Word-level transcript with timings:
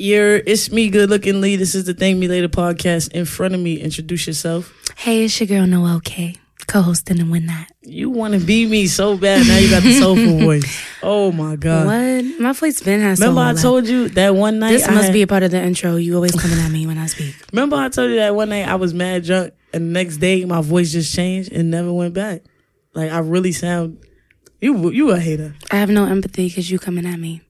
You're 0.00 0.36
it's 0.36 0.72
me, 0.72 0.88
good 0.88 1.10
looking 1.10 1.42
Lee. 1.42 1.56
This 1.56 1.74
is 1.74 1.84
the 1.84 1.92
Thank 1.92 2.16
Me 2.16 2.26
Later 2.26 2.48
podcast. 2.48 3.12
In 3.12 3.26
front 3.26 3.54
of 3.54 3.60
me, 3.60 3.78
introduce 3.78 4.26
yourself. 4.26 4.72
Hey, 4.96 5.24
it's 5.26 5.38
your 5.38 5.46
girl 5.46 5.66
Noel 5.66 6.00
K, 6.00 6.36
co-hosting 6.66 7.20
and 7.20 7.30
win 7.30 7.44
that. 7.48 7.68
You 7.82 8.08
want 8.08 8.32
to 8.32 8.40
be 8.40 8.64
me 8.66 8.86
so 8.86 9.18
bad. 9.18 9.46
Now 9.46 9.58
you 9.58 9.68
got 9.68 9.82
the 9.82 9.92
soulful 9.98 10.38
voice. 10.46 10.82
Oh 11.02 11.32
my 11.32 11.56
god. 11.56 11.84
What? 11.86 12.40
My 12.40 12.52
voice 12.54 12.80
been 12.80 13.00
has. 13.00 13.20
Remember 13.20 13.42
I 13.42 13.52
told 13.52 13.86
you 13.88 14.08
that 14.10 14.34
one 14.34 14.58
night. 14.58 14.70
This 14.72 14.88
I 14.88 14.92
must 14.92 15.04
had- 15.08 15.12
be 15.12 15.20
a 15.20 15.26
part 15.26 15.42
of 15.42 15.50
the 15.50 15.60
intro. 15.62 15.96
You 15.96 16.14
always 16.14 16.32
coming 16.32 16.58
at 16.58 16.70
me 16.70 16.86
when 16.86 16.96
I 16.96 17.04
speak. 17.04 17.34
Remember 17.52 17.76
I 17.76 17.90
told 17.90 18.08
you 18.08 18.16
that 18.16 18.34
one 18.34 18.48
night 18.48 18.66
I 18.66 18.76
was 18.76 18.94
mad 18.94 19.24
drunk, 19.24 19.52
and 19.74 19.88
the 19.88 19.92
next 19.92 20.16
day 20.16 20.46
my 20.46 20.62
voice 20.62 20.92
just 20.92 21.14
changed 21.14 21.52
and 21.52 21.70
never 21.70 21.92
went 21.92 22.14
back. 22.14 22.40
Like 22.94 23.10
I 23.12 23.18
really 23.18 23.52
sound. 23.52 23.98
You 24.62 24.90
you 24.92 25.10
a 25.10 25.20
hater. 25.20 25.54
I 25.70 25.76
have 25.76 25.90
no 25.90 26.06
empathy 26.06 26.48
because 26.48 26.70
you 26.70 26.78
coming 26.78 27.04
at 27.04 27.20
me. 27.20 27.42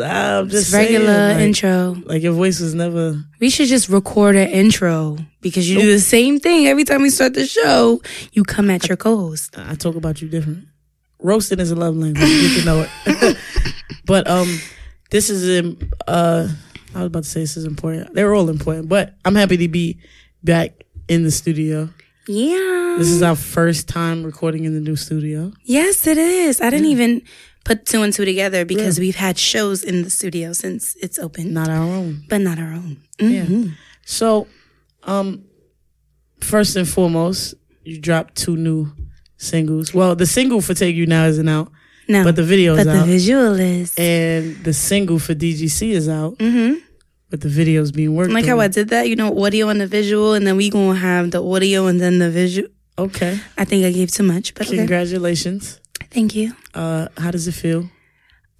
I'm 0.00 0.48
just 0.48 0.68
It's 0.68 0.74
regular 0.74 1.06
saying, 1.06 1.36
like, 1.36 1.42
intro. 1.42 1.96
Like 2.06 2.22
your 2.22 2.32
voice 2.32 2.60
was 2.60 2.74
never. 2.74 3.22
We 3.40 3.50
should 3.50 3.68
just 3.68 3.88
record 3.88 4.36
an 4.36 4.48
intro 4.48 5.18
because 5.40 5.68
you 5.68 5.78
do 5.80 5.90
the 5.90 6.00
same 6.00 6.40
thing 6.40 6.66
every 6.66 6.84
time 6.84 7.02
we 7.02 7.10
start 7.10 7.34
the 7.34 7.46
show. 7.46 8.00
You 8.32 8.44
come 8.44 8.70
at 8.70 8.88
your 8.88 8.96
co-host. 8.96 9.56
I 9.58 9.74
talk 9.74 9.96
about 9.96 10.20
you 10.22 10.28
different. 10.28 10.66
Roasting 11.20 11.60
is 11.60 11.70
a 11.70 11.76
love 11.76 11.96
language. 11.96 12.28
You 12.28 12.56
can 12.56 12.64
know 12.64 12.86
it. 13.06 13.36
but 14.06 14.28
um, 14.28 14.58
this 15.10 15.30
is 15.30 15.64
um, 15.64 15.78
uh, 16.06 16.48
I 16.94 16.98
was 16.98 17.06
about 17.06 17.24
to 17.24 17.28
say 17.28 17.40
this 17.40 17.56
is 17.56 17.64
important. 17.64 18.14
They're 18.14 18.34
all 18.34 18.48
important, 18.48 18.88
but 18.88 19.14
I'm 19.24 19.34
happy 19.34 19.56
to 19.58 19.68
be 19.68 19.98
back 20.42 20.84
in 21.08 21.22
the 21.24 21.30
studio. 21.30 21.88
Yeah. 22.26 22.96
This 22.98 23.08
is 23.10 23.22
our 23.22 23.36
first 23.36 23.88
time 23.88 24.24
recording 24.24 24.64
in 24.64 24.74
the 24.74 24.80
new 24.80 24.96
studio. 24.96 25.52
Yes, 25.64 26.06
it 26.06 26.16
is. 26.16 26.60
I 26.60 26.70
didn't 26.70 26.86
even 26.86 27.22
put 27.64 27.86
two 27.86 28.02
and 28.02 28.12
two 28.12 28.24
together 28.24 28.64
because 28.64 28.98
we've 29.00 29.16
had 29.16 29.38
shows 29.38 29.82
in 29.82 30.02
the 30.02 30.10
studio 30.10 30.52
since 30.52 30.96
it's 31.00 31.18
open, 31.18 31.52
Not 31.52 31.68
our 31.70 31.82
own. 31.82 32.24
but 32.28 32.40
not 32.40 32.58
our 32.58 32.72
own. 32.72 32.98
Yeah. 33.18 33.46
Mhm. 33.46 33.72
So, 34.04 34.46
um, 35.04 35.44
first 36.40 36.76
and 36.76 36.88
foremost, 36.88 37.54
you 37.84 37.98
dropped 38.00 38.34
two 38.36 38.56
new 38.56 38.92
singles. 39.36 39.94
Well, 39.94 40.14
the 40.14 40.26
single 40.26 40.60
for 40.60 40.74
"Take 40.74 40.94
You 40.96 41.06
Now" 41.06 41.26
isn't 41.26 41.48
out, 41.48 41.70
No, 42.08 42.22
but 42.24 42.36
the 42.36 42.42
video 42.44 42.74
is 42.76 42.84
but 42.84 42.92
the 42.98 43.04
visual 43.04 43.58
is. 43.58 43.94
and 43.96 44.62
the 44.64 44.72
single 44.72 45.18
for 45.18 45.34
DGC 45.34 45.90
is 45.92 46.08
out, 46.08 46.36
hmm 46.40 46.74
but 47.30 47.40
the 47.40 47.48
video's 47.48 47.90
being 47.90 48.14
worked. 48.14 48.30
Like 48.32 48.44
how. 48.46 48.60
I 48.60 48.68
did 48.68 48.90
that, 48.90 49.08
you 49.08 49.16
know, 49.16 49.42
audio 49.44 49.68
and 49.68 49.80
the 49.80 49.88
visual, 49.88 50.34
and 50.34 50.46
then 50.46 50.56
we 50.56 50.70
gonna 50.70 50.96
have 50.98 51.30
the 51.32 51.42
audio 51.42 51.86
and 51.86 52.00
then 52.00 52.18
the 52.20 52.30
visual. 52.30 52.68
Okay, 52.96 53.40
I 53.58 53.64
think 53.64 53.84
I 53.84 53.90
gave 53.90 54.12
too 54.12 54.22
much, 54.22 54.54
but 54.54 54.68
okay. 54.68 54.86
Thank 56.14 56.34
you. 56.36 56.54
Uh, 56.74 57.08
how 57.18 57.30
does 57.32 57.48
it 57.48 57.52
feel? 57.52 57.90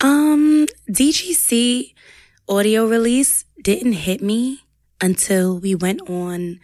Um, 0.00 0.66
DGC 0.90 1.94
audio 2.48 2.86
release 2.86 3.44
didn't 3.62 3.92
hit 3.92 4.20
me 4.20 4.60
until 5.00 5.58
we 5.60 5.74
went 5.74 6.08
on 6.10 6.58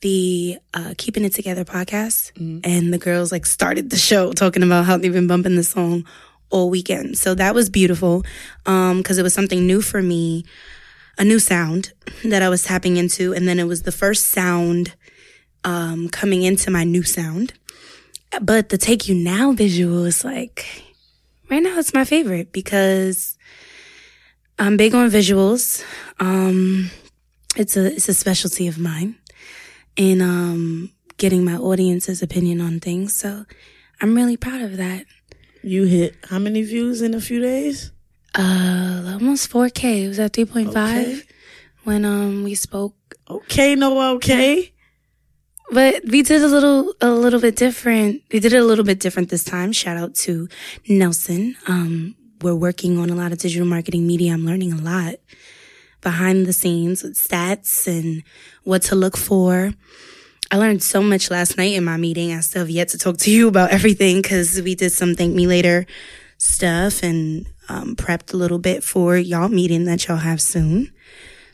the 0.00 0.58
uh, 0.72 0.94
Keeping 0.98 1.24
It 1.24 1.34
Together 1.34 1.64
podcast, 1.64 2.32
Mhm. 2.32 2.60
and 2.64 2.92
the 2.92 2.98
girls 2.98 3.30
like 3.32 3.46
started 3.46 3.90
the 3.90 3.96
show 3.98 4.32
talking 4.32 4.62
about 4.62 4.86
how 4.86 4.96
they've 4.96 5.12
been 5.12 5.26
bumping 5.26 5.56
the 5.56 5.62
song 5.64 6.04
all 6.50 6.68
weekend. 6.70 7.16
So 7.18 7.34
that 7.34 7.54
was 7.54 7.68
beautiful, 7.70 8.24
um, 8.66 8.98
because 8.98 9.18
it 9.18 9.22
was 9.22 9.34
something 9.34 9.66
new 9.66 9.80
for 9.82 10.02
me, 10.02 10.44
a 11.18 11.24
new 11.24 11.38
sound 11.38 11.92
that 12.24 12.42
I 12.42 12.48
was 12.48 12.62
tapping 12.64 12.96
into, 12.96 13.32
and 13.34 13.46
then 13.48 13.58
it 13.58 13.64
was 13.64 13.82
the 13.82 13.92
first 13.92 14.28
sound 14.28 14.94
um, 15.66 16.08
coming 16.10 16.42
into 16.42 16.70
my 16.70 16.84
new 16.84 17.02
sound. 17.02 17.54
But 18.42 18.68
the 18.68 18.78
Take 18.78 19.08
You 19.08 19.14
Now 19.14 19.52
visual 19.52 20.04
is 20.04 20.24
like 20.24 20.66
right 21.50 21.62
now 21.62 21.78
it's 21.78 21.94
my 21.94 22.04
favorite 22.04 22.52
because 22.52 23.36
I'm 24.58 24.76
big 24.76 24.94
on 24.94 25.10
visuals. 25.10 25.84
Um, 26.20 26.90
it's 27.56 27.76
a 27.76 27.86
it's 27.94 28.08
a 28.08 28.14
specialty 28.14 28.66
of 28.68 28.78
mine, 28.78 29.16
in 29.96 30.20
um, 30.22 30.90
getting 31.16 31.44
my 31.44 31.56
audience's 31.56 32.22
opinion 32.22 32.60
on 32.60 32.80
things. 32.80 33.14
So 33.16 33.44
I'm 34.00 34.14
really 34.14 34.36
proud 34.36 34.62
of 34.62 34.76
that. 34.76 35.06
You 35.62 35.84
hit 35.84 36.16
how 36.28 36.38
many 36.38 36.62
views 36.62 37.00
in 37.02 37.14
a 37.14 37.20
few 37.20 37.40
days? 37.40 37.90
Uh, 38.34 39.12
almost 39.14 39.50
4K. 39.50 40.04
It 40.04 40.08
was 40.08 40.18
at 40.18 40.32
3.5 40.32 40.68
Okay. 40.68 41.22
when 41.84 42.04
um 42.04 42.42
we 42.44 42.54
spoke. 42.54 42.94
Okay, 43.30 43.74
no, 43.74 44.16
okay. 44.16 44.73
But 45.70 46.04
we 46.04 46.22
did 46.22 46.42
a 46.42 46.48
little 46.48 46.94
a 47.00 47.10
little 47.10 47.40
bit 47.40 47.56
different. 47.56 48.22
We 48.32 48.40
did 48.40 48.52
it 48.52 48.58
a 48.58 48.64
little 48.64 48.84
bit 48.84 49.00
different 49.00 49.30
this 49.30 49.44
time. 49.44 49.72
Shout 49.72 49.96
out 49.96 50.14
to 50.16 50.48
Nelson. 50.88 51.56
Um, 51.66 52.16
we're 52.42 52.54
working 52.54 52.98
on 52.98 53.10
a 53.10 53.14
lot 53.14 53.32
of 53.32 53.38
digital 53.38 53.66
marketing 53.66 54.06
media. 54.06 54.32
I'm 54.32 54.44
learning 54.44 54.72
a 54.72 54.80
lot 54.80 55.14
behind 56.02 56.46
the 56.46 56.52
scenes 56.52 57.02
with 57.02 57.14
stats 57.14 57.86
and 57.88 58.22
what 58.62 58.82
to 58.82 58.94
look 58.94 59.16
for. 59.16 59.72
I 60.50 60.58
learned 60.58 60.82
so 60.82 61.02
much 61.02 61.30
last 61.30 61.56
night 61.56 61.72
in 61.72 61.84
my 61.84 61.96
meeting. 61.96 62.32
I 62.32 62.40
still 62.40 62.60
have 62.60 62.70
yet 62.70 62.88
to 62.88 62.98
talk 62.98 63.16
to 63.18 63.30
you 63.30 63.48
about 63.48 63.70
everything 63.70 64.20
because 64.20 64.60
we 64.60 64.74
did 64.74 64.92
some 64.92 65.14
thank 65.14 65.34
me 65.34 65.46
later 65.46 65.86
stuff 66.36 67.02
and 67.02 67.46
um, 67.68 67.96
prepped 67.96 68.34
a 68.34 68.36
little 68.36 68.58
bit 68.58 68.84
for 68.84 69.16
y'all 69.16 69.48
meeting 69.48 69.84
that 69.86 70.06
y'all 70.06 70.18
have 70.18 70.40
soon. 70.40 70.92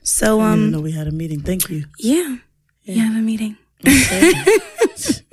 So 0.03 0.41
I 0.41 0.51
didn't 0.51 0.65
um, 0.65 0.71
know 0.73 0.81
we 0.81 0.93
had 0.93 1.07
a 1.07 1.13
meeting. 1.13 1.41
Thank 1.41 1.71
you. 1.71 1.85
yeah, 2.85 2.95
you 2.95 3.01
have 3.01 3.17
a 3.17 3.21
meeting. 3.21 3.57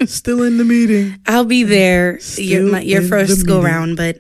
Still 0.06 0.44
in 0.44 0.58
the 0.58 0.64
meeting. 0.66 1.20
I'll 1.26 1.46
be 1.46 1.64
there 1.64 2.20
your 2.38 2.64
my, 2.64 2.82
your 2.82 3.02
first 3.02 3.46
go 3.46 3.56
meeting. 3.58 3.66
round, 3.66 3.98
but 3.98 4.20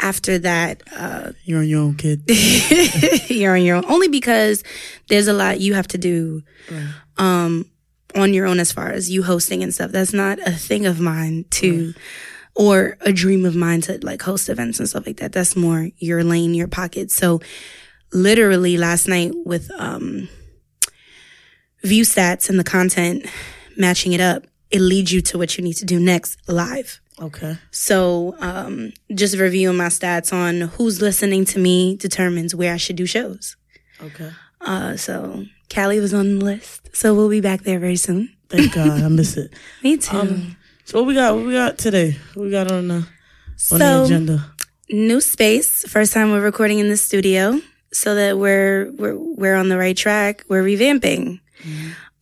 after 0.00 0.38
that, 0.38 0.82
uh, 0.96 1.32
You're 1.44 1.60
on 1.60 1.68
your 1.68 1.80
own, 1.82 1.94
kid. 1.94 2.22
you're 3.30 3.54
on 3.54 3.62
your 3.62 3.76
own. 3.76 3.84
Only 3.86 4.08
because 4.08 4.64
there's 5.08 5.28
a 5.28 5.32
lot 5.32 5.60
you 5.60 5.74
have 5.74 5.88
to 5.88 5.98
do 5.98 6.42
um, 7.18 7.66
on 8.16 8.32
your 8.32 8.46
own 8.46 8.58
as 8.60 8.72
far 8.72 8.88
as 8.88 9.10
you 9.10 9.22
hosting 9.22 9.62
and 9.62 9.74
stuff. 9.74 9.92
That's 9.92 10.12
not 10.12 10.38
a 10.40 10.52
thing 10.52 10.86
of 10.86 11.00
mine 11.00 11.44
to, 11.50 11.92
or 12.56 12.96
a 13.02 13.12
dream 13.12 13.44
of 13.44 13.54
mine 13.54 13.82
to 13.82 13.98
like 14.02 14.22
host 14.22 14.48
events 14.48 14.78
and 14.80 14.88
stuff 14.88 15.06
like 15.06 15.18
that. 15.18 15.32
That's 15.32 15.54
more 15.54 15.90
your 15.98 16.24
lane, 16.24 16.54
your 16.54 16.68
pocket. 16.68 17.10
So 17.10 17.40
literally 18.12 18.78
last 18.78 19.06
night 19.06 19.32
with 19.44 19.70
um, 19.78 20.28
view 21.82 22.04
stats 22.04 22.48
and 22.48 22.58
the 22.58 22.64
content 22.64 23.26
matching 23.80 24.12
it 24.12 24.20
up, 24.20 24.46
it 24.70 24.80
leads 24.80 25.12
you 25.12 25.20
to 25.22 25.38
what 25.38 25.56
you 25.56 25.64
need 25.64 25.74
to 25.74 25.84
do 25.84 25.98
next 25.98 26.38
live. 26.48 27.00
Okay. 27.20 27.58
So, 27.70 28.34
um, 28.40 28.92
just 29.14 29.36
reviewing 29.36 29.76
my 29.76 29.86
stats 29.88 30.32
on 30.32 30.68
who's 30.68 31.02
listening 31.02 31.44
to 31.46 31.58
me 31.58 31.96
determines 31.96 32.54
where 32.54 32.72
I 32.72 32.76
should 32.76 32.96
do 32.96 33.06
shows. 33.06 33.56
Okay. 34.02 34.30
Uh, 34.60 34.96
so 34.96 35.44
Cali 35.68 36.00
was 36.00 36.14
on 36.14 36.38
the 36.38 36.44
list. 36.44 36.94
So 36.94 37.14
we'll 37.14 37.28
be 37.28 37.40
back 37.40 37.62
there 37.62 37.78
very 37.78 37.96
soon. 37.96 38.34
Thank 38.48 38.74
God. 38.74 39.02
I 39.02 39.08
miss 39.08 39.36
it. 39.36 39.52
Me 39.82 39.96
too. 39.96 40.16
Um, 40.16 40.56
so 40.84 40.98
what 40.98 41.06
we 41.06 41.14
got? 41.14 41.34
What 41.34 41.46
we 41.46 41.52
got 41.52 41.78
today? 41.78 42.16
What 42.34 42.44
we 42.44 42.50
got 42.50 42.70
on 42.70 42.88
the 42.88 43.06
on 43.72 43.78
the 43.78 44.02
agenda? 44.04 44.52
new 44.88 45.20
space. 45.20 45.84
First 45.88 46.12
time 46.12 46.30
we're 46.30 46.40
recording 46.40 46.78
in 46.78 46.88
the 46.88 46.96
studio 46.96 47.60
so 47.92 48.14
that 48.14 48.38
we're, 48.38 48.90
we're, 48.92 49.16
we're 49.16 49.54
on 49.56 49.68
the 49.68 49.78
right 49.78 49.96
track. 49.96 50.44
We're 50.48 50.62
revamping. 50.62 51.40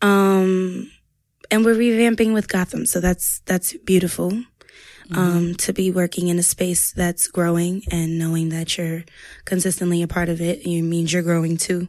Um, 0.03 0.88
and 1.51 1.65
we're 1.65 1.75
revamping 1.75 2.33
with 2.35 2.49
Gotham. 2.49 2.87
So 2.87 3.01
that's, 3.01 3.41
that's 3.47 3.73
beautiful. 3.85 4.33
Um, 5.11 5.55
to 5.55 5.73
be 5.73 5.91
working 5.91 6.29
in 6.29 6.39
a 6.39 6.43
space 6.43 6.93
that's 6.93 7.29
growing 7.29 7.81
and 7.91 8.19
knowing 8.19 8.51
that 8.51 8.77
you're 8.77 9.05
consistently 9.47 10.03
a 10.03 10.07
part 10.07 10.29
of 10.29 10.43
it, 10.43 10.67
it 10.67 10.83
means 10.83 11.15
you're 11.15 11.23
growing 11.23 11.57
too. 11.57 11.89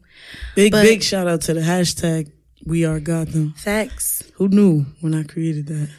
Big 0.55 0.71
but- 0.71 0.83
big 0.83 1.03
shout 1.03 1.27
out 1.27 1.41
to 1.41 1.53
the 1.53 1.59
hashtag 1.59 2.31
We 2.65 2.85
Are 2.85 3.01
Gotham. 3.01 3.55
Facts. 3.57 4.23
Who 4.35 4.47
knew 4.47 4.85
when 5.01 5.13
I 5.13 5.23
created 5.23 5.67
that? 5.67 5.89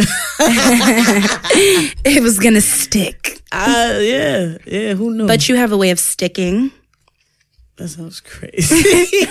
it 2.04 2.22
was 2.22 2.38
gonna 2.38 2.60
stick. 2.60 3.36
Ah, 3.52 3.98
yeah, 3.98 4.58
yeah. 4.64 4.94
Who 4.94 5.12
knew? 5.12 5.26
But 5.26 5.48
you 5.48 5.56
have 5.56 5.72
a 5.72 5.76
way 5.76 5.90
of 5.90 5.98
sticking. 5.98 6.70
That 7.80 7.88
sounds 7.88 8.20
crazy. 8.20 9.26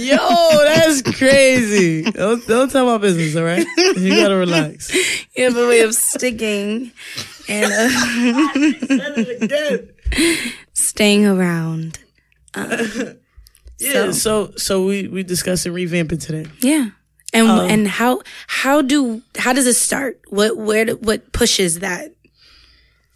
Yo, 0.04 0.16
that's 0.64 1.02
crazy. 1.02 2.02
Don't, 2.10 2.46
don't 2.46 2.70
tell 2.70 2.86
my 2.86 2.98
business, 2.98 3.34
all 3.36 3.44
right? 3.44 3.66
You 3.96 4.10
gotta 4.16 4.36
relax. 4.36 4.94
You 5.36 5.44
have 5.44 5.56
a 5.56 5.66
way 5.66 5.80
of 5.80 5.94
sticking 5.94 6.92
and 7.48 7.72
uh, 7.72 7.88
Said 8.52 9.18
it 9.18 9.42
again. 9.42 10.52
staying 10.74 11.26
around. 11.26 11.98
Yeah. 13.80 14.10
So 14.10 14.50
so 14.56 14.84
we 14.84 15.06
we 15.06 15.22
discussing 15.22 15.72
revamping 15.72 16.20
today. 16.20 16.50
Yeah. 16.58 16.88
And 17.32 17.46
Um, 17.46 17.70
and 17.70 17.86
how 17.86 18.22
how 18.48 18.82
do 18.82 19.22
how 19.38 19.52
does 19.52 19.68
it 19.68 19.74
start? 19.76 20.20
What 20.30 20.56
where 20.56 20.84
do- 20.86 20.96
what 20.96 21.30
pushes 21.32 21.78
that? 21.78 22.10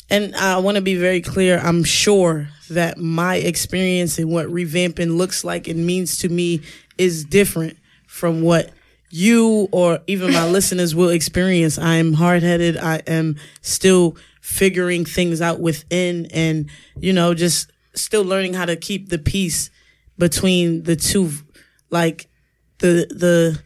And 0.09 0.37
I 0.37 0.59
want 0.59 0.77
to 0.77 0.81
be 0.81 0.95
very 0.95 1.21
clear. 1.21 1.59
I'm 1.59 1.83
sure 1.83 2.49
that 2.75 2.99
my 2.99 3.37
experience 3.37 4.19
and 4.19 4.31
what 4.31 4.47
revamping 4.47 5.17
looks 5.17 5.45
like 5.45 5.69
and 5.69 5.87
means 5.87 6.19
to 6.19 6.29
me 6.29 6.63
is 6.99 7.25
different 7.25 7.77
from 8.07 8.43
what 8.43 8.71
you 9.11 9.69
or 9.73 10.01
even 10.07 10.33
my 10.33 10.49
listeners 10.57 10.95
will 10.95 11.11
experience. 11.11 11.79
I 11.79 11.95
am 11.97 12.15
hard 12.15 12.43
headed. 12.43 12.77
I 12.77 12.97
am 13.07 13.37
still 13.61 14.17
figuring 14.41 15.05
things 15.05 15.41
out 15.41 15.61
within 15.61 16.27
and, 16.33 16.69
you 16.97 17.13
know, 17.13 17.35
just 17.35 17.71
still 17.95 18.25
learning 18.25 18.55
how 18.55 18.65
to 18.65 18.77
keep 18.77 19.09
the 19.09 19.19
peace 19.19 19.71
between 20.19 20.83
the 20.85 20.97
two, 20.97 21.31
like 21.91 22.29
the 22.79 23.07
the 23.11 23.61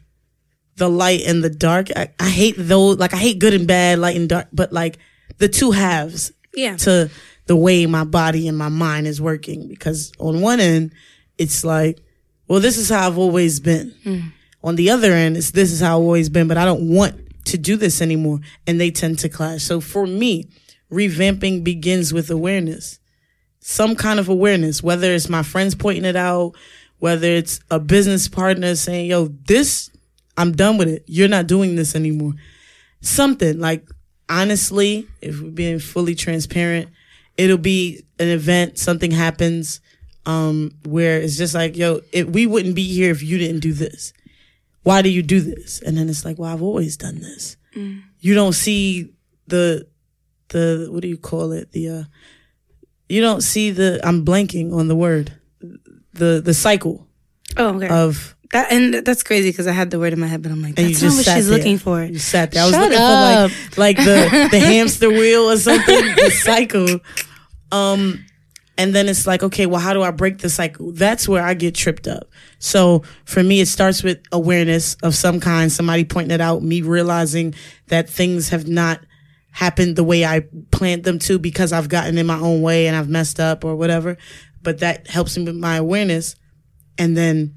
the 0.77 0.89
light 0.91 1.23
and 1.27 1.43
the 1.43 1.51
dark. 1.51 1.89
I, 1.97 2.09
I 2.21 2.29
hate 2.29 2.55
those. 2.59 2.99
Like 2.99 3.15
I 3.15 3.19
hate 3.19 3.39
good 3.39 3.55
and 3.55 3.67
bad, 3.67 3.99
light 3.99 4.17
and 4.17 4.29
dark. 4.29 4.49
But 4.53 4.73
like 4.73 4.99
the 5.39 5.49
two 5.49 5.71
halves 5.71 6.33
Yeah. 6.55 6.77
to 6.79 7.11
the 7.47 7.57
way 7.57 7.87
my 7.87 8.05
body 8.05 8.49
and 8.49 8.59
my 8.59 8.69
mind 8.69 9.07
is 9.07 9.21
working. 9.21 9.69
Because 9.69 10.13
on 10.19 10.41
one 10.41 10.61
end, 10.61 10.93
it's 11.39 11.65
like, 11.65 12.01
well, 12.49 12.61
this 12.61 12.77
is 12.77 12.89
how 12.89 13.07
I've 13.07 13.19
always 13.19 13.61
been. 13.61 13.95
Hmm. 14.03 14.21
On 14.63 14.77
the 14.77 14.91
other 14.91 15.13
end, 15.13 15.37
it's 15.37 15.53
this 15.53 15.73
is 15.73 15.81
how 15.81 15.99
I've 15.99 16.05
always 16.05 16.29
been, 16.29 16.49
but 16.49 16.59
I 16.59 16.65
don't 16.65 16.89
want 16.89 17.21
to 17.47 17.59
do 17.59 17.77
this 17.77 18.03
anymore. 18.03 18.41
And 18.67 18.81
they 18.81 18.91
tend 18.91 19.19
to 19.21 19.29
clash. 19.29 19.63
So 19.63 19.81
for 19.81 20.07
me, 20.07 20.49
revamping 20.91 21.65
begins 21.65 22.13
with 22.13 22.31
awareness. 22.31 22.99
Some 23.61 23.97
kind 23.97 24.21
of 24.21 24.29
awareness, 24.29 24.83
whether 24.83 25.13
it's 25.13 25.29
my 25.29 25.43
friends 25.43 25.75
pointing 25.75 26.05
it 26.05 26.17
out, 26.17 26.53
whether 26.99 27.29
it's 27.29 27.61
a 27.71 27.79
business 27.79 28.29
partner 28.29 28.75
saying, 28.75 29.07
yo, 29.07 29.29
this, 29.47 29.91
I'm 30.37 30.53
done 30.53 30.79
with 30.79 30.89
it. 30.89 31.05
You're 31.07 31.29
not 31.29 31.47
doing 31.47 31.77
this 31.77 31.95
anymore. 31.95 32.35
Something 33.01 33.59
like, 33.59 33.89
honestly, 34.29 35.07
if 35.21 35.41
we're 35.41 35.51
being 35.51 35.79
fully 35.79 36.15
transparent, 36.15 36.89
it'll 37.37 37.59
be 37.59 38.05
an 38.19 38.29
event, 38.29 38.79
something 38.79 39.11
happens, 39.11 39.81
um, 40.25 40.73
where 40.85 41.21
it's 41.21 41.37
just 41.37 41.55
like, 41.55 41.77
yo, 41.77 42.01
it, 42.13 42.29
we 42.31 42.47
wouldn't 42.47 42.75
be 42.75 42.85
here 42.93 43.11
if 43.11 43.23
you 43.23 43.39
didn't 43.39 43.61
do 43.61 43.73
this. 43.73 44.13
Why 44.83 45.03
do 45.03 45.09
you 45.09 45.23
do 45.23 45.41
this? 45.41 45.81
And 45.83 45.97
then 45.99 46.09
it's 46.09 46.25
like, 46.25 46.39
well, 46.39 46.53
I've 46.53 46.63
always 46.63 46.97
done 46.97 47.21
this. 47.21 47.57
You 48.21 48.35
don't 48.35 48.55
see 48.55 49.13
the, 49.49 49.87
the, 50.49 50.89
what 50.91 51.03
do 51.03 51.09
you 51.09 51.19
call 51.19 51.53
it? 51.53 51.73
The, 51.73 51.89
uh, 51.89 52.05
you 53.09 53.21
don't 53.21 53.43
see 53.43 53.71
the, 53.71 54.01
I'm 54.03 54.25
blanking 54.25 54.73
on 54.73 54.89
the 54.89 54.97
word, 54.97 55.33
the, 56.15 56.41
the 56.41 56.55
cycle 56.55 57.07
Oh, 57.59 57.75
okay. 57.77 57.89
of, 57.89 58.36
that 58.51 58.71
and 58.73 58.95
that's 58.95 59.23
crazy 59.23 59.51
because 59.51 59.67
I 59.67 59.73
had 59.73 59.91
the 59.91 59.99
word 59.99 60.13
in 60.13 60.21
my 60.21 60.27
head, 60.27 60.43
but 60.43 60.53
I'm 60.53 60.63
like, 60.63 60.75
that's 60.75 61.03
not 61.03 61.13
what 61.13 61.25
she's 61.25 61.49
there. 61.49 61.59
looking 61.59 61.79
for. 61.79 62.03
You 62.03 62.19
sat 62.19 62.53
there. 62.53 62.63
I 62.63 62.67
was 62.67 62.75
Shut 62.75 62.83
looking 62.83 62.99
up. 62.99 63.51
for 63.51 63.81
like, 63.81 63.99
like 63.99 64.07
the, 64.07 64.49
the 64.51 64.61
hamster 64.67 65.09
wheel 65.11 65.51
or 65.51 65.57
something, 65.57 65.95
the 66.17 66.31
cycle. 66.31 67.01
Um, 67.73 68.25
and 68.79 68.95
then 68.95 69.09
it's 69.09 69.27
like, 69.27 69.43
okay, 69.43 69.67
well, 69.67 69.81
how 69.81 69.95
do 69.95 70.03
I 70.03 70.11
break 70.11 70.39
the 70.39 70.51
cycle? 70.51 70.93
That's 70.93 71.27
where 71.29 71.43
I 71.43 71.55
get 71.55 71.75
tripped 71.75 72.07
up. 72.07 72.29
So 72.59 73.03
for 73.25 73.43
me, 73.43 73.61
it 73.61 73.67
starts 73.69 74.03
with 74.03 74.23
awareness 74.33 74.97
of 75.03 75.15
some 75.15 75.41
kind, 75.41 75.73
somebody 75.73 76.05
pointing 76.05 76.33
it 76.35 76.41
out, 76.41 76.63
me 76.63 76.83
realizing 76.83 77.55
that 77.89 78.09
things 78.09 78.51
have 78.51 78.69
not 78.69 79.01
happened 79.53 79.97
the 79.97 80.05
way 80.05 80.25
I 80.25 80.43
planned 80.71 81.05
them 81.05 81.19
to 81.21 81.39
because 81.39 81.73
I've 81.73 81.89
gotten 81.89 82.19
in 82.19 82.27
my 82.27 82.39
own 82.39 82.61
way 82.61 82.87
and 82.87 82.95
I've 82.95 83.09
messed 83.09 83.41
up 83.41 83.65
or 83.65 83.75
whatever. 83.77 84.19
But 84.63 84.81
that 84.81 85.09
helps 85.09 85.37
me 85.39 85.45
with 85.45 85.57
my 85.57 85.77
awareness. 85.77 86.37
And 86.99 87.17
then 87.17 87.55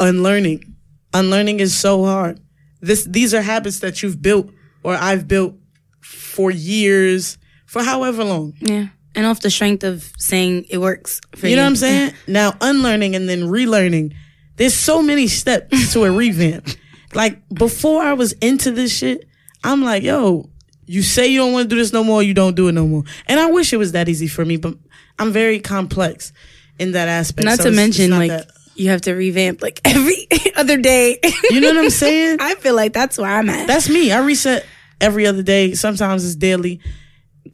unlearning. 0.00 0.74
Unlearning 1.14 1.60
is 1.60 1.76
so 1.76 2.04
hard. 2.04 2.40
This, 2.80 3.04
these 3.04 3.34
are 3.34 3.42
habits 3.42 3.80
that 3.80 4.02
you've 4.02 4.20
built 4.20 4.50
or 4.82 4.94
I've 4.94 5.26
built 5.26 5.54
for 6.00 6.50
years, 6.50 7.38
for 7.66 7.82
however 7.82 8.22
long. 8.24 8.54
Yeah. 8.60 8.88
And 9.14 9.24
off 9.26 9.40
the 9.40 9.50
strength 9.50 9.82
of 9.82 10.12
saying 10.18 10.66
it 10.68 10.78
works 10.78 11.20
for 11.34 11.46
you. 11.46 11.50
You 11.50 11.56
know 11.56 11.62
what 11.62 11.68
I'm 11.70 11.76
saying? 11.76 12.12
Now 12.28 12.52
unlearning 12.60 13.16
and 13.16 13.28
then 13.28 13.42
relearning. 13.44 14.14
There's 14.56 14.74
so 14.74 15.02
many 15.02 15.26
steps 15.26 15.92
to 15.94 16.04
a 16.04 16.10
revamp. 16.10 16.68
Like 17.14 17.48
before 17.48 18.02
I 18.02 18.12
was 18.12 18.32
into 18.42 18.70
this 18.72 18.94
shit, 18.94 19.26
I'm 19.64 19.82
like, 19.82 20.02
yo, 20.02 20.50
you 20.86 21.02
say 21.02 21.28
you 21.28 21.38
don't 21.38 21.52
want 21.54 21.70
to 21.70 21.74
do 21.74 21.80
this 21.80 21.90
no 21.92 22.04
more, 22.04 22.22
you 22.22 22.34
don't 22.34 22.54
do 22.54 22.68
it 22.68 22.72
no 22.72 22.86
more. 22.86 23.04
And 23.26 23.40
I 23.40 23.50
wish 23.50 23.72
it 23.72 23.78
was 23.78 23.92
that 23.92 24.08
easy 24.10 24.26
for 24.26 24.44
me, 24.44 24.58
but 24.58 24.74
I'm 25.18 25.32
very 25.32 25.58
complex 25.60 26.32
in 26.78 26.92
that 26.92 27.08
aspect. 27.08 27.46
Not 27.46 27.58
So 27.58 27.70
to 27.70 27.70
mention, 27.70 28.10
not 28.10 28.18
like, 28.18 28.30
that- 28.32 28.50
you 28.76 28.90
have 28.90 29.02
to 29.02 29.14
revamp 29.14 29.62
like 29.62 29.80
every 29.84 30.28
other 30.56 30.76
day. 30.76 31.18
you 31.50 31.60
know 31.60 31.68
what 31.68 31.78
I'm 31.84 31.90
saying? 31.90 32.38
I 32.40 32.54
feel 32.56 32.74
like 32.74 32.92
that's 32.92 33.18
where 33.18 33.30
I'm 33.30 33.48
at. 33.48 33.66
That's 33.66 33.88
me. 33.88 34.12
I 34.12 34.20
reset 34.24 34.64
every 35.00 35.26
other 35.26 35.42
day. 35.42 35.74
Sometimes 35.74 36.24
it's 36.24 36.36
daily. 36.36 36.80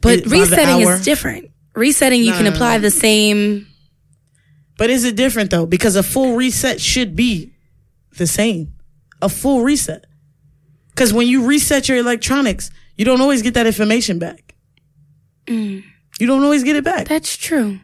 but 0.01 0.19
it- 0.19 0.25
resetting 0.27 0.81
is 0.87 1.03
different. 1.03 1.49
Resetting, 1.75 2.21
you 2.21 2.33
can 2.33 2.43
no, 2.43 2.51
no, 2.51 2.55
apply 2.55 2.77
the 2.77 2.91
same. 2.91 3.65
But 4.77 4.91
is 4.91 5.05
it 5.05 5.15
different 5.15 5.49
though? 5.49 5.65
Because 5.65 5.95
a 5.95 6.03
full 6.03 6.35
reset 6.35 6.79
should 6.79 7.15
be 7.15 7.53
the 8.17 8.27
same. 8.27 8.73
A 9.21 9.29
full 9.29 9.61
reset. 9.63 10.05
Because 10.89 11.11
when 11.13 11.27
you 11.27 11.45
reset 11.47 11.89
your 11.89 11.97
electronics, 11.97 12.69
you 12.95 13.05
don't 13.05 13.21
always 13.21 13.41
get 13.41 13.55
that 13.55 13.65
information 13.65 14.19
back. 14.19 14.53
Mm. 15.47 15.83
You 16.19 16.27
don't 16.27 16.43
always 16.43 16.63
get 16.63 16.75
it 16.75 16.83
back. 16.83 17.07
That's 17.07 17.35
true. 17.35 17.79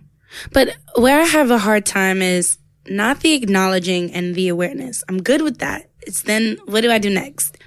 But 0.53 0.69
where 0.95 1.19
I 1.19 1.25
have 1.25 1.49
a 1.49 1.57
hard 1.57 1.85
time 1.85 2.21
is 2.21 2.57
not 2.87 3.21
the 3.21 3.33
acknowledging 3.33 4.11
and 4.13 4.35
the 4.35 4.47
awareness. 4.47 5.03
I'm 5.07 5.21
good 5.21 5.41
with 5.41 5.59
that. 5.59 5.89
It's 6.01 6.23
then 6.23 6.57
what 6.65 6.81
do 6.81 6.91
I 6.91 6.97
do 6.97 7.09
next? 7.09 7.57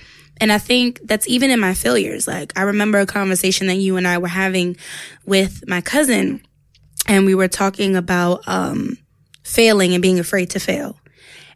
And 0.41 0.53
I 0.53 0.59
think 0.59 1.01
that's 1.05 1.29
even 1.29 1.51
in 1.51 1.61
my 1.61 1.75
failures. 1.75 2.27
Like 2.27 2.53
I 2.59 2.63
remember 2.63 2.99
a 2.99 3.07
conversation 3.07 3.67
that 3.69 3.77
you 3.77 3.97
and 3.97 4.09
I 4.09 4.19
were 4.19 4.29
having 4.29 4.77
with 5.25 5.65
my 5.69 5.81
cousin 5.81 6.45
and 7.07 7.27
we 7.27 7.35
were 7.35 7.49
talking 7.49 7.97
about 7.97 8.47
um 8.49 8.99
failing 9.43 9.93
and 9.93 10.03
being 10.03 10.19
afraid 10.19 10.51
to 10.51 10.61
fail. 10.61 10.99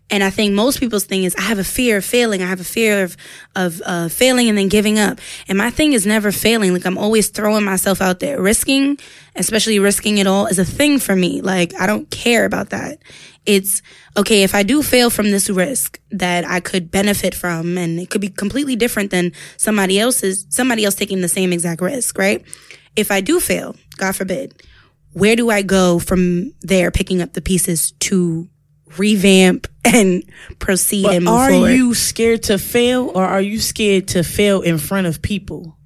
And 0.08 0.22
I 0.22 0.30
think 0.30 0.54
most 0.54 0.78
people's 0.78 1.04
thing 1.04 1.24
is 1.24 1.34
I 1.36 1.42
have 1.42 1.58
a 1.58 1.64
fear 1.64 1.96
of 1.96 2.04
failing. 2.04 2.42
I 2.42 2.46
have 2.46 2.60
a 2.60 2.64
fear 2.64 3.02
of 3.02 3.16
of 3.56 3.82
uh, 3.84 4.08
failing 4.08 4.48
and 4.48 4.56
then 4.56 4.68
giving 4.68 4.98
up. 4.98 5.18
And 5.48 5.58
my 5.58 5.70
thing 5.70 5.94
is 5.94 6.06
never 6.06 6.30
failing. 6.30 6.72
Like 6.72 6.86
I'm 6.86 6.98
always 6.98 7.28
throwing 7.28 7.64
myself 7.64 8.00
out 8.00 8.20
there. 8.20 8.40
Risking, 8.40 8.98
especially 9.34 9.78
risking 9.78 10.18
it 10.18 10.26
all, 10.26 10.46
is 10.46 10.58
a 10.58 10.64
thing 10.64 10.98
for 10.98 11.16
me. 11.16 11.40
Like 11.40 11.74
I 11.80 11.86
don't 11.86 12.08
care 12.10 12.44
about 12.44 12.70
that. 12.70 12.98
It's 13.46 13.82
okay 14.16 14.42
if 14.42 14.54
I 14.54 14.62
do 14.62 14.82
fail 14.82 15.10
from 15.10 15.30
this 15.30 15.50
risk 15.50 16.00
that 16.10 16.44
I 16.44 16.60
could 16.60 16.90
benefit 16.90 17.34
from, 17.34 17.78
and 17.78 17.98
it 17.98 18.10
could 18.10 18.20
be 18.20 18.28
completely 18.28 18.76
different 18.76 19.10
than 19.10 19.32
somebody 19.56 19.98
else's 19.98 20.46
somebody 20.50 20.84
else 20.84 20.94
taking 20.94 21.20
the 21.20 21.28
same 21.28 21.52
exact 21.52 21.80
risk, 21.80 22.16
right? 22.16 22.44
If 22.94 23.10
I 23.10 23.20
do 23.20 23.40
fail, 23.40 23.76
God 23.96 24.14
forbid, 24.14 24.62
where 25.12 25.36
do 25.36 25.50
I 25.50 25.62
go 25.62 25.98
from 25.98 26.52
there, 26.60 26.90
picking 26.90 27.22
up 27.22 27.32
the 27.32 27.42
pieces 27.42 27.92
to 28.00 28.48
revamp 28.98 29.66
and 29.94 30.22
proceed 30.58 31.04
But 31.04 31.14
and 31.16 31.24
move 31.24 31.34
are 31.34 31.50
forward? 31.50 31.70
you 31.70 31.94
scared 31.94 32.42
to 32.44 32.58
fail 32.58 33.10
or 33.14 33.24
are 33.24 33.40
you 33.40 33.60
scared 33.60 34.08
to 34.08 34.22
fail 34.22 34.60
in 34.62 34.78
front 34.78 35.06
of 35.06 35.22
people? 35.22 35.76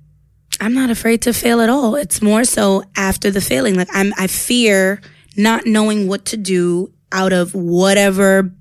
I'm 0.61 0.75
not 0.75 0.91
afraid 0.91 1.23
to 1.23 1.33
fail 1.33 1.61
at 1.61 1.69
all. 1.69 1.95
It's 1.97 2.21
more 2.21 2.45
so 2.45 2.83
after 2.97 3.31
the 3.31 3.41
failing. 3.41 3.77
Like 3.77 3.89
I'm, 3.93 4.13
I 4.19 4.27
fear 4.27 5.01
not 5.37 5.65
knowing 5.67 6.07
what 6.07 6.25
to 6.27 6.37
do 6.37 6.93
out 7.13 7.33
of 7.33 7.55
whatever 7.55 8.53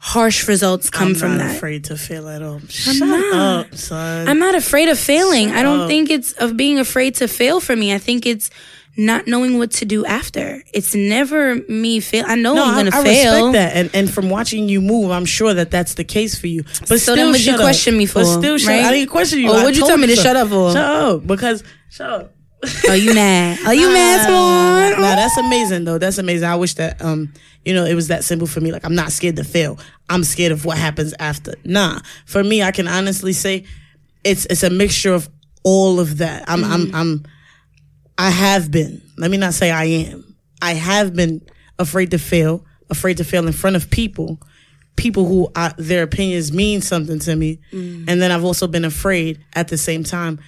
harsh 0.00 0.46
results 0.46 0.90
come 0.90 1.08
I'm 1.08 1.14
from 1.14 1.30
not 1.32 1.38
that. 1.48 1.56
afraid 1.56 1.84
to 1.84 1.96
fail 1.96 2.28
at 2.28 2.42
all. 2.42 2.60
Shut 2.68 2.96
not. 2.96 3.66
up, 3.66 3.74
son. 3.74 4.28
I'm 4.28 4.38
not 4.38 4.54
afraid 4.54 4.88
of 4.88 4.98
failing. 4.98 5.50
I 5.50 5.62
don't 5.62 5.80
up. 5.80 5.88
think 5.88 6.10
it's 6.10 6.32
of 6.34 6.56
being 6.56 6.78
afraid 6.78 7.16
to 7.16 7.28
fail 7.28 7.60
for 7.60 7.74
me. 7.74 7.92
I 7.92 7.98
think 7.98 8.24
it's 8.26 8.50
not 8.96 9.26
knowing 9.26 9.58
what 9.58 9.70
to 9.72 9.84
do 9.84 10.04
after. 10.04 10.62
It's 10.74 10.94
never 10.94 11.56
me 11.68 12.00
fail. 12.00 12.24
I 12.26 12.34
know 12.34 12.54
no, 12.54 12.64
I'm 12.64 12.74
going 12.74 12.86
to 12.86 12.92
fail. 12.92 13.32
I 13.32 13.36
respect 13.36 13.52
that, 13.52 13.76
and 13.76 13.90
and 13.94 14.10
from 14.12 14.30
watching 14.30 14.68
you 14.68 14.80
move, 14.80 15.10
I'm 15.10 15.24
sure 15.24 15.54
that 15.54 15.70
that's 15.70 15.94
the 15.94 16.04
case 16.04 16.38
for 16.38 16.46
you. 16.48 16.62
But 16.62 16.88
So 16.88 16.96
still, 16.96 17.16
then 17.16 17.26
what'd 17.26 17.44
you 17.44 17.52
shut 17.52 17.60
question 17.60 17.94
up. 17.94 17.98
me 17.98 18.06
for, 18.06 18.20
But 18.20 18.24
still, 18.38 18.58
shut 18.58 18.68
right? 18.68 18.84
I 18.84 18.92
didn't 18.92 19.10
question 19.10 19.38
you. 19.40 19.50
Or 19.50 19.54
what'd 19.54 19.76
you 19.76 19.86
tell 19.86 19.96
me 19.96 20.06
to 20.08 20.16
so. 20.16 20.22
shut 20.22 20.36
up 20.36 20.48
for? 20.48 20.72
Shut 20.72 20.84
up, 20.84 21.26
because 21.26 21.62
shut 21.90 22.10
up. 22.10 22.34
Are 22.88 22.96
you 22.96 23.14
mad? 23.14 23.64
Are 23.66 23.74
you 23.74 23.88
mad, 23.92 24.26
Swan? 24.26 25.00
Nah, 25.00 25.14
that's 25.14 25.36
amazing 25.36 25.84
though. 25.84 25.98
That's 25.98 26.18
amazing. 26.18 26.48
I 26.48 26.56
wish 26.56 26.74
that 26.74 27.00
um, 27.00 27.32
you 27.64 27.72
know, 27.72 27.84
it 27.84 27.94
was 27.94 28.08
that 28.08 28.24
simple 28.24 28.48
for 28.48 28.60
me. 28.60 28.72
Like 28.72 28.84
I'm 28.84 28.96
not 28.96 29.12
scared 29.12 29.36
to 29.36 29.44
fail. 29.44 29.78
I'm 30.08 30.24
scared 30.24 30.50
of 30.50 30.64
what 30.64 30.76
happens 30.76 31.14
after. 31.20 31.54
Nah. 31.64 32.00
For 32.26 32.42
me, 32.42 32.62
I 32.64 32.72
can 32.72 32.88
honestly 32.88 33.32
say 33.32 33.64
it's 34.24 34.44
it's 34.46 34.64
a 34.64 34.70
mixture 34.70 35.14
of 35.14 35.28
all 35.62 36.00
of 36.00 36.18
that. 36.18 36.44
I'm 36.48 36.64
I'm 36.64 36.94
I'm 36.94 37.22
I 38.18 38.30
have 38.30 38.70
been. 38.70 39.00
Let 39.16 39.30
me 39.30 39.36
not 39.36 39.54
say 39.54 39.70
I 39.70 39.84
am. 39.84 40.36
I 40.60 40.74
have 40.74 41.14
been 41.14 41.40
afraid 41.78 42.10
to 42.10 42.18
fail, 42.18 42.64
afraid 42.90 43.18
to 43.18 43.24
fail 43.24 43.46
in 43.46 43.52
front 43.52 43.76
of 43.76 43.90
people, 43.90 44.40
people 44.96 45.24
who 45.26 45.48
I, 45.54 45.72
their 45.78 46.02
opinions 46.02 46.52
mean 46.52 46.82
something 46.82 47.20
to 47.20 47.36
me. 47.36 47.60
Mm. 47.72 48.06
And 48.08 48.20
then 48.20 48.32
I've 48.32 48.44
also 48.44 48.66
been 48.66 48.84
afraid 48.84 49.42
at 49.54 49.68
the 49.68 49.78
same 49.78 50.02
time 50.02 50.40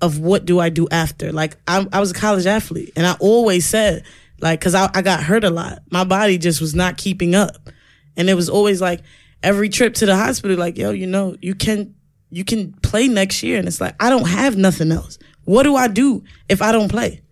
of 0.00 0.18
what 0.18 0.44
do 0.44 0.58
I 0.58 0.68
do 0.68 0.88
after? 0.90 1.32
Like 1.32 1.56
I, 1.68 1.86
I 1.92 2.00
was 2.00 2.10
a 2.10 2.14
college 2.14 2.46
athlete 2.46 2.92
and 2.96 3.06
I 3.06 3.14
always 3.20 3.64
said 3.64 4.04
like, 4.40 4.60
cause 4.60 4.74
I, 4.74 4.90
I 4.92 5.00
got 5.00 5.22
hurt 5.22 5.44
a 5.44 5.50
lot. 5.50 5.78
My 5.90 6.02
body 6.02 6.36
just 6.36 6.60
was 6.60 6.74
not 6.74 6.96
keeping 6.98 7.36
up. 7.36 7.70
And 8.16 8.28
it 8.28 8.34
was 8.34 8.48
always 8.48 8.80
like 8.80 9.00
every 9.42 9.68
trip 9.68 9.94
to 9.94 10.06
the 10.06 10.16
hospital, 10.16 10.56
like, 10.56 10.76
yo, 10.76 10.90
you 10.90 11.06
know, 11.06 11.36
you 11.40 11.54
can, 11.54 11.94
you 12.30 12.44
can 12.44 12.72
play 12.74 13.06
next 13.06 13.42
year. 13.44 13.58
And 13.58 13.68
it's 13.68 13.80
like, 13.80 13.94
I 14.02 14.10
don't 14.10 14.28
have 14.28 14.56
nothing 14.56 14.90
else. 14.90 15.18
What 15.44 15.64
do 15.64 15.76
I 15.76 15.88
do 15.88 16.24
if 16.48 16.62
I 16.62 16.72
don't 16.72 16.88
play? 16.88 17.22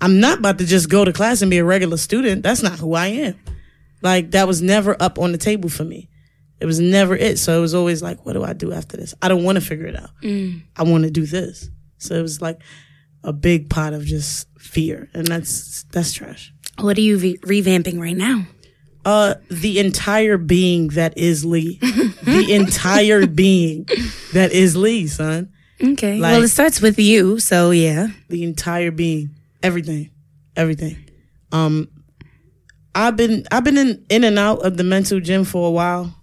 I'm 0.00 0.20
not 0.20 0.38
about 0.40 0.58
to 0.58 0.66
just 0.66 0.88
go 0.90 1.04
to 1.04 1.12
class 1.12 1.40
and 1.42 1.50
be 1.50 1.58
a 1.58 1.64
regular 1.64 1.96
student. 1.96 2.42
That's 2.42 2.62
not 2.62 2.78
who 2.78 2.94
I 2.94 3.06
am. 3.06 3.38
Like 4.02 4.32
that 4.32 4.46
was 4.46 4.60
never 4.60 5.00
up 5.00 5.18
on 5.18 5.32
the 5.32 5.38
table 5.38 5.70
for 5.70 5.84
me. 5.84 6.10
It 6.60 6.66
was 6.66 6.78
never 6.78 7.16
it. 7.16 7.38
So 7.38 7.56
it 7.56 7.60
was 7.60 7.74
always 7.74 8.02
like, 8.02 8.24
what 8.26 8.34
do 8.34 8.44
I 8.44 8.52
do 8.52 8.72
after 8.72 8.96
this? 8.96 9.14
I 9.22 9.28
don't 9.28 9.44
want 9.44 9.56
to 9.56 9.60
figure 9.64 9.86
it 9.86 9.96
out. 9.96 10.10
I 10.76 10.82
want 10.82 11.04
to 11.04 11.10
do 11.10 11.26
this. 11.26 11.68
So 11.98 12.14
it 12.14 12.22
was 12.22 12.40
like 12.42 12.60
a 13.22 13.32
big 13.32 13.70
pot 13.70 13.94
of 13.94 14.04
just 14.04 14.46
fear, 14.58 15.08
and 15.14 15.26
that's 15.26 15.84
that's 15.84 16.12
trash. 16.12 16.52
What 16.78 16.98
are 16.98 17.02
you 17.02 17.16
re- 17.16 17.38
revamping 17.38 17.98
right 17.98 18.16
now? 18.16 18.46
Uh, 19.06 19.34
the 19.50 19.78
entire 19.78 20.36
being 20.36 20.88
that 20.88 21.16
is 21.16 21.44
Lee, 21.44 21.78
the 22.22 22.46
entire 22.50 23.26
being 23.26 23.86
that 24.34 24.52
is 24.52 24.76
Lee, 24.76 25.06
son. 25.06 25.50
Okay. 25.82 26.18
Like- 26.18 26.32
well, 26.32 26.42
it 26.42 26.48
starts 26.48 26.80
with 26.80 26.98
you, 26.98 27.38
so 27.38 27.70
yeah. 27.70 28.08
the 28.28 28.44
entire 28.44 28.90
being, 28.90 29.30
everything, 29.62 30.10
everything. 30.56 30.96
Um, 31.52 31.88
I've 32.94 33.16
been 33.16 33.44
I've 33.50 33.64
been 33.64 33.76
in 33.76 34.04
in 34.08 34.24
and 34.24 34.38
out 34.38 34.64
of 34.64 34.76
the 34.76 34.84
mental 34.84 35.20
gym 35.20 35.44
for 35.44 35.68
a 35.68 35.70
while. 35.70 36.14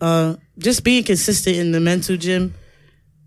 Uh, 0.00 0.34
just 0.58 0.82
being 0.82 1.04
consistent 1.04 1.56
in 1.56 1.70
the 1.72 1.80
mental 1.80 2.16
gym. 2.16 2.54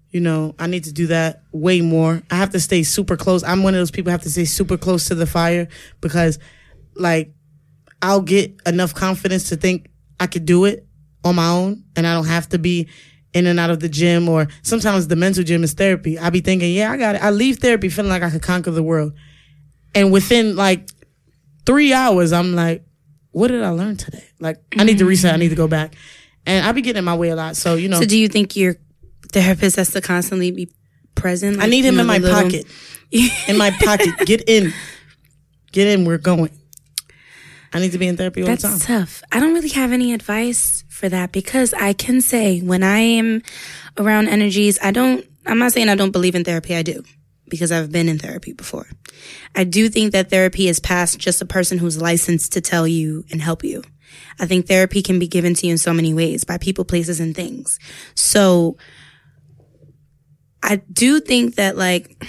You 0.09 0.21
know, 0.21 0.55
I 0.59 0.67
need 0.67 0.85
to 0.85 0.93
do 0.93 1.07
that 1.07 1.43
way 1.51 1.81
more. 1.81 2.21
I 2.31 2.35
have 2.35 2.51
to 2.51 2.59
stay 2.59 2.83
super 2.83 3.17
close. 3.17 3.43
I'm 3.43 3.63
one 3.63 3.73
of 3.73 3.79
those 3.79 3.91
people 3.91 4.09
who 4.09 4.11
have 4.11 4.23
to 4.23 4.29
stay 4.29 4.45
super 4.45 4.77
close 4.77 5.07
to 5.09 5.15
the 5.15 5.25
fire 5.25 5.67
because, 5.99 6.39
like, 6.95 7.33
I'll 8.01 8.21
get 8.21 8.55
enough 8.65 8.93
confidence 8.93 9.49
to 9.49 9.57
think 9.57 9.87
I 10.19 10.27
could 10.27 10.45
do 10.45 10.65
it 10.65 10.87
on 11.25 11.35
my 11.35 11.49
own, 11.49 11.83
and 11.97 12.07
I 12.07 12.13
don't 12.13 12.27
have 12.27 12.47
to 12.49 12.59
be 12.59 12.87
in 13.35 13.45
and 13.45 13.59
out 13.59 13.69
of 13.69 13.79
the 13.81 13.89
gym. 13.89 14.27
Or 14.27 14.47
sometimes 14.63 15.07
the 15.07 15.15
mental 15.15 15.43
gym 15.43 15.63
is 15.63 15.73
therapy. 15.73 16.17
I 16.17 16.31
be 16.31 16.39
thinking, 16.39 16.73
yeah, 16.73 16.91
I 16.91 16.97
got 16.97 17.15
it. 17.15 17.23
I 17.23 17.29
leave 17.29 17.57
therapy 17.59 17.89
feeling 17.89 18.09
like 18.09 18.23
I 18.23 18.31
could 18.31 18.41
conquer 18.41 18.71
the 18.71 18.81
world, 18.81 19.13
and 19.93 20.11
within 20.11 20.55
like 20.55 20.89
three 21.65 21.93
hours, 21.93 22.33
I'm 22.33 22.55
like, 22.55 22.83
what 23.31 23.49
did 23.49 23.61
I 23.61 23.69
learn 23.69 23.97
today? 23.97 24.23
Like, 24.39 24.57
I 24.77 24.83
need 24.83 24.97
to 24.97 25.03
mm-hmm. 25.03 25.09
reset. 25.09 25.33
I 25.33 25.37
need 25.37 25.49
to 25.49 25.55
go 25.55 25.67
back, 25.67 25.93
and 26.47 26.65
I 26.65 26.71
be 26.71 26.81
getting 26.81 26.99
in 26.99 27.05
my 27.05 27.15
way 27.15 27.29
a 27.29 27.35
lot. 27.35 27.55
So 27.55 27.75
you 27.75 27.89
know, 27.89 27.99
So 27.99 28.07
do 28.07 28.17
you 28.17 28.27
think 28.29 28.55
your 28.55 28.77
therapist 29.31 29.75
has 29.75 29.91
to 29.91 30.01
constantly 30.01 30.49
be 30.49 30.71
present? 31.13 31.61
I 31.61 31.67
need 31.67 31.85
him 31.85 31.95
you 31.95 32.01
in 32.01 32.07
my 32.07 32.17
little- 32.17 32.41
pocket. 32.41 32.65
in 33.47 33.57
my 33.57 33.71
pocket. 33.71 34.09
Get 34.25 34.49
in. 34.49 34.73
Get 35.71 35.87
in. 35.87 36.05
We're 36.05 36.17
going. 36.17 36.49
I 37.73 37.79
need 37.79 37.91
to 37.91 37.97
be 37.97 38.07
in 38.07 38.15
therapy 38.15 38.41
all 38.41 38.47
the 38.47 38.57
time. 38.57 38.71
That's 38.71 38.85
tough. 38.85 39.23
I 39.31 39.39
don't 39.41 39.53
really 39.53 39.69
have 39.69 39.91
any 39.91 40.13
advice 40.13 40.84
for 40.95 41.09
that 41.09 41.31
because 41.31 41.73
I 41.73 41.93
can 41.93 42.21
say 42.21 42.61
when 42.61 42.81
I 42.81 42.99
am 42.99 43.41
around 43.97 44.29
energies, 44.29 44.79
I 44.81 44.91
don't, 44.91 45.25
I'm 45.45 45.59
not 45.59 45.73
saying 45.73 45.89
I 45.89 45.95
don't 45.95 46.11
believe 46.11 46.35
in 46.35 46.45
therapy. 46.45 46.73
I 46.73 46.83
do 46.83 47.03
because 47.49 47.71
I've 47.71 47.91
been 47.91 48.07
in 48.07 48.17
therapy 48.17 48.53
before. 48.53 48.87
I 49.53 49.65
do 49.65 49.89
think 49.89 50.13
that 50.13 50.29
therapy 50.29 50.67
is 50.67 50.79
past 50.79 51.19
just 51.19 51.41
a 51.41 51.45
person 51.45 51.77
who's 51.77 52.01
licensed 52.01 52.53
to 52.53 52.61
tell 52.61 52.87
you 52.87 53.25
and 53.29 53.41
help 53.41 53.63
you. 53.63 53.83
I 54.39 54.45
think 54.45 54.67
therapy 54.67 55.01
can 55.01 55.19
be 55.19 55.27
given 55.27 55.53
to 55.55 55.67
you 55.67 55.73
in 55.73 55.77
so 55.77 55.93
many 55.93 56.13
ways 56.13 56.43
by 56.43 56.57
people, 56.57 56.85
places, 56.85 57.19
and 57.19 57.35
things. 57.35 57.77
So 58.15 58.77
I 60.63 60.77
do 60.77 61.19
think 61.19 61.55
that 61.55 61.77
like 61.77 62.25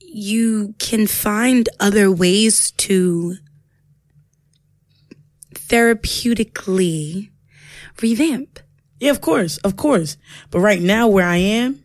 you 0.00 0.74
can 0.78 1.06
find 1.06 1.68
other 1.80 2.10
ways 2.10 2.70
to 2.72 3.36
therapeutically 5.54 7.30
revamp. 8.02 8.58
Yeah, 8.98 9.10
of 9.10 9.20
course, 9.20 9.58
of 9.58 9.76
course. 9.76 10.16
But 10.50 10.60
right 10.60 10.80
now, 10.80 11.08
where 11.08 11.26
I 11.26 11.36
am, 11.36 11.82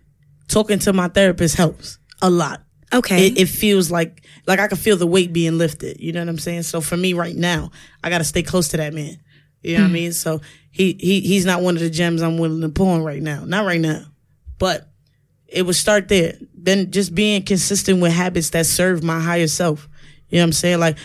talking 0.48 0.80
to 0.80 0.94
my 0.94 1.08
therapist 1.08 1.56
helps 1.56 1.98
a 2.22 2.30
lot. 2.30 2.62
Okay. 2.94 3.28
It, 3.28 3.38
it 3.40 3.46
feels 3.48 3.92
like 3.92 4.26
like 4.48 4.60
I 4.60 4.68
can 4.68 4.78
feel 4.78 4.98
the 4.98 5.08
weight 5.08 5.34
being 5.34 5.58
lifted. 5.58 6.00
You 6.00 6.14
know 6.14 6.22
what 6.22 6.30
I'm 6.30 6.40
saying? 6.40 6.64
So 6.64 6.82
for 6.82 6.96
me, 6.96 7.14
right 7.14 7.36
now, 7.36 7.72
I 8.04 8.10
got 8.10 8.20
to 8.20 8.24
stay 8.24 8.44
close 8.44 8.70
to 8.70 8.78
that 8.78 8.94
man. 8.94 9.18
You 9.62 9.74
know 9.74 9.80
what 9.80 9.84
I 9.84 9.88
mm-hmm. 9.88 9.94
mean? 9.94 10.14
So 10.14 10.42
he 10.72 10.96
he 11.00 11.22
he's 11.22 11.46
not 11.46 11.62
one 11.62 11.76
of 11.76 11.82
the 11.82 11.90
gems 11.90 12.22
I'm 12.22 12.38
willing 12.38 12.62
to 12.62 12.70
pull 12.70 12.90
on 12.90 13.04
right 13.04 13.22
now. 13.22 13.44
Not 13.46 13.66
right 13.66 13.82
now, 13.82 14.06
but 14.60 14.88
it 15.48 15.64
would 15.64 15.76
start 15.76 16.08
there. 16.08 16.36
Then 16.54 16.92
just 16.92 17.16
being 17.16 17.44
consistent 17.44 18.02
with 18.02 18.12
habits 18.12 18.52
that 18.52 18.66
serve 18.66 19.04
my 19.04 19.20
higher 19.20 19.48
self. 19.48 19.88
You 20.30 20.38
know 20.38 20.44
what 20.44 20.48
I'm 20.48 20.54
saying? 20.54 20.80
Like 20.80 20.98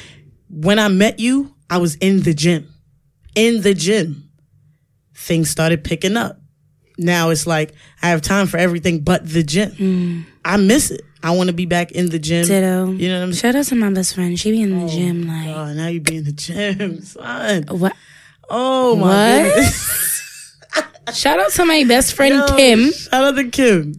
when 0.50 0.79
I 0.79 0.88
met 0.88 1.21
you, 1.21 1.55
I 1.71 1.79
was 1.79 1.95
in 1.97 2.23
the 2.23 2.35
gym. 2.35 2.73
In 3.35 3.62
the 3.62 3.75
gym. 3.75 4.29
Things 5.21 5.50
started 5.50 5.85
picking 5.85 6.17
up. 6.17 6.41
Now 6.99 7.31
it's 7.31 7.47
like 7.47 7.73
I 8.03 8.09
have 8.11 8.21
time 8.23 8.47
for 8.47 8.57
everything 8.57 9.00
but 9.00 9.27
the 9.29 9.43
gym. 9.43 9.71
Mm. 9.73 10.25
I 10.45 10.57
miss 10.57 10.91
it. 10.91 11.03
I 11.23 11.33
want 11.33 11.49
to 11.49 11.53
be 11.55 11.67
back 11.67 11.93
in 11.93 12.09
the 12.09 12.19
gym. 12.19 12.47
Ditto. 12.47 12.93
You 12.93 13.09
know 13.09 13.19
what 13.19 13.25
I'm 13.25 13.33
saying? 13.35 13.53
Shout 13.53 13.59
out 13.61 13.67
to 13.67 13.75
my 13.75 13.91
best 13.91 14.15
friend. 14.15 14.39
She 14.41 14.50
be 14.50 14.62
in 14.62 14.79
the 14.79 14.85
oh, 14.85 14.89
gym 14.89 15.29
like 15.29 15.49
Oh, 15.49 15.73
now 15.75 15.89
you 15.89 16.00
be 16.00 16.17
in 16.17 16.25
the 16.25 16.33
gym, 16.33 17.00
son. 17.03 17.65
what? 17.69 17.95
Oh 18.49 18.97
my 18.97 19.43
What? 19.43 19.55
goodness. 19.55 20.57
Shout 21.15 21.39
out 21.41 21.50
to 21.53 21.65
my 21.65 21.85
best 21.85 22.15
friend 22.15 22.35
Yo, 22.37 22.57
Kim. 22.57 22.93
Shout 22.93 23.25
out 23.25 23.37
to 23.37 23.45
Kim. 23.50 23.95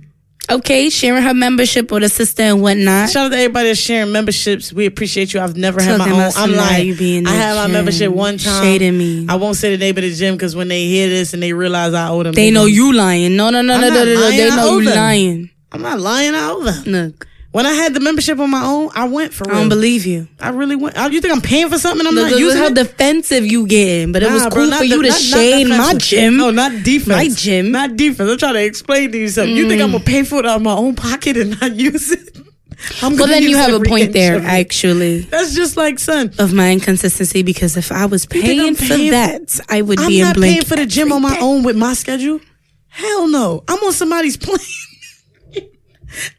Okay, 0.50 0.90
sharing 0.90 1.24
her 1.24 1.34
membership 1.34 1.92
with 1.92 2.02
her 2.04 2.10
sister 2.10 2.44
and 2.44 2.62
whatnot. 2.62 3.10
Shout 3.10 3.28
out 3.28 3.30
to 3.30 3.38
everybody 3.38 3.70
that's 3.70 3.80
sharing 3.80 4.12
memberships. 4.12 4.74
We 4.74 4.86
appreciate 4.86 5.34
you. 5.34 5.40
I've 5.40 5.56
never 5.56 5.82
had 5.82 5.98
my 5.98 6.10
own. 6.12 6.32
I'm 6.36 6.52
lying. 6.52 6.88
you 6.88 6.96
be 6.98 7.18
in 7.18 7.28
I 7.28 7.32
had 7.34 7.56
my 7.56 7.64
gym, 7.66 7.72
membership 7.74 8.12
one 8.12 8.38
time. 8.38 8.62
shading 8.64 8.98
me. 8.98 9.28
I 9.30 9.36
won't 9.36 9.56
say 9.56 9.70
the 9.76 9.78
name 9.78 9.96
of 9.98 10.04
the 10.04 10.14
gym 10.14 10.36
because 10.36 10.54
when 10.56 10.68
they 10.68 10.86
hear 10.88 11.08
this 11.08 11.34
and 11.34 11.42
they 11.42 11.54
realize 11.54 11.94
I 11.94 12.10
owe 12.10 12.24
them, 12.24 12.34
They 12.34 12.52
know 12.52 12.66
you 12.66 12.92
lying. 12.92 13.38
No, 13.38 13.50
no, 13.50 13.62
no, 13.62 13.76
I'm 13.76 13.82
no, 13.82 13.88
no, 13.90 13.94
no, 14.04 14.14
no. 14.14 14.30
They 14.30 14.50
know 14.50 14.78
you 14.80 14.90
lying. 14.90 15.50
I'm 15.72 15.82
not 15.84 16.00
lying. 16.00 16.36
I 16.36 16.50
owe 16.50 16.64
them. 16.64 16.84
Look, 16.86 17.28
When 17.52 17.66
I 17.66 17.74
had 17.74 17.94
the 17.94 18.00
membership 18.00 18.40
on 18.40 18.50
my 18.50 18.64
own, 18.64 18.92
I 18.96 19.10
went 19.10 19.34
for 19.34 19.44
it. 19.44 19.52
I 19.52 19.56
don't 19.56 19.68
believe 19.68 20.06
you. 20.06 20.30
I 20.40 20.50
really 20.50 20.78
went. 20.78 20.96
Oh, 20.98 21.08
You 21.10 21.20
think 21.20 21.34
I'm 21.34 21.42
paying 21.42 21.68
for 21.70 21.78
something? 21.78 22.08
I'm 22.08 22.16
Look, 22.16 22.24
not 22.24 22.32
look, 22.32 22.40
using 22.40 22.58
how 22.60 22.68
it? 22.68 22.76
defensive 22.76 23.46
you 23.46 23.68
getting. 23.68 24.14
But 24.14 24.24
it 24.24 24.32
was 24.32 24.44
cool 24.44 24.52
bro, 24.52 24.66
not 24.68 24.78
for 24.80 24.86
you 24.86 25.02
de- 25.04 25.10
to 25.12 25.68
not- 25.68 25.78
not 25.78 25.94
my 25.94 26.00
gym. 26.00 26.38
No, 26.38 26.52
not 26.52 26.72
defense. 26.84 27.08
My 27.08 27.28
gym. 27.28 27.66
Mm. 27.68 27.72
Not 27.72 27.98
defense. 27.98 28.32
I'm 28.32 28.38
trying 28.38 28.54
to 28.54 28.64
explain 28.64 29.12
to 29.12 29.18
you 29.18 29.28
something. 29.28 29.54
You 29.54 29.68
think 29.68 29.82
I'm 29.82 29.92
gonna 29.92 30.02
pay 30.04 30.24
for 30.24 30.40
it 30.40 30.46
out 30.46 30.56
of 30.58 30.62
my 30.62 30.72
own 30.74 30.96
pocket 30.96 31.36
and 31.36 31.60
not 31.60 31.76
use 31.76 32.12
it? 32.12 32.38
I'm 33.04 33.18
Well, 33.18 33.28
then 33.28 33.44
you 33.44 33.58
have 33.58 33.74
a 33.74 33.82
point 33.82 34.14
there, 34.14 34.40
actually, 34.40 35.20
That's 35.22 35.54
just 35.54 35.76
like, 35.78 36.00
son. 36.00 36.34
of 36.40 36.52
my 36.54 36.72
inconsistency. 36.72 37.44
Because 37.44 37.76
if 37.76 37.92
I 37.92 38.06
was 38.06 38.26
paying 38.26 38.62
I'm 38.62 38.76
for 38.76 38.86
that, 38.86 39.60
I 39.70 39.82
would 39.82 40.00
I'm 40.00 40.08
be 40.08 40.22
in 40.22 40.26
not 40.28 40.38
paying 40.38 40.64
for 40.64 40.78
the 40.78 40.86
gym 40.86 41.12
on 41.12 41.22
my 41.22 41.38
own 41.40 41.64
with 41.64 41.76
my 41.76 41.94
schedule. 41.96 42.40
Hell 42.88 43.28
no. 43.28 43.64
I'm 43.68 43.78
on 43.84 43.92
somebody's 43.92 44.38
plan. 44.46 44.58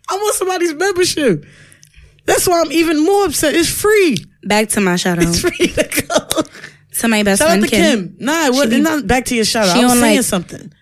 I'm 0.09 0.21
on 0.21 0.33
somebody's 0.35 0.75
membership. 0.75 1.45
That's 2.25 2.47
why 2.47 2.61
I'm 2.61 2.71
even 2.73 3.05
more 3.05 3.26
upset. 3.26 3.55
It's 3.55 3.69
free. 3.69 4.17
Back 4.45 4.69
to 4.71 4.81
my 4.81 4.97
shout 4.97 5.19
out 5.19 5.25
It's 5.29 5.41
free 5.41 5.69
to 5.69 6.05
go. 6.09 6.43
to 6.99 7.09
my 7.09 7.23
best 7.23 7.41
Shout 7.41 7.49
out 7.50 7.59
friend 7.59 7.64
to 7.64 7.69
Kim. 7.71 8.17
Nah, 8.19 8.50
what, 8.50 8.71
be- 8.71 8.81
not 8.81 9.07
back 9.07 9.25
to 9.26 9.35
your 9.35 9.45
shout 9.45 9.69
out. 9.69 9.76
I 9.76 9.85
was 9.85 9.99
saying 9.99 10.17
like- 10.17 10.25
something. 10.25 10.73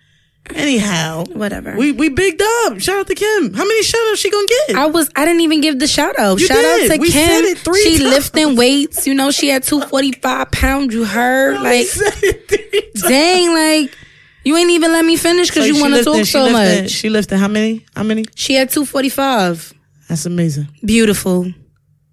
Anyhow, 0.53 1.23
Whatever. 1.31 1.75
we 1.77 1.91
we 1.93 2.09
bigged 2.09 2.41
up. 2.65 2.79
Shout 2.79 2.97
out 2.97 3.07
to 3.07 3.15
Kim. 3.15 3.53
How 3.53 3.63
many 3.63 3.83
shout 3.83 4.01
outs 4.09 4.19
she 4.19 4.29
gonna 4.29 4.47
get? 4.67 4.75
I 4.75 4.87
was 4.87 5.09
I 5.15 5.23
didn't 5.23 5.41
even 5.41 5.61
give 5.61 5.79
the 5.79 5.87
shout 5.87 6.17
out. 6.19 6.39
You 6.41 6.47
shout 6.47 6.57
did. 6.57 6.91
out 6.91 6.95
to 6.95 6.99
We 7.01 7.11
Kim. 7.11 7.27
said 7.27 7.43
it 7.45 7.57
three 7.59 7.81
she 7.83 7.97
times. 7.99 8.09
lifting 8.09 8.55
weights. 8.57 9.07
You 9.07 9.13
know, 9.13 9.31
she 9.31 9.47
had 9.49 9.63
two 9.63 9.79
forty 9.81 10.11
five 10.11 10.51
pounds. 10.51 10.93
You 10.93 11.05
heard? 11.05 11.57
Like 11.61 11.85
said 11.85 12.13
it 12.23 12.47
three 12.49 12.81
times. 12.81 13.01
dang, 13.03 13.53
like 13.53 13.97
you 14.43 14.57
ain't 14.57 14.69
even 14.71 14.91
let 14.91 15.05
me 15.05 15.15
finish 15.17 15.49
because 15.49 15.63
So 15.67 15.73
you 15.73 15.81
want 15.81 15.93
to 15.95 16.03
talk 16.03 16.25
so 16.25 16.43
lifted- 16.43 16.83
much. 16.83 16.91
She 16.91 17.09
lifted 17.09 17.37
how 17.37 17.47
many? 17.47 17.85
How 17.95 18.03
many? 18.03 18.25
She 18.35 18.53
had 18.55 18.69
two 18.69 18.85
forty 18.85 19.09
five. 19.09 19.73
That's 20.09 20.25
amazing. 20.25 20.67
Beautiful. 20.83 21.51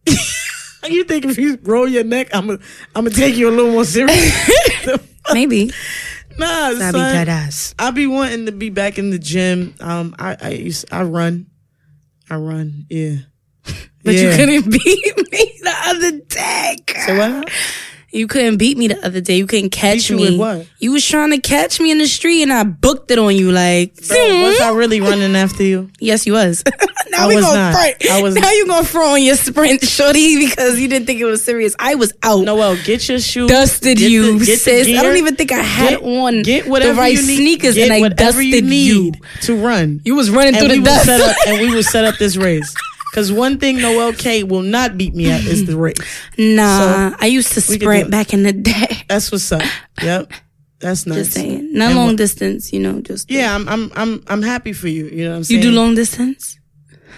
You 0.88 1.04
think 1.04 1.26
if 1.26 1.36
you 1.36 1.58
roll 1.64 1.86
your 1.88 2.04
neck, 2.04 2.28
I'm 2.32 2.46
gonna 2.46 2.60
I'm 2.94 3.04
gonna 3.04 3.14
take 3.14 3.36
you 3.36 3.50
a 3.50 3.52
little 3.52 3.72
more 3.72 3.84
serious? 3.84 4.32
Maybe. 5.34 5.70
nah, 6.38 6.70
be 6.70 6.76
son. 6.78 6.92
dead 6.94 7.28
ass. 7.28 7.74
I 7.78 7.90
be 7.90 8.06
wanting 8.06 8.46
to 8.46 8.52
be 8.52 8.70
back 8.70 8.96
in 8.98 9.10
the 9.10 9.18
gym. 9.18 9.74
Um, 9.80 10.14
I 10.18 10.36
I 10.40 10.48
used, 10.50 10.86
I 10.90 11.02
run, 11.02 11.46
I 12.30 12.36
run. 12.36 12.86
Yeah, 12.88 13.16
But 14.04 14.14
Yeah. 14.14 14.30
you 14.30 14.36
couldn't 14.36 14.70
beat 14.70 15.16
me 15.32 15.52
the 15.62 15.74
other 15.88 16.12
day. 16.20 16.76
girl. 16.86 17.06
So 17.06 17.18
what? 17.18 17.50
You 18.10 18.26
couldn't 18.26 18.56
beat 18.56 18.78
me 18.78 18.88
the 18.88 19.04
other 19.04 19.20
day. 19.20 19.36
You 19.36 19.46
couldn't 19.46 19.68
catch 19.70 20.08
you 20.08 20.16
me. 20.16 20.38
what? 20.38 20.66
You 20.78 20.92
was 20.92 21.06
trying 21.06 21.30
to 21.30 21.38
catch 21.38 21.78
me 21.78 21.90
in 21.90 21.98
the 21.98 22.06
street 22.06 22.42
and 22.42 22.50
I 22.52 22.64
booked 22.64 23.10
it 23.10 23.18
on 23.18 23.36
you 23.36 23.52
like 23.52 23.94
Bro, 24.08 24.16
was 24.44 24.60
I 24.60 24.70
really 24.72 25.00
running 25.02 25.36
after 25.36 25.62
you? 25.62 25.90
Yes, 26.00 26.26
you 26.26 26.32
was. 26.32 26.62
now 27.10 27.24
I 27.24 27.28
we 27.28 27.36
was 27.36 27.44
gonna 27.44 27.58
not. 27.58 27.72
front. 27.74 28.10
I 28.10 28.22
was- 28.22 28.34
Now 28.38 28.50
you 28.50 28.66
gonna 28.66 28.86
throw 28.86 29.08
on 29.12 29.22
your 29.22 29.36
sprint, 29.36 29.84
shorty, 29.84 30.38
because 30.48 30.80
you 30.80 30.88
didn't 30.88 31.04
think 31.06 31.20
it 31.20 31.26
was 31.26 31.44
serious. 31.44 31.76
I 31.78 31.96
was 31.96 32.14
out. 32.22 32.44
Noel, 32.44 32.76
get 32.82 33.06
your 33.10 33.18
shoes. 33.18 33.48
dusted 33.50 33.98
get 33.98 34.10
you, 34.10 34.38
the- 34.38 34.46
get 34.46 34.52
the 34.52 34.84
sis. 34.84 34.98
I 34.98 35.02
don't 35.02 35.16
even 35.18 35.36
think 35.36 35.52
I 35.52 35.58
had 35.58 35.90
get, 35.90 36.02
on 36.02 36.42
get 36.42 36.66
whatever 36.66 36.94
the 36.94 36.98
right 37.00 37.12
you 37.12 37.26
need, 37.26 37.36
sneakers, 37.36 37.74
get 37.74 37.84
and 37.90 37.92
I 37.92 38.00
whatever 38.00 38.40
you 38.40 38.52
dusted 38.52 38.64
need 38.70 39.20
to 39.42 39.54
run. 39.56 40.00
You 40.06 40.14
was 40.16 40.30
running 40.30 40.54
and 40.56 40.66
through 40.66 40.78
the 40.78 40.82
dust. 40.82 41.08
up 41.10 41.36
and 41.46 41.60
we 41.60 41.74
will 41.74 41.82
set 41.82 42.06
up 42.06 42.16
this 42.16 42.38
race. 42.38 42.74
Because 43.10 43.32
one 43.32 43.58
thing 43.58 43.78
Noel 43.80 44.12
K 44.12 44.42
will 44.44 44.62
not 44.62 44.96
beat 44.98 45.14
me 45.14 45.30
at 45.30 45.40
is 45.44 45.64
the 45.66 45.76
race. 45.86 45.96
nah, 46.38 47.14
I 47.18 47.26
used 47.26 47.52
to 47.52 47.60
we 47.60 47.76
could 47.78 47.80
do 47.80 47.84
sprint 47.86 48.10
back 48.10 48.32
in 48.34 48.42
the 48.42 48.52
day. 48.52 49.02
That's 49.08 49.32
what's 49.32 49.50
up. 49.50 49.62
Yep, 50.02 50.30
that's 50.80 51.06
nice. 51.06 51.18
Just 51.18 51.32
saying, 51.32 51.72
not 51.72 51.88
And 51.90 51.96
long 51.96 52.06
what- 52.08 52.16
distance. 52.16 52.72
You 52.72 52.80
know, 52.80 53.00
just 53.00 53.30
Yeah, 53.30 53.54
I'm 53.54 53.68
I'm 53.68 53.90
I'm 53.96 54.22
I'm 54.28 54.42
happy 54.42 54.72
for 54.72 54.88
you. 54.88 55.06
You 55.08 55.24
know 55.24 55.30
what 55.30 55.36
I'm 55.38 55.44
saying 55.44 55.62
You 55.62 55.70
do 55.70 55.74
long 55.76 55.94
distance, 55.94 56.58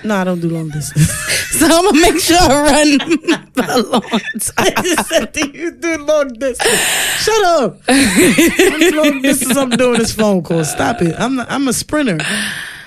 No, 0.05 0.15
I 0.17 0.25
don't 0.25 0.41
do 0.41 0.49
long 0.49 0.69
distance. 0.71 1.11
so 1.51 1.67
I'm 1.67 1.85
gonna 1.85 2.01
make 2.01 2.21
sure 2.21 2.39
I 2.41 2.97
run 2.97 3.69
a 3.69 3.83
long 3.83 4.01
time. 4.03 4.21
I 4.57 4.83
just 4.83 5.09
said 5.09 5.35
that 5.35 5.51
you 5.55 5.73
do 5.73 5.99
long 5.99 6.29
distance. 6.29 6.81
Shut 7.25 7.45
up. 7.61 7.81
I'm 7.89 8.95
long 8.97 9.21
distance. 9.23 9.57
I'm 9.57 9.71
doing 9.71 9.99
this 9.99 10.13
phone 10.13 10.43
call. 10.43 10.65
Stop 10.65 11.03
it. 11.03 11.15
I'm 11.19 11.35
not, 11.37 11.51
I'm 11.51 11.67
a 11.69 11.73
sprinter. 11.73 12.19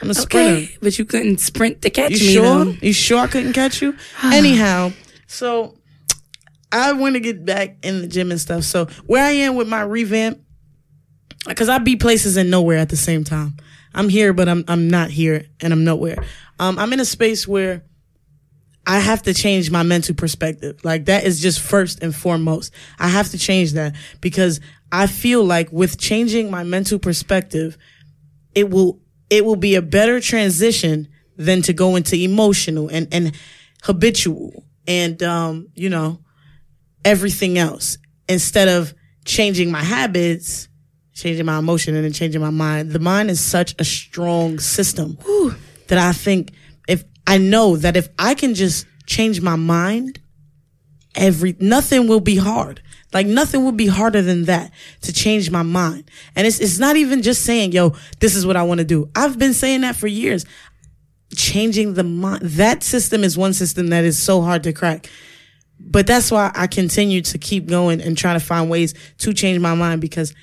I'm 0.04 0.10
a 0.10 0.14
sprinter. 0.14 0.54
Okay, 0.54 0.78
but 0.82 1.00
you 1.00 1.06
couldn't 1.06 1.38
sprint 1.38 1.82
to 1.84 1.90
catch 1.90 2.12
me. 2.12 2.18
You 2.18 2.26
me. 2.26 2.34
sure? 2.34 2.66
though. 2.66 2.72
You 2.82 2.94
sure 2.94 3.20
I 3.20 3.28
couldn't 3.28 3.54
catch 3.54 3.82
you? 3.82 3.96
Anyhow, 4.24 4.92
so 5.28 5.76
I 6.74 6.92
want 6.92 7.16
to 7.16 7.22
get 7.22 7.46
back 7.46 7.78
in 7.84 8.02
the 8.02 8.08
gym 8.08 8.30
and 8.30 8.40
stuff. 8.40 8.64
So 8.64 8.88
where 9.06 9.24
I 9.24 9.32
am 9.32 9.56
with 9.56 9.70
my 9.70 9.82
revamp, 9.82 10.42
because 11.48 11.70
I 11.70 11.78
be 11.78 11.96
places 11.96 12.36
and 12.36 12.52
nowhere 12.52 12.80
at 12.80 12.90
the 12.90 12.98
same 12.98 13.24
time. 13.24 13.56
I'm 13.96 14.10
here, 14.10 14.34
but 14.34 14.50
I'm 14.50 14.66
I'm 14.68 14.90
not 14.90 15.10
here, 15.10 15.46
and 15.62 15.72
I'm 15.72 15.86
nowhere. 15.86 16.18
Um, 16.60 16.78
I'm 16.78 16.92
in 16.92 17.00
a 17.00 17.06
space 17.06 17.48
where 17.48 17.84
I 18.86 19.00
have 19.00 19.22
to 19.24 19.34
change 19.34 19.72
my 19.72 19.84
mental 19.84 20.16
perspective. 20.16 20.84
Like 20.84 21.06
that 21.06 21.24
is 21.24 21.42
just 21.42 21.62
first 21.62 22.04
and 22.04 22.14
foremost. 22.14 22.74
I 23.00 23.08
have 23.08 23.30
to 23.30 23.38
change 23.38 23.74
that 23.74 23.96
because 24.20 24.60
I 24.92 25.08
feel 25.08 25.46
like 25.46 25.72
with 25.72 25.98
changing 25.98 26.52
my 26.52 26.64
mental 26.64 27.00
perspective, 27.00 27.78
it 28.54 28.70
will 28.70 29.00
it 29.34 29.46
will 29.46 29.56
be 29.56 29.76
a 29.76 29.82
better 29.82 30.20
transition 30.20 31.08
than 31.38 31.62
to 31.64 31.74
go 31.74 31.96
into 31.96 32.16
emotional 32.16 32.88
and 32.90 33.08
and 33.12 33.36
habitual 33.84 34.66
and 34.88 35.22
um 35.24 35.68
you 35.74 35.90
know 35.90 36.20
everything 37.04 37.58
else. 37.58 37.98
Instead 38.30 38.68
of 38.68 38.94
changing 39.26 39.72
my 39.72 39.84
habits 39.84 40.70
changing 41.14 41.46
my 41.46 41.60
emotion 41.60 41.96
and 41.96 42.04
then 42.04 42.12
changing 42.12 42.42
my 42.42 42.50
mind. 42.50 42.92
The 42.92 43.00
mind 43.00 43.30
is 43.30 43.40
such 43.40 43.76
a 43.80 43.84
strong 43.84 44.60
system 44.60 45.18
that 45.88 45.98
i 45.98 46.12
think 46.12 46.52
if 46.88 47.04
i 47.28 47.38
know 47.38 47.78
that 47.78 47.96
if 47.96 48.10
i 48.18 48.34
can 48.34 48.54
just 48.56 48.86
change 49.06 49.42
my 49.42 49.56
mind 49.56 50.20
every 51.16 51.56
nothing 51.60 52.08
will 52.08 52.20
be 52.20 52.38
hard 52.38 52.82
like 53.14 53.28
nothing 53.28 53.64
would 53.66 53.78
be 53.78 53.88
harder 53.88 54.22
than 54.22 54.46
that 54.46 54.72
to 55.02 55.14
change 55.14 55.52
my 55.52 55.64
mind. 55.64 56.10
And 56.36 56.48
it's 56.48 56.60
it's 56.60 56.80
not 56.80 56.96
even 56.96 57.22
just 57.22 57.44
saying 57.44 57.72
yo 57.72 57.96
this 58.20 58.36
is 58.36 58.46
what 58.46 58.56
i 58.56 58.64
want 58.64 58.80
to 58.80 58.86
do. 58.86 59.10
I've 59.16 59.38
been 59.38 59.54
saying 59.54 59.82
that 59.82 59.96
for 59.96 60.08
years. 60.08 60.46
Changing 61.36 61.96
the 61.96 62.04
mind 62.04 62.42
that 62.44 62.84
system 62.84 63.24
is 63.24 63.38
one 63.38 63.54
system 63.54 63.88
that 63.88 64.04
is 64.04 64.22
so 64.22 64.42
hard 64.42 64.64
to 64.64 64.74
crack. 64.74 65.10
But 65.80 66.08
that's 66.08 66.32
why 66.32 66.52
I 66.56 66.68
continue 66.68 67.22
to 67.22 67.38
keep 67.38 67.66
going 67.68 68.02
and 68.02 68.18
trying 68.18 68.40
to 68.40 68.46
find 68.46 68.70
ways 68.70 68.94
to 69.20 69.34
change 69.34 69.60
my 69.60 69.74
mind 69.74 70.00
because 70.02 70.34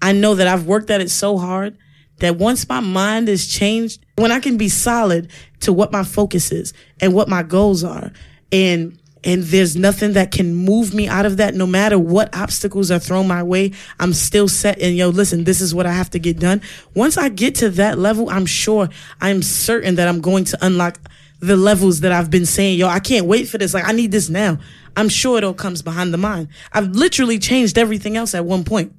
I 0.00 0.12
know 0.12 0.34
that 0.34 0.46
I've 0.46 0.66
worked 0.66 0.90
at 0.90 1.00
it 1.00 1.10
so 1.10 1.38
hard 1.38 1.76
that 2.20 2.36
once 2.36 2.68
my 2.68 2.80
mind 2.80 3.28
is 3.28 3.46
changed, 3.46 4.04
when 4.16 4.32
I 4.32 4.40
can 4.40 4.56
be 4.56 4.68
solid 4.68 5.30
to 5.60 5.72
what 5.72 5.92
my 5.92 6.02
focus 6.02 6.50
is 6.50 6.72
and 7.00 7.14
what 7.14 7.28
my 7.28 7.42
goals 7.42 7.84
are 7.84 8.10
and 8.50 8.98
and 9.24 9.42
there's 9.44 9.76
nothing 9.76 10.12
that 10.12 10.30
can 10.30 10.54
move 10.54 10.94
me 10.94 11.08
out 11.08 11.26
of 11.26 11.38
that 11.38 11.54
no 11.54 11.66
matter 11.66 11.98
what 11.98 12.34
obstacles 12.36 12.90
are 12.90 12.98
thrown 12.98 13.26
my 13.26 13.42
way 13.42 13.72
i'm 13.98 14.12
still 14.12 14.48
set 14.48 14.78
and 14.80 14.96
yo 14.96 15.08
listen 15.08 15.44
this 15.44 15.60
is 15.60 15.74
what 15.74 15.86
i 15.86 15.92
have 15.92 16.10
to 16.10 16.18
get 16.18 16.38
done 16.38 16.60
once 16.94 17.16
i 17.18 17.28
get 17.28 17.54
to 17.54 17.70
that 17.70 17.98
level 17.98 18.28
i'm 18.30 18.46
sure 18.46 18.88
i'm 19.20 19.42
certain 19.42 19.96
that 19.96 20.08
i'm 20.08 20.20
going 20.20 20.44
to 20.44 20.58
unlock 20.64 20.98
the 21.40 21.56
levels 21.56 22.00
that 22.00 22.12
i've 22.12 22.30
been 22.30 22.46
saying 22.46 22.78
yo 22.78 22.86
i 22.86 23.00
can't 23.00 23.26
wait 23.26 23.48
for 23.48 23.58
this 23.58 23.74
like 23.74 23.84
i 23.86 23.92
need 23.92 24.10
this 24.12 24.28
now 24.28 24.58
i'm 24.96 25.08
sure 25.08 25.38
it 25.38 25.44
all 25.44 25.54
comes 25.54 25.82
behind 25.82 26.12
the 26.12 26.18
mind 26.18 26.48
i've 26.72 26.88
literally 26.90 27.38
changed 27.38 27.78
everything 27.78 28.16
else 28.16 28.34
at 28.34 28.44
one 28.44 28.64
point 28.64 28.92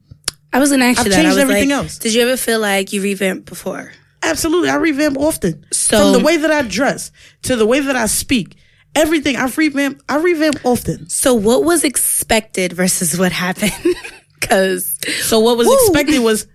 I 0.51 0.57
was 0.57 0.71
gonna 0.71 0.85
ask 0.85 0.97
you 0.97 1.05
I've 1.05 1.11
that. 1.11 1.19
I 1.19 1.23
changed 1.23 1.37
everything 1.37 1.69
like, 1.69 1.77
else. 1.77 1.99
Did 1.99 2.13
you 2.15 2.23
ever 2.23 2.35
feel 2.35 2.59
like 2.59 2.91
you 2.91 3.03
revamped 3.03 3.45
before? 3.45 3.91
Absolutely. 4.23 4.69
I 4.69 4.75
revamp 4.77 5.17
often. 5.17 5.63
So- 5.71 6.11
From 6.11 6.19
the 6.19 6.25
way 6.25 6.37
that 6.37 6.51
I 6.51 6.63
dress 6.63 7.11
to 7.43 7.55
the 7.55 7.65
way 7.65 7.79
that 7.79 7.95
I 7.95 8.07
speak, 8.07 8.55
everything 8.95 9.35
I 9.35 9.45
revamp, 9.47 10.01
I 10.09 10.17
revamp 10.17 10.65
often. 10.65 11.09
So 11.09 11.33
what 11.33 11.63
was 11.63 11.83
expected 11.83 12.73
versus 12.73 13.17
what 13.17 13.31
happened? 13.31 13.73
Because 14.39 14.95
So 15.21 15.39
what 15.41 15.57
was 15.57 15.67
Woo. 15.67 15.73
expected 15.75 16.19
was, 16.21 16.47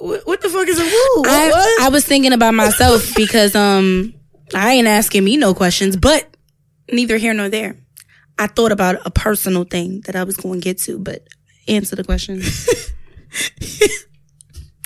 what 0.00 0.40
the 0.40 0.48
fuck 0.48 0.66
is 0.66 0.80
a 0.80 0.82
woo? 0.82 1.20
What, 1.20 1.28
I? 1.28 1.78
I 1.82 1.88
was 1.90 2.04
thinking 2.04 2.32
about 2.32 2.54
myself 2.54 3.14
because 3.14 3.54
um 3.54 4.14
I 4.54 4.72
ain't 4.72 4.88
asking 4.88 5.22
me 5.22 5.36
no 5.36 5.54
questions, 5.54 5.96
but 5.96 6.34
neither 6.90 7.18
here 7.18 7.34
nor 7.34 7.48
there. 7.48 7.76
I 8.38 8.46
thought 8.46 8.72
about 8.72 9.06
a 9.06 9.10
personal 9.10 9.64
thing 9.64 10.00
that 10.06 10.16
I 10.16 10.24
was 10.24 10.36
going 10.36 10.60
to 10.60 10.64
get 10.64 10.78
to, 10.80 10.98
but 10.98 11.26
answer 11.68 11.94
the 11.94 12.04
question. 12.04 12.40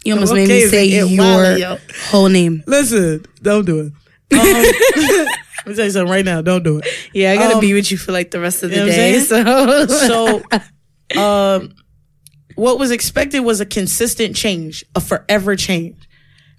you 0.04 0.14
almost 0.14 0.34
made 0.34 0.48
me 0.48 0.66
say 0.66 0.84
your 0.84 1.78
whole 2.08 2.28
name. 2.28 2.62
Listen, 2.66 3.24
don't 3.42 3.64
do 3.64 3.80
it. 3.80 3.92
Um, 4.32 5.26
let 5.64 5.66
me 5.66 5.74
tell 5.74 5.84
you 5.84 5.90
something 5.90 6.10
right 6.10 6.24
now. 6.24 6.42
Don't 6.42 6.62
do 6.62 6.78
it. 6.78 6.86
Yeah, 7.12 7.32
I 7.32 7.36
gotta 7.36 7.54
Um, 7.56 7.60
be 7.60 7.72
with 7.74 7.90
you 7.90 7.96
for 7.98 8.12
like 8.12 8.30
the 8.30 8.40
rest 8.40 8.62
of 8.62 8.70
the 8.70 8.76
you 8.76 8.82
know 8.84 8.88
day. 8.88 9.18
So 9.20 9.86
So, 9.86 10.42
um, 11.20 11.74
what 12.56 12.78
was 12.78 12.90
expected 12.90 13.40
was 13.40 13.60
a 13.60 13.66
consistent 13.66 14.36
change, 14.36 14.84
a 14.94 15.00
forever 15.00 15.56
change, 15.56 16.08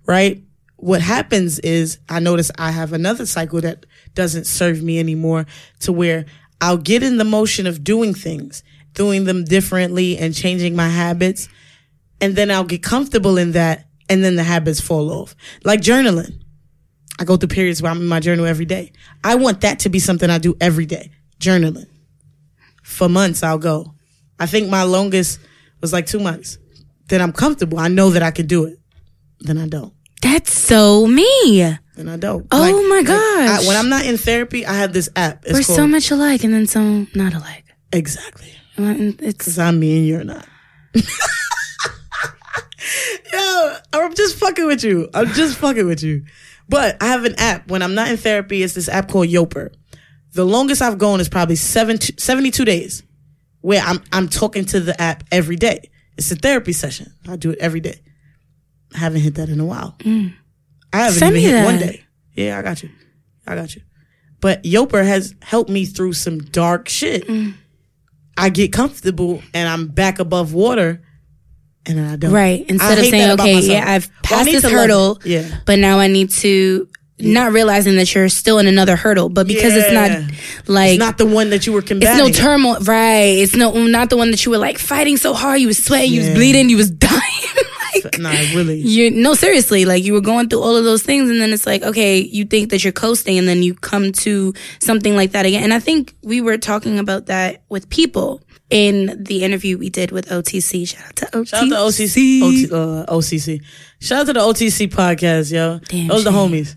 right? 0.07 0.41
What 0.77 1.01
happens 1.01 1.59
is 1.59 1.99
I 2.09 2.19
notice 2.19 2.49
I 2.57 2.71
have 2.71 2.91
another 2.93 3.25
cycle 3.25 3.61
that 3.61 3.85
doesn't 4.15 4.45
serve 4.47 4.81
me 4.81 4.99
anymore 4.99 5.45
to 5.81 5.91
where 5.91 6.25
I'll 6.59 6.77
get 6.77 7.03
in 7.03 7.17
the 7.17 7.23
motion 7.23 7.67
of 7.67 7.83
doing 7.83 8.13
things, 8.15 8.63
doing 8.93 9.25
them 9.25 9.43
differently 9.43 10.17
and 10.17 10.33
changing 10.33 10.75
my 10.75 10.89
habits. 10.89 11.47
And 12.19 12.35
then 12.35 12.49
I'll 12.51 12.63
get 12.63 12.81
comfortable 12.83 13.37
in 13.37 13.51
that. 13.53 13.85
And 14.09 14.23
then 14.23 14.35
the 14.35 14.43
habits 14.43 14.81
fall 14.81 15.09
off. 15.11 15.35
Like 15.63 15.81
journaling. 15.81 16.40
I 17.19 17.23
go 17.25 17.37
through 17.37 17.49
periods 17.49 17.81
where 17.81 17.91
I'm 17.91 17.99
in 18.01 18.07
my 18.07 18.19
journal 18.19 18.45
every 18.45 18.65
day. 18.65 18.91
I 19.23 19.35
want 19.35 19.61
that 19.61 19.79
to 19.79 19.89
be 19.89 19.99
something 19.99 20.29
I 20.29 20.37
do 20.37 20.55
every 20.59 20.85
day. 20.85 21.11
Journaling 21.39 21.87
for 22.83 23.07
months 23.09 23.43
I'll 23.43 23.57
go. 23.57 23.93
I 24.39 24.45
think 24.47 24.69
my 24.69 24.83
longest 24.83 25.39
was 25.81 25.93
like 25.93 26.05
two 26.07 26.19
months. 26.19 26.57
Then 27.07 27.21
I'm 27.21 27.31
comfortable. 27.33 27.79
I 27.79 27.87
know 27.89 28.09
that 28.11 28.23
I 28.23 28.31
can 28.31 28.47
do 28.47 28.65
it. 28.65 28.79
Then 29.39 29.57
I 29.57 29.67
don't. 29.67 29.93
that's 30.21 30.53
so 30.53 31.05
me. 31.07 31.77
Then 31.95 32.07
I 32.07 32.17
don't. 32.17 32.47
Oh 32.51 32.87
my 32.89 33.03
I- 33.07 33.63
when 33.67 33.75
I'm 33.75 33.89
not 33.89 34.05
in 34.05 34.17
therapy, 34.17 34.65
I 34.65 34.73
have 34.73 34.93
this 34.93 35.09
app. 35.15 35.43
It's 35.45 35.53
We're 35.53 35.63
called 35.63 35.75
so 35.77 35.87
much 35.87 36.11
alike 36.11 36.43
and 36.43 36.53
then 36.53 36.67
so 36.67 37.05
not 37.13 37.33
alike. 37.33 37.65
exactly 37.91 38.53
It's 38.77 39.17
because 39.37 39.59
I'm 39.59 39.79
me 39.79 39.97
and 39.97 40.07
you're 40.07 40.23
not. 40.23 40.47
Yo, 43.33 43.75
I'm 43.93 44.13
just 44.15 44.37
fucking 44.37 44.65
with 44.67 44.83
you. 44.83 45.09
I'm 45.13 45.27
just 45.27 45.57
fucking 45.57 45.85
with 45.87 46.03
you. 46.03 46.25
But 46.69 47.01
I 47.01 47.07
have 47.07 47.25
an 47.25 47.35
app. 47.37 47.69
When 47.69 47.81
I'm 47.81 47.95
not 47.95 48.09
in 48.09 48.17
therapy, 48.17 48.63
it's 48.63 48.73
this 48.73 48.87
app 48.89 49.09
called 49.09 49.27
Youper. 49.27 49.73
The 50.33 50.45
longest 50.45 50.81
I've 50.81 50.97
gone 50.97 51.19
is 51.19 51.27
probably 51.27 51.55
seven, 51.57 51.99
72 51.99 52.63
days 52.63 53.03
where 53.61 53.81
I'm 53.81 54.01
I'm 54.13 54.29
talking 54.29 54.65
to 54.65 54.79
the 54.79 54.99
app 55.01 55.23
every 55.31 55.57
day. 55.57 55.89
It's 56.17 56.31
a 56.31 56.35
therapy 56.35 56.71
session. 56.73 57.13
I 57.27 57.35
do 57.35 57.51
it 57.51 57.59
every 57.59 57.79
day. 57.81 58.01
I 58.95 58.99
haven't 58.99 59.21
hit 59.21 59.35
that 59.35 59.49
in 59.49 59.59
a 59.59 59.65
while. 59.65 59.95
I 59.99 60.03
haven't 60.05 60.33
Mm. 60.93 61.19
Send 61.19 61.35
even 61.37 61.51
me 61.51 61.57
hit 61.57 61.65
one 61.65 61.77
that. 61.79 61.85
day. 61.85 62.03
Yeah, 62.35 62.57
I 62.57 62.61
got 62.61 62.81
you. 62.83 62.89
I 63.47 63.55
got 63.55 63.75
you. 63.75 63.81
But 64.39 64.63
Youper 64.63 65.05
has 65.05 65.35
helped 65.41 65.69
me 65.69 65.85
through 65.85 66.13
some 66.13 66.39
dark 66.39 66.87
shit. 66.89 67.27
Mm. 67.27 67.53
I 68.37 68.49
get 68.49 68.71
comfortable 68.73 69.41
and 69.53 69.67
I'm 69.67 69.87
back 69.87 70.19
above 70.19 70.53
water 70.53 71.01
and 71.85 71.99
I 71.99 72.15
don't. 72.15 72.31
Right. 72.31 72.61
I 72.61 72.65
Instead 72.69 72.99
of 72.99 73.05
saying, 73.05 73.31
okay, 73.39 73.59
yeah, 73.61 73.83
I've 73.87 74.09
passed 74.23 74.45
need 74.45 74.55
this 74.55 74.63
hurdle. 74.71 75.19
Yeah. 75.25 75.47
but 75.65 75.79
now 75.79 75.99
I 75.99 76.07
need 76.07 76.29
to 76.31 76.87
not 77.19 77.51
realizing 77.51 77.95
that 77.97 78.13
you're 78.15 78.29
still 78.29 78.57
in 78.57 78.65
another 78.67 78.95
hurdle, 78.95 79.29
but 79.29 79.45
because 79.47 79.75
it's 79.75 79.91
not 79.93 80.09
like 80.67 80.91
It's 80.93 80.99
not 80.99 81.17
the 81.19 81.25
one 81.27 81.51
that 81.51 81.67
you 81.67 81.73
were 81.73 81.81
combating. 81.83 82.25
it's 82.27 82.37
no 82.37 82.43
turmoil, 82.43 82.77
right? 82.81 83.37
It's 83.37 83.55
no 83.55 83.71
not 83.87 84.09
the 84.09 84.17
one 84.17 84.31
that 84.31 84.43
you 84.45 84.51
were 84.51 84.57
like 84.57 84.77
fighting 84.79 85.17
so 85.17 85.33
hard, 85.33 85.61
you 85.61 85.67
was 85.67 85.83
sweating, 85.83 86.11
you 86.13 86.21
was 86.21 86.29
bleeding, 86.31 86.69
you 86.69 86.77
was 86.77 86.89
dying. 87.09 87.21
like 87.93 88.17
Nah, 88.19 88.31
really. 88.55 88.79
you 88.79 89.11
no 89.11 89.33
seriously, 89.35 89.85
like 89.85 90.03
you 90.03 90.13
were 90.13 90.21
going 90.21 90.49
through 90.49 90.61
all 90.61 90.75
of 90.75 90.83
those 90.83 91.03
things, 91.03 91.29
and 91.29 91.39
then 91.39 91.51
it's 91.53 91.67
like 91.67 91.83
okay, 91.83 92.19
you 92.19 92.45
think 92.45 92.71
that 92.71 92.83
you're 92.83 92.93
coasting, 92.93 93.37
and 93.37 93.47
then 93.47 93.61
you 93.61 93.75
come 93.75 94.11
to 94.13 94.53
something 94.79 95.15
like 95.15 95.31
that 95.33 95.45
again. 95.45 95.63
And 95.63 95.73
I 95.73 95.79
think 95.79 96.15
we 96.23 96.41
were 96.41 96.57
talking 96.57 96.97
about 96.97 97.27
that 97.27 97.61
with 97.69 97.89
people 97.89 98.41
in 98.71 99.21
the 99.21 99.43
interview 99.43 99.77
we 99.77 99.89
did 99.89 100.11
with 100.11 100.27
OTC. 100.29 100.87
Shout 100.87 101.05
out 101.05 101.15
to 101.17 101.25
OTC. 101.27 101.47
Shout 101.47 101.63
out 101.63 101.69
to 101.69 101.75
OCC. 101.75 102.41
OT, 102.41 102.65
uh, 102.71 103.13
OCC. 103.13 103.63
Shout 103.99 104.21
out 104.21 104.27
to 104.27 104.33
the 104.33 104.39
OTC 104.39 104.87
podcast, 104.87 105.51
yo. 105.51 105.79
Damn 105.87 106.07
Those 106.07 106.23
the 106.23 106.31
homies. 106.31 106.75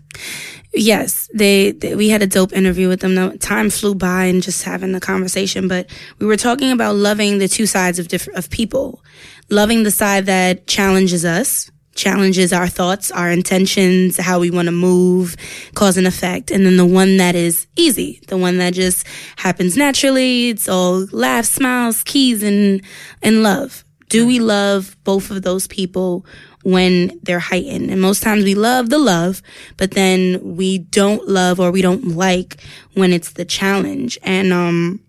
Yes, 0.73 1.29
they, 1.33 1.71
they 1.71 1.95
we 1.95 2.09
had 2.09 2.21
a 2.21 2.27
dope 2.27 2.51
interview 2.51 2.89
with 2.89 2.99
them. 2.99 3.15
The 3.15 3.37
time 3.37 3.69
flew 3.69 3.95
by 3.95 4.25
and 4.25 4.43
just 4.43 4.63
having 4.63 4.91
the 4.91 4.99
conversation, 4.99 5.69
but 5.69 5.89
we 6.19 6.27
were 6.27 6.35
talking 6.35 6.71
about 6.71 6.95
loving 6.95 7.37
the 7.37 7.47
two 7.47 7.65
sides 7.65 7.97
of 7.97 8.09
different 8.09 8.37
of 8.37 8.49
people, 8.49 9.01
loving 9.49 9.83
the 9.83 9.91
side 9.91 10.25
that 10.25 10.67
challenges 10.67 11.23
us, 11.23 11.71
challenges 11.95 12.53
our 12.53 12.67
thoughts, 12.67 13.09
our 13.11 13.31
intentions, 13.31 14.17
how 14.17 14.39
we 14.39 14.51
want 14.51 14.67
to 14.67 14.71
move, 14.71 15.35
cause 15.73 15.97
and 15.97 16.05
effect, 16.05 16.51
and 16.51 16.65
then 16.65 16.77
the 16.77 16.85
one 16.85 17.17
that 17.17 17.35
is 17.35 17.67
easy, 17.75 18.21
the 18.27 18.37
one 18.37 18.57
that 18.57 18.73
just 18.73 19.07
happens 19.37 19.75
naturally. 19.75 20.49
It's 20.49 20.69
all 20.69 21.07
laughs, 21.11 21.49
smiles, 21.49 22.03
keys, 22.03 22.43
and 22.43 22.81
and 23.21 23.41
love. 23.41 23.83
Do 24.09 24.27
we 24.27 24.39
love 24.39 24.95
both 25.03 25.31
of 25.31 25.41
those 25.41 25.67
people 25.67 26.25
when 26.63 27.19
they're 27.23 27.39
heightened? 27.39 27.89
And 27.89 27.99
most 27.99 28.21
times 28.21 28.43
we 28.43 28.53
love 28.53 28.89
the 28.89 28.99
love, 28.99 29.41
but 29.77 29.91
then 29.91 30.55
we 30.55 30.77
don't 30.77 31.27
love 31.27 31.59
or 31.59 31.71
we 31.71 31.81
don't 31.81 32.15
like 32.15 32.61
when 32.93 33.11
it's 33.11 33.31
the 33.31 33.45
challenge. 33.45 34.19
And, 34.21 34.53
um, 34.53 35.01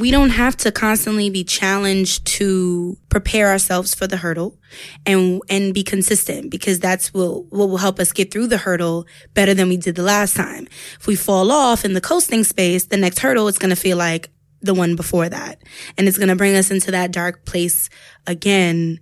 we 0.00 0.10
don't 0.10 0.30
have 0.30 0.56
to 0.56 0.72
constantly 0.72 1.28
be 1.30 1.44
challenged 1.44 2.24
to 2.24 2.96
prepare 3.10 3.48
ourselves 3.48 3.94
for 3.94 4.06
the 4.06 4.16
hurdle 4.16 4.58
and 5.04 5.42
and 5.50 5.74
be 5.74 5.82
consistent 5.82 6.50
because 6.50 6.80
that's 6.80 7.12
what, 7.12 7.44
what 7.52 7.68
will 7.68 7.76
help 7.76 8.00
us 8.00 8.12
get 8.12 8.32
through 8.32 8.46
the 8.46 8.56
hurdle 8.56 9.06
better 9.34 9.52
than 9.52 9.68
we 9.68 9.76
did 9.76 9.94
the 9.94 10.02
last 10.02 10.34
time. 10.34 10.66
If 10.98 11.06
we 11.06 11.16
fall 11.16 11.52
off 11.52 11.84
in 11.84 11.92
the 11.92 12.00
coasting 12.00 12.44
space, 12.44 12.86
the 12.86 12.96
next 12.96 13.18
hurdle 13.18 13.46
is 13.48 13.58
going 13.58 13.70
to 13.70 13.76
feel 13.76 13.98
like 13.98 14.30
the 14.62 14.74
one 14.74 14.96
before 14.96 15.28
that. 15.28 15.62
And 15.96 16.08
it's 16.08 16.18
going 16.18 16.28
to 16.28 16.36
bring 16.36 16.56
us 16.56 16.70
into 16.70 16.90
that 16.90 17.12
dark 17.12 17.44
place 17.44 17.90
again. 18.26 19.00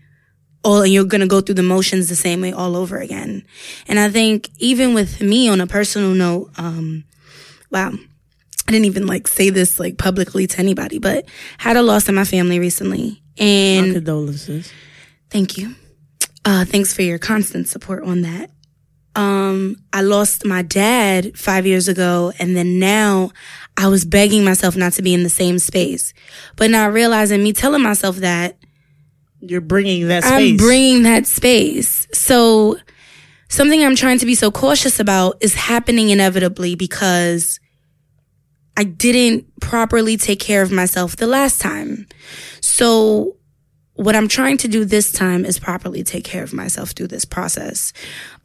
All, 0.65 0.83
and 0.83 0.93
you're 0.93 1.05
going 1.05 1.21
to 1.21 1.29
go 1.29 1.41
through 1.41 1.55
the 1.55 1.63
motions 1.63 2.09
the 2.09 2.17
same 2.17 2.41
way 2.41 2.53
all 2.53 2.75
over 2.75 2.99
again. 2.99 3.45
And 3.87 3.99
I 3.99 4.09
think 4.09 4.51
even 4.59 4.93
with 4.93 5.21
me 5.21 5.49
on 5.49 5.61
a 5.61 5.69
personal 5.69 6.11
note, 6.11 6.51
um, 6.59 7.05
wow. 7.71 7.93
I 8.69 8.71
didn't 8.71 8.85
even 8.87 9.07
like 9.07 9.27
say 9.27 9.49
this 9.51 9.81
like 9.81 9.97
publicly 9.97 10.47
to 10.47 10.59
anybody, 10.59 10.99
but 10.99 11.25
had 11.57 11.77
a 11.77 11.83
loss 11.83 12.09
in 12.09 12.15
my 12.15 12.25
family 12.25 12.59
recently. 12.59 13.23
And 13.39 13.89
My 13.89 13.95
condolences. 13.95 14.71
Thank 15.31 15.57
you. 15.57 15.75
Uh, 16.45 16.65
thanks 16.65 16.93
for 16.95 17.03
your 17.03 17.19
constant 17.19 17.67
support 17.69 18.05
on 18.05 18.23
that. 18.23 18.51
Um, 19.17 19.77
I 19.93 20.03
lost 20.03 20.45
my 20.45 20.63
dad 20.63 21.37
five 21.37 21.67
years 21.67 21.89
ago, 21.89 22.33
and 22.39 22.57
then 22.57 22.79
now 22.79 23.31
I 23.77 23.89
was 23.89 24.05
begging 24.05 24.45
myself 24.45 24.77
not 24.77 24.93
to 24.95 25.03
be 25.03 25.15
in 25.15 25.23
the 25.23 25.29
same 25.31 25.59
space. 25.59 26.13
But 26.57 26.71
now 26.71 26.89
realizing 26.89 27.43
me 27.43 27.53
telling 27.53 27.83
myself 27.83 28.17
that 28.17 28.59
You're 29.41 29.61
bringing 29.61 30.09
that 30.09 30.25
I'm 30.25 30.57
bringing 30.57 31.03
that 31.05 31.27
space. 31.27 32.07
So 32.13 32.77
something 33.49 33.83
I'm 33.83 33.97
trying 33.97 34.19
to 34.19 34.27
be 34.27 34.35
so 34.35 34.51
cautious 34.51 35.01
about 35.01 35.39
is 35.41 35.55
happening 35.55 36.11
inevitably 36.11 36.75
because 36.75 37.59
I 38.79 38.85
didn't 38.85 39.61
properly 39.61 40.17
take 40.17 40.39
care 40.39 40.63
of 40.63 40.71
myself 40.71 41.17
the 41.17 41.27
last 41.27 41.61
time. 41.61 42.07
So 42.61 43.37
what 43.95 44.15
I'm 44.15 44.29
trying 44.29 44.57
to 44.59 44.69
do 44.69 44.85
this 44.85 45.11
time 45.11 45.45
is 45.45 45.59
properly 45.59 46.05
take 46.05 46.23
care 46.23 46.45
of 46.45 46.53
myself 46.53 46.93
through 46.93 47.09
this 47.09 47.25
process. 47.25 47.93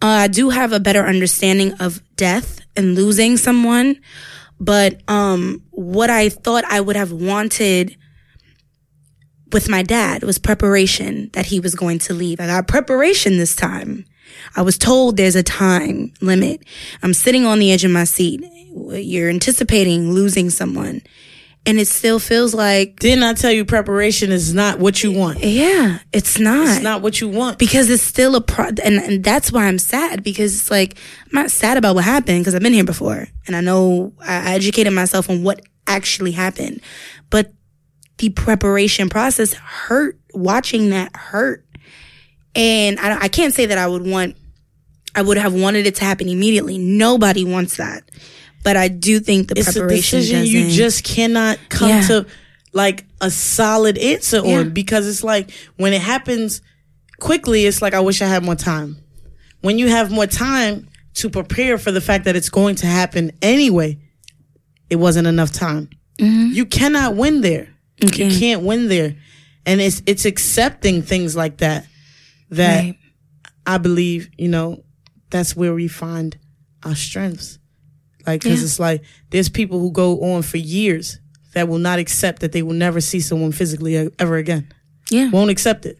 Uh, 0.02 0.08
I 0.08 0.28
do 0.28 0.50
have 0.50 0.72
a 0.72 0.80
better 0.80 1.06
understanding 1.06 1.74
of 1.74 2.02
death 2.16 2.62
and 2.76 2.96
losing 2.96 3.38
someone, 3.38 4.02
but 4.60 5.08
um, 5.08 5.62
what 5.70 6.10
I 6.10 6.30
thought 6.30 6.64
I 6.66 6.82
would 6.82 6.96
have 6.96 7.12
wanted 7.12 7.96
with 9.52 9.70
my 9.70 9.84
dad 9.84 10.24
was 10.24 10.40
preparation 10.40 11.30
that 11.34 11.46
he 11.46 11.60
was 11.60 11.76
going 11.76 12.00
to 12.00 12.16
leave. 12.16 12.40
I 12.40 12.48
got 12.48 12.68
preparation 12.68 13.38
this 13.38 13.56
time. 13.56 14.06
I 14.56 14.62
was 14.62 14.78
told 14.78 15.18
there's 15.18 15.36
a 15.36 15.44
time 15.44 16.14
limit. 16.22 16.64
I'm 17.02 17.14
sitting 17.14 17.46
on 17.46 17.60
the 17.60 17.72
edge 17.72 17.84
of 17.86 17.92
my 17.92 18.04
seat. 18.04 18.44
You're 18.72 19.30
anticipating 19.30 20.12
losing 20.12 20.50
someone. 20.50 21.02
And 21.66 21.80
it 21.80 21.88
still 21.88 22.20
feels 22.20 22.54
like, 22.54 23.00
Didn't 23.00 23.24
I 23.24 23.34
tell 23.34 23.52
you 23.52 23.64
preparation 23.64 24.34
is 24.34 24.54
not 24.54 24.80
what 24.80 25.02
you 25.02 25.14
want? 25.14 25.42
yeah, 25.42 26.00
it's 26.12 26.38
not. 26.38 26.68
It's 26.68 26.84
not 26.84 27.02
what 27.02 27.22
you 27.22 27.30
want. 27.30 27.58
because 27.58 27.90
it's 27.90 28.04
still 28.04 28.36
a 28.36 28.42
pro, 28.42 28.66
and, 28.84 29.00
and 29.00 29.24
that's 29.24 29.50
why 29.50 29.68
I'm 29.68 29.80
sad 29.80 30.24
because 30.24 30.54
it's 30.60 30.70
like, 30.70 30.98
I'm 31.28 31.32
not 31.42 31.52
sad 31.52 31.78
about 31.78 31.96
what 31.96 32.04
happened 32.04 32.42
because 32.42 32.54
I've 32.54 32.62
been 32.62 32.74
here 32.74 32.84
before 32.84 33.28
and 33.48 33.56
I 33.56 33.62
know 33.62 34.12
I 34.20 34.52
I 34.52 34.56
educated 34.56 34.92
myself 34.92 35.30
on 35.30 35.44
what 35.44 35.62
actually 35.88 36.32
happened. 36.32 36.82
But 37.30 37.54
the 38.18 38.30
preparation 38.30 39.10
process 39.10 39.54
hurt, 39.54 40.20
watching 40.34 40.90
that 40.90 41.16
hurt. 41.16 41.66
And 42.56 43.00
I, 43.00 43.24
I 43.24 43.28
can't 43.28 43.54
say 43.54 43.66
that 43.68 43.78
I 43.78 43.88
would 43.88 44.06
want, 44.06 44.36
I 45.16 45.22
would 45.22 45.38
have 45.38 45.54
wanted 45.54 45.88
it 45.88 45.96
to 45.96 46.06
happen 46.06 46.28
immediately. 46.30 46.78
Nobody 46.78 47.44
wants 47.46 47.78
that. 47.78 48.04
But 48.64 48.78
I 48.78 48.88
do 48.88 49.20
think 49.20 49.50
the 49.50 49.56
preparation 49.56 50.20
is. 50.20 50.30
it's 50.30 50.32
a 50.32 50.42
decision 50.42 50.46
you 50.46 50.70
just 50.70 51.04
cannot 51.04 51.58
come 51.70 51.90
Yeah. 51.90 52.08
to 52.08 52.26
like 52.72 53.06
a 53.22 53.30
solid 53.30 53.98
answer 53.98 54.42
Yeah. 54.44 54.60
on 54.60 54.70
because 54.72 55.08
it's 55.08 55.24
like 55.24 55.52
when 55.78 55.94
it 55.94 56.02
happens 56.02 56.62
quickly 57.20 57.66
it's 57.66 57.82
like 57.82 57.94
i 57.94 58.00
wish 58.00 58.22
i 58.22 58.26
had 58.26 58.44
more 58.44 58.56
time 58.56 58.98
when 59.62 59.78
you 59.78 59.88
have 59.88 60.12
more 60.12 60.26
time 60.26 60.90
to 61.14 61.30
prepare 61.30 61.78
for 61.78 61.92
the 61.92 62.02
fact 62.02 62.26
that 62.26 62.36
it's 62.36 62.50
going 62.50 62.76
to 62.76 62.88
happen 62.88 63.32
anyway 63.44 63.98
it 64.90 64.96
wasn't 64.96 65.26
enough 65.28 65.52
time 65.52 65.88
mm-hmm. 66.18 66.52
you 66.52 66.66
cannot 66.66 67.16
win 67.16 67.42
there 67.42 67.70
Okay. 68.04 68.26
you 68.28 68.40
can't 68.40 68.64
win 68.64 68.88
there 68.90 69.16
and 69.68 69.80
it's 69.80 70.02
it's 70.08 70.26
accepting 70.26 71.02
things 71.04 71.36
like 71.36 71.58
that 71.58 71.86
that 72.56 72.84
Right. 72.84 72.98
I 73.66 73.78
believe, 73.78 74.30
you 74.38 74.48
know, 74.50 74.84
that's 75.30 75.56
where 75.56 75.74
we 75.74 75.88
find 75.88 76.38
our 76.84 76.96
strengths. 76.96 77.60
Like, 78.28 78.42
cause 78.42 78.60
Yeah. 78.60 78.64
it's 78.66 78.80
like, 78.80 79.04
there's 79.32 79.50
people 79.50 79.80
who 79.80 79.92
go 79.92 80.20
on 80.22 80.42
for 80.44 80.58
years 80.58 81.20
that 81.54 81.68
will 81.68 81.78
not 81.80 82.00
accept 82.00 82.42
that 82.42 82.52
they 82.52 82.62
will 82.64 82.74
never 82.74 83.00
see 83.02 83.20
someone 83.20 83.52
physically 83.52 84.10
ever 84.20 84.38
again. 84.38 84.68
Yeah. 85.10 85.30
Won't 85.30 85.50
accept 85.52 85.86
it. 85.86 86.00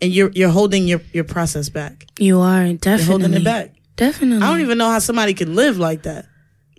And 0.00 0.12
you're, 0.12 0.30
you're 0.34 0.48
holding 0.50 0.86
your, 0.88 1.00
your 1.12 1.24
process 1.24 1.68
back. 1.68 2.06
You 2.18 2.40
are 2.40 2.64
You're 2.66 2.74
definitely. 2.76 3.04
holding 3.06 3.34
it 3.34 3.44
back. 3.44 3.74
Definitely. 3.96 4.42
I 4.44 4.50
don't 4.50 4.60
even 4.60 4.78
know 4.78 4.90
how 4.90 4.98
somebody 4.98 5.34
can 5.34 5.54
live 5.54 5.78
like 5.78 6.02
that. 6.04 6.26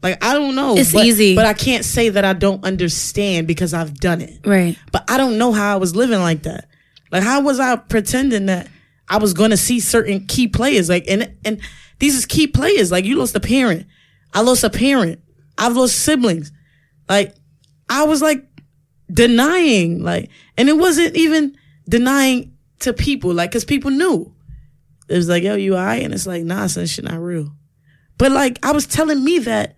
Like, 0.02 0.24
I 0.24 0.34
don't 0.34 0.56
know. 0.56 0.76
It's 0.76 0.92
but, 0.92 1.06
easy. 1.06 1.36
But 1.36 1.46
I 1.46 1.54
can't 1.54 1.86
say 1.86 2.10
that 2.10 2.26
I 2.26 2.34
don't 2.34 2.64
understand 2.66 3.48
because 3.48 3.74
I've 3.74 3.94
done 3.96 4.20
it. 4.22 4.40
Right. 4.46 4.78
But 4.92 5.10
I 5.10 5.18
don't 5.18 5.38
know 5.38 5.52
how 5.54 5.74
I 5.74 5.78
was 5.78 5.96
living 5.96 6.20
like 6.20 6.44
that. 6.44 6.68
Like 7.12 7.24
how 7.24 7.42
was 7.42 7.60
I 7.60 7.76
pretending 7.78 8.48
that 8.48 8.68
I 9.10 9.18
was 9.18 9.34
going 9.34 9.52
to 9.52 9.58
see 9.58 9.80
certain 9.80 10.26
key 10.26 10.48
players? 10.48 10.90
Like 10.90 11.06
and 11.08 11.36
and 11.44 11.62
these 12.00 12.16
is 12.16 12.26
key 12.26 12.48
players. 12.48 12.92
Like 12.92 13.06
you 13.06 13.18
lost 13.18 13.36
a 13.36 13.40
parent. 13.40 13.88
I 14.34 14.42
lost 14.42 14.64
a 14.64 14.70
parent. 14.70 15.22
I've 15.58 15.76
lost 15.76 16.00
siblings. 16.00 16.52
Like 17.08 17.36
I 17.90 18.06
was 18.06 18.22
like 18.22 18.46
denying 19.12 20.02
like 20.02 20.30
and 20.58 20.70
it 20.70 20.78
wasn't 20.78 21.16
even 21.16 21.56
denying 21.88 22.58
to 22.80 22.94
people 22.94 23.34
like 23.34 23.52
cuz 23.52 23.66
people 23.66 23.92
knew. 23.92 24.34
It 25.10 25.18
was 25.18 25.28
like, 25.28 25.44
"Yo, 25.44 25.56
you 25.56 25.76
all 25.76 25.84
right?" 25.84 26.02
And 26.02 26.14
it's 26.14 26.26
like, 26.26 26.44
"Nah, 26.44 26.68
son, 26.68 26.86
shit 26.86 27.06
not 27.06 27.22
real." 27.22 27.54
But 28.18 28.32
like 28.32 28.58
I 28.64 28.72
was 28.72 28.86
telling 28.88 29.24
me 29.24 29.40
that 29.40 29.76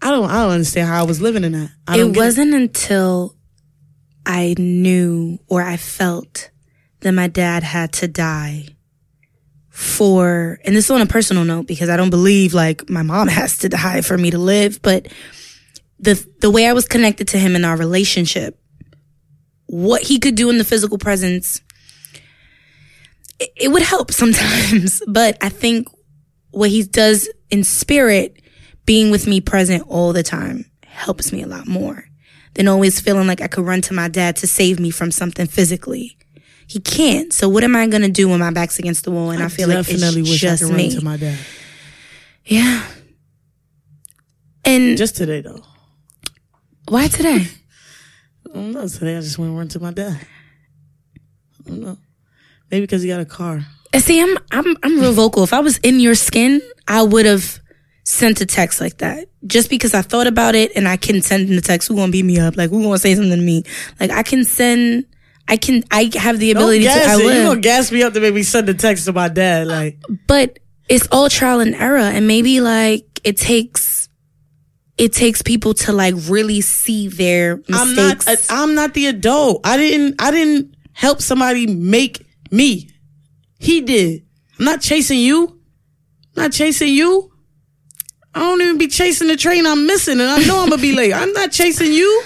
I 0.00 0.10
don't 0.10 0.30
I 0.30 0.42
don't 0.42 0.52
understand 0.52 0.88
how 0.88 1.00
I 1.00 1.06
was 1.06 1.20
living 1.20 1.44
in 1.44 1.52
that. 1.52 1.70
I 1.86 1.96
don't 1.96 2.14
It 2.14 2.16
wasn't 2.16 2.54
until 2.54 3.36
I 4.24 4.54
knew 4.58 5.38
or 5.48 5.60
I 5.60 5.76
felt 5.76 6.50
that 7.02 7.12
my 7.12 7.28
dad 7.28 7.62
had 7.62 7.92
to 7.94 8.08
die 8.08 8.66
for, 9.68 10.58
and 10.64 10.74
this 10.74 10.86
is 10.86 10.90
on 10.90 11.00
a 11.00 11.06
personal 11.06 11.44
note 11.44 11.66
because 11.66 11.88
I 11.88 11.96
don't 11.96 12.10
believe 12.10 12.54
like 12.54 12.88
my 12.88 13.02
mom 13.02 13.28
has 13.28 13.58
to 13.58 13.68
die 13.68 14.00
for 14.00 14.16
me 14.16 14.30
to 14.30 14.38
live, 14.38 14.80
but 14.82 15.08
the, 15.98 16.24
the 16.40 16.50
way 16.50 16.66
I 16.66 16.72
was 16.72 16.86
connected 16.86 17.28
to 17.28 17.38
him 17.38 17.54
in 17.54 17.64
our 17.64 17.76
relationship, 17.76 18.58
what 19.66 20.02
he 20.02 20.18
could 20.18 20.34
do 20.34 20.50
in 20.50 20.58
the 20.58 20.64
physical 20.64 20.98
presence, 20.98 21.60
it, 23.38 23.50
it 23.56 23.68
would 23.68 23.82
help 23.82 24.10
sometimes, 24.12 25.02
but 25.06 25.36
I 25.40 25.48
think 25.48 25.88
what 26.50 26.70
he 26.70 26.82
does 26.82 27.28
in 27.50 27.64
spirit, 27.64 28.40
being 28.84 29.10
with 29.10 29.26
me 29.26 29.40
present 29.40 29.84
all 29.86 30.12
the 30.12 30.22
time, 30.22 30.66
helps 30.84 31.32
me 31.32 31.42
a 31.42 31.46
lot 31.46 31.66
more 31.66 32.04
than 32.54 32.68
always 32.68 33.00
feeling 33.00 33.26
like 33.26 33.40
I 33.40 33.48
could 33.48 33.64
run 33.64 33.80
to 33.82 33.94
my 33.94 34.08
dad 34.08 34.36
to 34.36 34.46
save 34.46 34.78
me 34.78 34.90
from 34.90 35.10
something 35.10 35.46
physically. 35.46 36.18
He 36.66 36.80
can't. 36.80 37.32
So 37.32 37.48
what 37.48 37.64
am 37.64 37.76
I 37.76 37.86
gonna 37.86 38.08
do 38.08 38.28
when 38.28 38.40
my 38.40 38.50
back's 38.50 38.78
against 38.78 39.04
the 39.04 39.10
wall 39.10 39.30
and 39.30 39.42
I, 39.42 39.48
feel 39.48 39.68
like 39.68 39.86
it's 39.88 40.38
just 40.40 40.62
I 40.62 40.66
me? 40.70 40.88
run 40.88 40.98
to 40.98 41.04
my 41.04 41.16
dad. 41.16 41.38
yeah. 42.46 42.84
And 44.64 44.96
Just 44.96 45.16
today 45.16 45.40
though. 45.40 45.62
why 46.88 47.08
today? 47.08 47.46
I 48.50 48.54
don't 48.54 48.72
know. 48.72 48.86
Today 48.88 49.16
I 49.16 49.20
just 49.20 49.38
went 49.38 49.50
to 49.52 49.56
run 49.58 49.68
to 49.68 49.80
my 49.80 49.90
dad. 49.92 50.20
I 51.64 51.68
don't 51.68 51.80
know. 51.80 51.98
Maybe 52.70 52.82
because 52.82 53.02
he 53.02 53.08
got 53.08 53.20
a 53.20 53.24
car. 53.24 53.64
And 53.92 54.02
see, 54.02 54.20
I'm 54.20 54.36
I'm 54.50 54.76
I'm 54.82 55.00
real 55.00 55.12
vocal. 55.12 55.42
If 55.42 55.52
I 55.52 55.60
was 55.60 55.78
in 55.78 56.00
your 56.00 56.14
skin, 56.14 56.60
I 56.88 57.02
would 57.02 57.26
have 57.26 57.58
sent 58.04 58.40
a 58.40 58.46
text 58.46 58.80
like 58.80 58.98
that. 58.98 59.28
Just 59.46 59.68
because 59.68 59.94
I 59.94 60.02
thought 60.02 60.26
about 60.26 60.54
it 60.54 60.72
and 60.76 60.88
I 60.88 60.96
can 60.96 61.22
send 61.22 61.48
in 61.50 61.56
the 61.56 61.62
text, 61.62 61.88
who 61.88 61.96
gonna 61.96 62.12
beat 62.12 62.24
me 62.24 62.38
up? 62.38 62.56
Like 62.56 62.70
who 62.70 62.82
gonna 62.82 62.98
say 62.98 63.14
something 63.14 63.30
to 63.36 63.36
me? 63.44 63.64
Like 64.00 64.10
I 64.10 64.22
can 64.22 64.44
send 64.44 65.06
I 65.48 65.56
can 65.56 65.84
I 65.90 66.10
have 66.14 66.38
the 66.38 66.52
ability 66.52 66.84
Don't 66.84 66.94
to 66.94 67.00
gas 67.00 67.20
I 67.20 67.22
it. 67.22 67.36
You 67.36 67.42
gonna 67.44 67.60
gas 67.60 67.92
me 67.92 68.02
up 68.02 68.12
to 68.14 68.20
make 68.20 68.34
me 68.34 68.42
send 68.42 68.68
a 68.68 68.74
text 68.74 69.06
to 69.06 69.12
my 69.12 69.28
dad? 69.28 69.66
Like 69.66 69.98
but 70.26 70.58
it's 70.88 71.08
all 71.10 71.28
trial 71.28 71.60
and 71.60 71.74
error 71.74 71.98
and 71.98 72.26
maybe 72.26 72.60
like 72.60 73.20
it 73.24 73.36
takes 73.36 74.08
it 74.98 75.12
takes 75.12 75.42
people 75.42 75.74
to 75.74 75.92
like 75.92 76.14
really 76.28 76.60
see 76.60 77.08
their 77.08 77.60
I'm 77.72 77.94
not. 77.94 78.16
mistakes. 78.18 78.50
I'm 78.50 78.74
not 78.74 78.94
the 78.94 79.06
adult. 79.06 79.62
I 79.64 79.76
didn't. 79.76 80.20
I 80.20 80.30
didn't 80.30 80.76
help 80.92 81.20
somebody 81.22 81.66
make 81.66 82.24
me. 82.50 82.88
He 83.58 83.80
did. 83.80 84.24
I'm 84.58 84.64
not 84.64 84.80
chasing 84.80 85.18
you. 85.18 85.48
I'm 86.36 86.42
not 86.44 86.52
chasing 86.52 86.92
you. 86.92 87.32
I 88.34 88.40
don't 88.40 88.60
even 88.62 88.78
be 88.78 88.88
chasing 88.88 89.28
the 89.28 89.36
train 89.36 89.66
I'm 89.66 89.86
missing, 89.86 90.20
and 90.20 90.28
I 90.28 90.38
know 90.44 90.62
I'm 90.62 90.70
gonna 90.70 90.80
be 90.80 90.94
late. 90.94 91.12
I'm 91.12 91.32
not 91.32 91.52
chasing 91.52 91.92
you. 91.92 92.22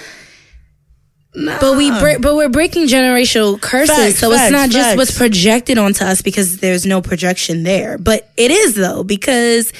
Nah. 1.39 1.59
but 1.61 1.77
we 1.77 1.91
break, 1.99 2.19
but 2.19 2.35
we're 2.35 2.49
breaking 2.49 2.87
generational 2.87 3.61
curses, 3.61 3.95
Facts, 3.95 4.19
so 4.19 4.31
it's 4.31 4.39
facts, 4.41 4.51
not 4.51 4.69
just 4.71 4.87
facts. 4.87 4.97
what's 4.97 5.17
projected 5.17 5.77
onto 5.77 6.03
us 6.03 6.23
because 6.23 6.57
there's 6.57 6.83
no 6.87 6.99
projection 6.99 7.61
there. 7.61 7.99
But 7.99 8.27
it 8.37 8.49
is 8.49 8.73
though 8.73 9.03
because 9.03 9.71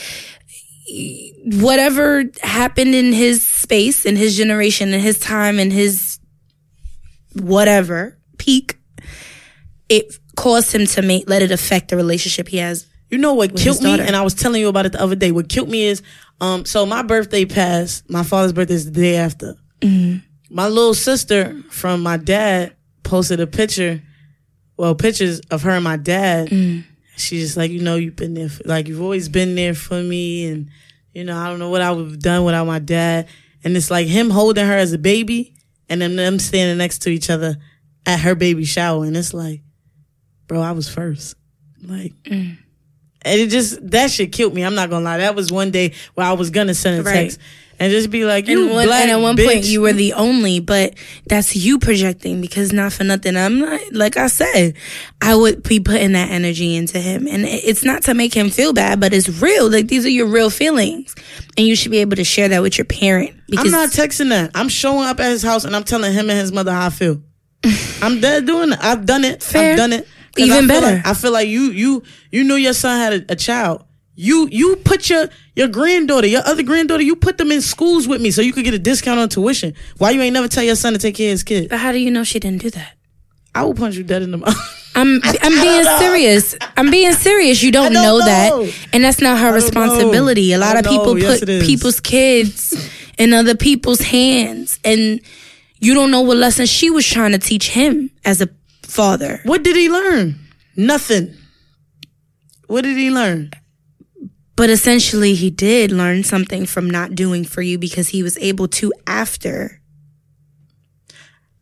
whatever 1.46 2.26
happened 2.42 2.94
in 2.94 3.12
his 3.12 3.46
space, 3.46 4.06
in 4.06 4.16
his 4.16 4.38
generation, 4.38 4.94
in 4.94 5.00
his 5.00 5.18
time, 5.20 5.58
in 5.60 5.72
his 5.72 6.20
whatever 7.34 8.18
peak, 8.38 8.78
it 9.90 10.16
caused 10.36 10.72
him 10.74 10.86
to 10.86 11.02
make 11.02 11.28
let 11.28 11.42
it 11.42 11.52
affect 11.52 11.90
the 11.90 11.96
relationship 11.96 12.48
he 12.48 12.58
has. 12.58 12.86
You 13.10 13.18
know 13.18 13.34
what 13.34 13.56
killed 13.56 13.82
me, 13.82 14.00
and 14.00 14.16
I 14.16 14.22
was 14.22 14.34
telling 14.34 14.62
you 14.62 14.68
about 14.68 14.86
it 14.86 14.92
the 14.92 15.02
other 15.02 15.16
day. 15.16 15.32
What 15.32 15.48
killed 15.50 15.70
me 15.70 15.86
is, 15.86 16.02
um, 16.42 16.66
so 16.66 16.86
my 16.86 17.02
birthday 17.04 17.46
passed. 17.46 18.08
My 18.10 18.22
father's 18.24 18.54
birthday 18.54 18.76
is 18.76 18.86
the 18.86 18.92
day 18.92 19.16
after, 19.18 19.56
Mm-hmm. 19.82 20.20
My 20.50 20.68
little 20.68 20.94
sister 20.94 21.62
from 21.70 22.02
my 22.02 22.18
dad 22.18 22.76
posted 23.04 23.40
a 23.40 23.48
picture, 23.48 24.02
well, 24.78 24.96
pictures 24.96 25.40
of 25.52 25.64
her 25.64 25.72
and 25.72 25.84
my 25.84 25.98
dad. 25.98 26.50
Mm. 26.50 26.84
She's 27.16 27.42
just 27.44 27.58
like, 27.58 27.72
you 27.72 27.82
know, 27.82 27.96
you've 27.96 28.16
been 28.16 28.34
there, 28.36 28.50
for, 28.50 28.64
like 28.66 28.88
you've 28.88 29.02
always 29.02 29.28
been 29.30 29.56
there 29.56 29.74
for 29.74 30.02
me, 30.02 30.46
and 30.46 30.70
you 31.14 31.24
know, 31.24 31.36
I 31.38 31.48
don't 31.50 31.58
know 31.60 31.70
what 31.70 31.82
I 31.82 31.92
would 31.92 32.06
have 32.06 32.20
done 32.20 32.44
without 32.46 32.68
my 32.68 32.80
dad. 32.80 33.28
And 33.64 33.76
it's 33.76 33.90
like 33.90 34.06
him 34.08 34.30
holding 34.30 34.66
her 34.68 34.74
as 34.78 34.94
a 34.94 34.98
baby, 35.00 35.56
and 35.90 36.00
then 36.02 36.16
them 36.16 36.38
standing 36.38 36.78
next 36.78 37.00
to 37.00 37.10
each 37.10 37.30
other 37.30 37.58
at 38.06 38.20
her 38.20 38.36
baby 38.36 38.66
shower, 38.66 39.04
and 39.04 39.18
it's 39.18 39.34
like, 39.34 39.62
bro, 40.48 40.62
I 40.62 40.72
was 40.74 40.88
first, 40.88 41.36
like. 41.82 42.14
Mm. 42.24 42.58
And 43.24 43.42
it 43.42 43.50
just 43.50 43.90
that 43.92 44.12
shit 44.12 44.32
killed 44.32 44.54
me. 44.54 44.62
I'm 44.64 44.76
not 44.76 44.90
gonna 44.90 45.04
lie. 45.04 45.18
That 45.18 45.36
was 45.36 45.52
one 45.52 45.72
day 45.72 45.94
where 46.14 46.26
I 46.26 46.34
was 46.34 46.50
gonna 46.52 46.74
send 46.76 47.00
a 47.00 47.04
Right. 47.04 47.14
text 47.14 47.40
and 47.80 47.92
just 47.92 48.10
be 48.10 48.26
like, 48.26 48.48
"You 48.48 48.66
and, 48.66 48.74
one, 48.74 48.88
black 48.88 49.04
and 49.04 49.12
at 49.12 49.22
one 49.22 49.36
bitch. 49.36 49.46
point 49.46 49.66
you 49.66 49.82
were 49.82 49.94
the 49.94 50.14
only, 50.14 50.60
but 50.60 50.96
that's 51.28 51.56
you 51.56 51.80
projecting 51.80 52.42
because 52.42 52.74
not 52.74 52.94
for 52.94 53.04
nothing. 53.04 53.36
I'm 53.38 53.60
not 53.60 53.82
like 53.92 54.18
I 54.18 54.28
said, 54.28 54.76
I 55.22 55.36
would 55.36 55.64
be 55.64 55.80
putting 55.80 56.14
that 56.14 56.32
energy 56.32 56.76
into 56.76 57.00
him, 57.00 57.28
and 57.28 57.46
it's 57.46 57.84
not 57.84 58.04
to 58.04 58.14
make 58.14 58.34
him 58.34 58.50
feel 58.50 58.74
bad, 58.74 59.00
but 59.00 59.14
it's 59.14 59.30
real. 59.42 59.70
Like 59.70 59.88
these 59.88 60.06
are 60.06 60.10
your 60.10 60.28
real 60.28 60.50
feelings, 60.50 61.16
and 61.58 61.66
you 61.66 61.76
should 61.76 61.92
be 61.92 62.00
able 62.00 62.16
to 62.16 62.24
share 62.24 62.50
that 62.50 62.62
with 62.62 62.78
your 62.78 62.86
parent. 62.86 63.32
I'm 63.58 63.72
not 63.72 63.90
texting 63.90 64.30
that. 64.30 64.52
I'm 64.56 64.70
showing 64.70 65.08
up 65.08 65.20
at 65.20 65.30
his 65.30 65.44
house 65.44 65.64
and 65.64 65.76
I'm 65.76 65.84
telling 65.84 66.12
him 66.14 66.30
and 66.30 66.40
his 66.40 66.52
mother 66.52 66.72
how 66.72 66.88
I 66.88 66.90
feel. 66.90 67.22
I'm 68.02 68.20
dead 68.20 68.46
doing 68.46 68.74
it. 68.74 68.80
I've 68.82 69.06
done 69.06 69.24
it. 69.24 69.42
Fair. 69.42 69.72
I've 69.72 69.78
done 69.78 69.94
it. 69.94 70.08
Even 70.38 70.66
I 70.66 70.68
better. 70.68 70.96
Like, 70.98 71.08
I 71.08 71.14
feel 71.14 71.32
like 71.32 71.48
you 71.48 71.72
you 71.72 72.04
you 72.32 72.44
knew 72.44 72.56
your 72.56 72.74
son 72.74 73.00
had 73.00 73.14
a, 73.14 73.34
a 73.34 73.36
child. 73.36 73.84
You 74.20 74.50
you 74.52 74.78
put 74.78 75.12
your 75.12 75.30
your 75.56 75.68
granddaughter, 75.68 76.26
your 76.26 76.42
other 76.44 76.64
granddaughter, 76.64 77.04
you 77.04 77.16
put 77.16 77.38
them 77.38 77.52
in 77.52 77.62
schools 77.62 78.08
with 78.08 78.20
me 78.20 78.32
so 78.32 78.42
you 78.42 78.52
could 78.52 78.64
get 78.66 78.74
a 78.74 78.80
discount 78.80 79.20
on 79.20 79.30
tuition. 79.30 79.76
Why 80.00 80.10
you 80.10 80.20
ain't 80.24 80.34
never 80.34 80.48
tell 80.48 80.64
your 80.64 80.76
son 80.76 80.94
to 80.94 81.00
take 81.00 81.14
care 81.16 81.30
of 81.30 81.34
his 81.34 81.44
kid? 81.44 81.70
But 81.70 81.78
how 81.78 81.92
do 81.92 82.00
you 82.00 82.10
know 82.10 82.24
she 82.24 82.40
didn't 82.40 82.64
do 82.64 82.72
that? 82.72 82.94
I 83.54 83.64
will 83.64 83.76
punch 83.76 83.96
you 83.96 84.04
dead 84.04 84.24
in 84.24 84.32
the 84.32 84.38
mouth. 84.40 84.56
I'm 84.96 85.20
I'm 85.44 85.62
being 85.62 85.84
serious. 86.00 86.56
I'm 86.76 86.90
being 86.90 87.14
serious. 87.14 87.62
You 87.62 87.72
don't, 87.72 87.94
don't 87.94 88.02
know, 88.02 88.18
know. 88.18 88.26
that, 88.26 88.88
and 88.92 89.04
that's 89.04 89.22
not 89.22 89.38
her 89.38 89.54
responsibility. 89.54 90.52
A 90.52 90.58
lot 90.58 90.78
of 90.80 90.86
people 90.86 91.18
Yes, 91.20 91.40
put 91.40 91.48
people's 91.62 92.00
kids 92.00 92.74
in 93.20 93.34
other 93.34 93.56
people's 93.56 94.02
hands, 94.02 94.80
and 94.84 95.22
you 95.80 95.94
don't 95.94 96.10
know 96.10 96.22
what 96.22 96.38
lesson 96.38 96.66
she 96.66 96.90
was 96.90 97.06
trying 97.06 97.34
to 97.34 97.38
teach 97.40 97.70
him 97.70 98.10
as 98.26 98.42
a 98.42 98.50
father. 98.82 99.42
what 99.44 99.62
did 99.64 99.76
he 99.76 99.90
learn? 99.90 100.40
Nothing. 100.76 101.36
What 102.66 102.82
did 102.84 102.98
he 102.98 103.12
learn? 103.12 103.52
But 104.58 104.70
essentially, 104.70 105.34
he 105.36 105.50
did 105.50 105.92
learn 105.92 106.24
something 106.24 106.66
from 106.66 106.90
not 106.90 107.16
doing 107.16 107.46
for 107.46 107.62
you 107.62 107.78
because 107.78 108.10
he 108.10 108.22
was 108.24 108.38
able 108.40 108.68
to 108.70 108.92
after 109.06 109.80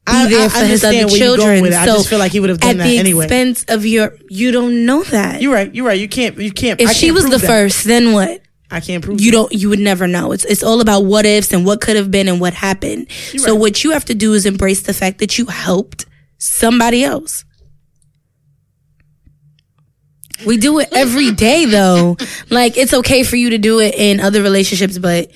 be 0.08 0.12
I, 0.14 0.28
there 0.30 0.46
I 0.46 0.50
for 0.50 0.66
his 0.66 0.84
other 0.84 0.96
you're 0.98 1.10
children. 1.10 1.66
it. 1.66 1.74
I 1.74 1.86
So 1.86 1.98
just 1.98 2.10
feel 2.10 2.20
like 2.20 2.32
he 2.32 2.40
would 2.40 2.50
have 2.50 2.60
done 2.60 2.72
at 2.72 2.78
that 2.78 2.84
the 2.88 2.98
anyway. 2.98 3.26
expense 3.26 3.66
of 3.68 3.86
your. 3.86 4.16
You 4.30 4.52
don't 4.52 4.86
know 4.86 5.04
that. 5.04 5.42
You're 5.42 5.54
right. 5.54 5.74
You're 5.76 5.86
right. 5.86 6.00
You 6.00 6.08
can't. 6.08 6.38
You 6.38 6.52
can't. 6.52 6.80
if 6.82 6.90
I 6.90 6.94
she 6.94 7.08
can't 7.08 7.16
was 7.16 7.30
the 7.30 7.38
that. 7.38 7.46
first, 7.48 7.84
then 7.84 8.14
what? 8.14 8.42
I 8.72 8.80
can't 8.80 9.04
prove. 9.04 9.22
you 9.22 9.32
don't 9.32 9.52
you 9.54 9.70
would 9.70 9.80
never 9.80 10.08
know 10.08 10.32
it's 10.32 10.44
it's 10.44 10.64
all 10.64 10.82
about 10.82 11.02
what 11.06 11.24
ifs 11.26 11.54
and 11.54 11.68
what 11.68 11.82
could 11.82 11.96
have 11.96 12.10
been 12.10 12.28
and 12.28 12.42
what 12.42 12.54
happened 12.56 13.06
so 13.38 13.52
right. 13.52 13.60
what 13.60 13.84
you 13.84 13.92
have 13.92 14.04
to 14.06 14.16
do 14.16 14.34
is 14.34 14.48
embrace 14.48 14.82
the 14.82 14.94
fact 14.94 15.20
that 15.20 15.38
you 15.38 15.46
helped 15.46 16.08
somebody 16.40 17.04
else 17.04 17.46
we 20.46 20.58
do 20.58 20.80
it 20.80 20.90
every 20.92 21.32
day 21.32 21.66
though 21.66 22.18
like 22.50 22.78
it's 22.78 22.94
okay 22.94 23.24
for 23.24 23.36
you 23.36 23.52
to 23.52 23.58
do 23.58 23.80
it 23.80 23.96
in 23.96 24.20
other 24.20 24.42
relationships 24.42 24.98
but 24.98 25.32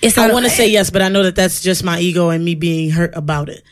it's 0.00 0.16
not 0.16 0.30
I 0.30 0.32
want 0.32 0.46
to 0.46 0.50
say 0.50 0.68
yes, 0.68 0.90
but 0.90 1.02
I 1.02 1.08
know 1.08 1.24
that 1.24 1.34
that's 1.34 1.60
just 1.60 1.82
my 1.82 1.98
ego 1.98 2.30
and 2.30 2.44
me 2.44 2.54
being 2.54 2.90
hurt 2.90 3.14
about 3.16 3.48
it. 3.48 3.62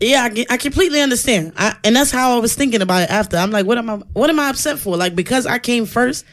Yeah, 0.00 0.28
I, 0.30 0.46
I 0.50 0.56
completely 0.56 1.00
understand. 1.00 1.52
I, 1.56 1.76
and 1.84 1.96
that's 1.96 2.10
how 2.10 2.36
I 2.36 2.40
was 2.40 2.54
thinking 2.54 2.82
about 2.82 3.02
it 3.02 3.10
after. 3.10 3.36
I'm 3.36 3.50
like, 3.50 3.66
what 3.66 3.78
am 3.78 3.90
I? 3.90 3.96
What 4.12 4.30
am 4.30 4.40
I 4.40 4.48
upset 4.48 4.78
for? 4.78 4.96
Like 4.96 5.14
because 5.14 5.46
I 5.46 5.58
came 5.58 5.86
first 5.86 6.24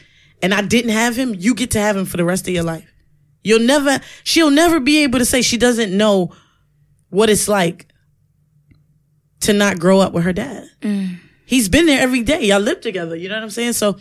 and 0.42 0.54
I 0.54 0.62
didn't 0.62 0.92
have 0.92 1.16
him, 1.16 1.34
you 1.34 1.54
get 1.54 1.72
to 1.72 1.80
have 1.80 1.96
him 1.96 2.04
for 2.04 2.16
the 2.16 2.24
rest 2.24 2.46
of 2.48 2.54
your 2.54 2.62
life. 2.62 2.90
You'll 3.42 3.60
never. 3.60 4.00
She'll 4.22 4.50
never 4.50 4.80
be 4.80 5.02
able 5.02 5.18
to 5.18 5.24
say 5.24 5.42
she 5.42 5.56
doesn't 5.56 5.94
know 5.96 6.32
what 7.10 7.28
it's 7.28 7.48
like 7.48 7.88
to 9.40 9.52
not 9.52 9.78
grow 9.78 10.00
up 10.00 10.12
with 10.12 10.24
her 10.24 10.32
dad. 10.32 10.68
Mm. 10.80 11.18
He's 11.46 11.68
been 11.68 11.86
there 11.86 12.00
every 12.00 12.22
day. 12.22 12.44
Y'all 12.44 12.60
live 12.60 12.80
together. 12.80 13.16
You 13.16 13.28
know 13.28 13.34
what 13.34 13.44
I'm 13.44 13.50
saying? 13.50 13.74
So 13.74 13.98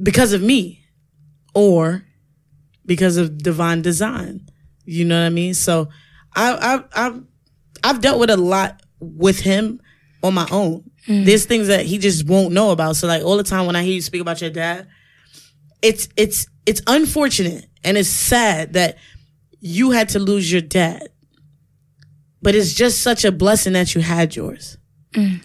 because 0.00 0.32
of 0.32 0.42
me, 0.42 0.80
or 1.54 2.02
because 2.86 3.16
of 3.16 3.38
divine 3.38 3.82
design. 3.82 4.46
You 4.84 5.04
know 5.04 5.18
what 5.20 5.26
I 5.26 5.30
mean? 5.30 5.54
So 5.54 5.88
I 6.34 6.82
I 6.94 7.06
I've 7.06 7.22
I've 7.84 8.00
dealt 8.00 8.18
with 8.18 8.30
a 8.30 8.36
lot 8.36 8.82
with 9.00 9.40
him 9.40 9.80
on 10.22 10.34
my 10.34 10.48
own. 10.50 10.90
Mm. 11.06 11.24
There's 11.24 11.46
things 11.46 11.68
that 11.68 11.86
he 11.86 11.98
just 11.98 12.26
won't 12.26 12.52
know 12.52 12.70
about. 12.70 12.96
So 12.96 13.06
like 13.06 13.22
all 13.22 13.36
the 13.36 13.42
time 13.42 13.66
when 13.66 13.76
I 13.76 13.82
hear 13.82 13.94
you 13.94 14.02
speak 14.02 14.20
about 14.20 14.40
your 14.40 14.50
dad, 14.50 14.88
it's 15.82 16.08
it's 16.16 16.46
it's 16.66 16.82
unfortunate 16.86 17.66
and 17.84 17.96
it's 17.96 18.08
sad 18.08 18.74
that 18.74 18.98
you 19.60 19.90
had 19.90 20.10
to 20.10 20.18
lose 20.18 20.50
your 20.50 20.62
dad. 20.62 21.08
But 22.42 22.54
it's 22.54 22.72
just 22.72 23.02
such 23.02 23.24
a 23.24 23.32
blessing 23.32 23.74
that 23.74 23.94
you 23.94 24.00
had 24.00 24.34
yours. 24.34 24.78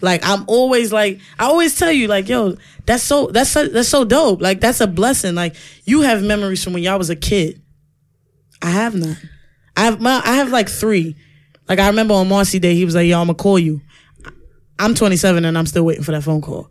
Like 0.00 0.20
I'm 0.24 0.44
always 0.46 0.92
like 0.92 1.20
I 1.38 1.46
always 1.46 1.76
tell 1.76 1.90
you 1.90 2.06
like 2.06 2.28
yo 2.28 2.56
that's 2.84 3.02
so 3.02 3.26
that's 3.26 3.50
so, 3.50 3.66
that's 3.66 3.88
so 3.88 4.04
dope 4.04 4.40
like 4.40 4.60
that's 4.60 4.80
a 4.80 4.86
blessing 4.86 5.34
like 5.34 5.56
you 5.84 6.02
have 6.02 6.22
memories 6.22 6.62
from 6.62 6.72
when 6.72 6.84
y'all 6.84 6.98
was 6.98 7.10
a 7.10 7.16
kid 7.16 7.60
I 8.62 8.70
have 8.70 8.94
none. 8.94 9.16
I 9.76 9.84
have 9.84 10.00
my, 10.00 10.20
I 10.24 10.36
have 10.36 10.50
like 10.50 10.68
three. 10.68 11.16
Like 11.68 11.78
I 11.78 11.88
remember 11.88 12.14
on 12.14 12.28
Marcy 12.28 12.58
Day, 12.58 12.74
he 12.74 12.84
was 12.84 12.94
like, 12.94 13.06
"Yo, 13.06 13.20
I'm 13.20 13.26
gonna 13.26 13.34
call 13.34 13.58
you." 13.58 13.80
I'm 14.78 14.94
27 14.94 15.44
and 15.44 15.56
I'm 15.56 15.66
still 15.66 15.84
waiting 15.84 16.02
for 16.02 16.12
that 16.12 16.22
phone 16.22 16.42
call. 16.42 16.70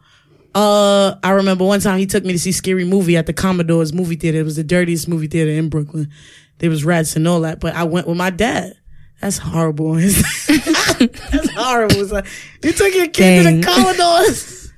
Uh, 0.54 1.16
I 1.24 1.32
remember 1.32 1.66
one 1.66 1.80
time 1.80 1.98
he 1.98 2.06
took 2.06 2.24
me 2.24 2.34
to 2.34 2.40
see 2.40 2.52
Scary 2.52 2.86
Movie 2.86 3.18
at 3.18 3.26
the 3.26 3.34
Commodores 3.34 3.94
movie 3.94 4.16
theater. 4.16 4.40
It 4.40 4.44
was 4.44 4.56
the 4.58 4.64
dirtiest 4.64 5.08
movie 5.08 5.28
theater 5.28 5.52
in 5.52 5.70
Brooklyn. 5.70 6.12
There 6.60 6.70
was 6.70 6.86
rats 6.86 7.16
and 7.16 7.28
all 7.28 7.42
that, 7.42 7.60
but 7.60 7.76
I 7.76 7.84
went 7.84 8.08
with 8.08 8.18
my 8.18 8.30
dad. 8.30 8.78
That's 9.26 9.40
horrible. 9.40 9.94
That's 9.96 11.50
horrible. 11.56 12.00
It's 12.00 12.12
like, 12.12 12.28
you 12.64 12.72
took 12.74 12.94
your 12.94 13.08
kid 13.08 13.44
to 13.44 13.56
the 13.56 13.64
Commodores. 13.64 14.72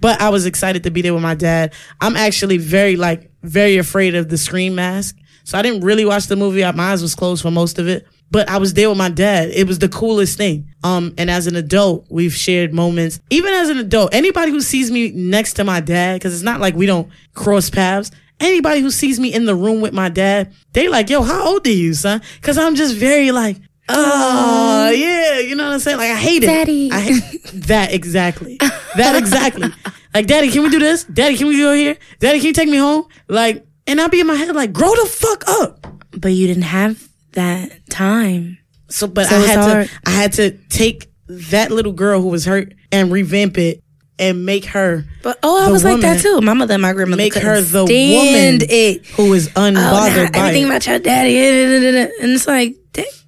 But 0.00 0.22
I 0.22 0.30
was 0.30 0.46
excited 0.46 0.84
to 0.84 0.90
be 0.90 1.02
there 1.02 1.12
with 1.12 1.22
my 1.22 1.34
dad. 1.34 1.74
I'm 2.00 2.16
actually 2.16 2.56
very 2.56 2.96
like 2.96 3.30
very 3.42 3.76
afraid 3.76 4.14
of 4.14 4.30
the 4.30 4.38
Scream 4.38 4.74
mask. 4.74 5.18
So 5.44 5.58
I 5.58 5.62
didn't 5.62 5.82
really 5.82 6.06
watch 6.06 6.28
the 6.28 6.36
movie. 6.36 6.62
My 6.62 6.92
eyes 6.92 7.02
was 7.02 7.14
closed 7.14 7.42
for 7.42 7.50
most 7.50 7.78
of 7.78 7.88
it. 7.88 8.06
But 8.30 8.48
I 8.48 8.56
was 8.56 8.72
there 8.72 8.88
with 8.88 8.96
my 8.96 9.10
dad. 9.10 9.50
It 9.50 9.66
was 9.66 9.80
the 9.80 9.88
coolest 9.90 10.38
thing. 10.38 10.72
Um, 10.82 11.12
and 11.18 11.30
as 11.30 11.46
an 11.46 11.56
adult, 11.56 12.06
we've 12.08 12.32
shared 12.32 12.72
moments. 12.72 13.20
Even 13.28 13.52
as 13.52 13.68
an 13.68 13.76
adult, 13.76 14.14
anybody 14.14 14.50
who 14.50 14.62
sees 14.62 14.90
me 14.90 15.10
next 15.10 15.54
to 15.54 15.64
my 15.64 15.80
dad, 15.80 16.14
because 16.14 16.32
it's 16.32 16.42
not 16.42 16.58
like 16.58 16.74
we 16.74 16.86
don't 16.86 17.10
cross 17.34 17.68
paths. 17.68 18.10
Anybody 18.38 18.80
who 18.80 18.90
sees 18.90 19.20
me 19.20 19.34
in 19.34 19.44
the 19.44 19.54
room 19.54 19.82
with 19.82 19.92
my 19.92 20.08
dad, 20.08 20.54
they 20.72 20.88
like, 20.88 21.10
yo, 21.10 21.20
how 21.20 21.48
old 21.48 21.66
are 21.66 21.70
you, 21.70 21.92
son? 21.92 22.22
Because 22.36 22.56
I'm 22.56 22.74
just 22.74 22.96
very 22.96 23.30
like, 23.30 23.58
oh 23.88 24.88
um, 24.88 24.94
yeah, 25.00 25.38
you 25.40 25.54
know 25.54 25.66
what 25.66 25.74
I'm 25.74 25.80
saying? 25.80 25.98
Like 25.98 26.10
I 26.10 26.16
hate 26.16 26.42
it. 26.42 26.46
Daddy. 26.46 26.90
I 26.90 27.00
hate 27.00 27.42
that 27.66 27.92
exactly. 27.92 28.56
That 28.96 29.16
exactly. 29.16 29.68
like, 30.14 30.26
daddy, 30.26 30.50
can 30.50 30.62
we 30.62 30.70
do 30.70 30.78
this? 30.78 31.04
Daddy, 31.04 31.36
can 31.36 31.48
we 31.48 31.58
go 31.58 31.74
here? 31.74 31.96
Daddy, 32.18 32.38
can 32.38 32.48
you 32.48 32.52
take 32.52 32.68
me 32.68 32.76
home? 32.78 33.06
Like, 33.28 33.66
and 33.86 34.00
I'll 34.00 34.08
be 34.08 34.20
in 34.20 34.26
my 34.26 34.34
head 34.34 34.54
like, 34.54 34.72
grow 34.72 34.90
the 34.90 35.06
fuck 35.08 35.44
up. 35.48 35.86
but 36.12 36.28
you 36.32 36.46
didn't 36.46 36.64
have 36.64 37.08
that 37.32 37.88
time 37.88 38.58
So, 38.88 39.06
but 39.06 39.26
So 39.26 39.36
I 39.36 39.40
had 39.46 39.58
hard. 39.58 39.88
to, 39.88 39.92
I 40.06 40.10
had 40.10 40.32
to 40.34 40.50
take 40.68 41.10
that 41.28 41.70
little 41.70 41.92
girl 41.92 42.20
who 42.20 42.28
was 42.28 42.44
hurt 42.44 42.74
and 42.90 43.12
revamp 43.12 43.56
it 43.58 43.82
and 44.18 44.44
make 44.44 44.66
her 44.66 45.04
but 45.22 45.38
oh 45.42 45.66
i 45.66 45.70
was 45.70 45.82
like 45.82 46.00
that 46.02 46.20
too 46.20 46.42
my 46.42 46.52
mother 46.52 46.74
and 46.74 46.82
my 46.82 46.92
grandmother 46.92 47.22
make 47.22 47.32
her 47.34 47.60
the 47.62 47.84
woman 47.84 48.60
it 48.68 49.06
who 49.06 49.32
is 49.32 49.48
oh, 49.56 49.60
unbothered 49.60 49.74
nah, 49.74 50.30
by 50.30 50.38
everything 50.38 50.64
it. 50.64 50.66
about 50.66 50.86
your 50.86 50.98
daddy 50.98 51.38
and 51.38 52.32
it's 52.32 52.46
like 52.46 52.76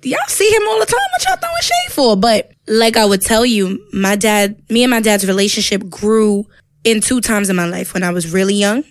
y'all 0.03 0.19
see 0.29 0.49
him 0.51 0.63
all 0.69 0.81
the 0.81 0.87
time. 0.87 1.01
What 1.13 1.25
y'all 1.29 1.37
throwing 1.37 1.63
shade 1.63 1.93
for? 1.93 2.17
But 2.17 2.53
like 2.69 2.97
i 2.97 3.05
would 3.05 3.21
tell 3.21 3.45
you 3.45 3.85
my 3.93 4.17
dad 4.17 4.61
me 4.71 4.85
and 4.85 4.91
my 4.91 5.01
dad's 5.01 5.27
relationship 5.27 5.89
grew 5.89 6.47
in 6.85 7.01
two 7.01 7.21
times 7.21 7.51
in 7.51 7.57
my 7.57 7.67
life 7.67 7.93
when 7.93 8.05
i 8.05 8.11
was 8.11 8.33
really 8.33 8.55
young 8.55 8.85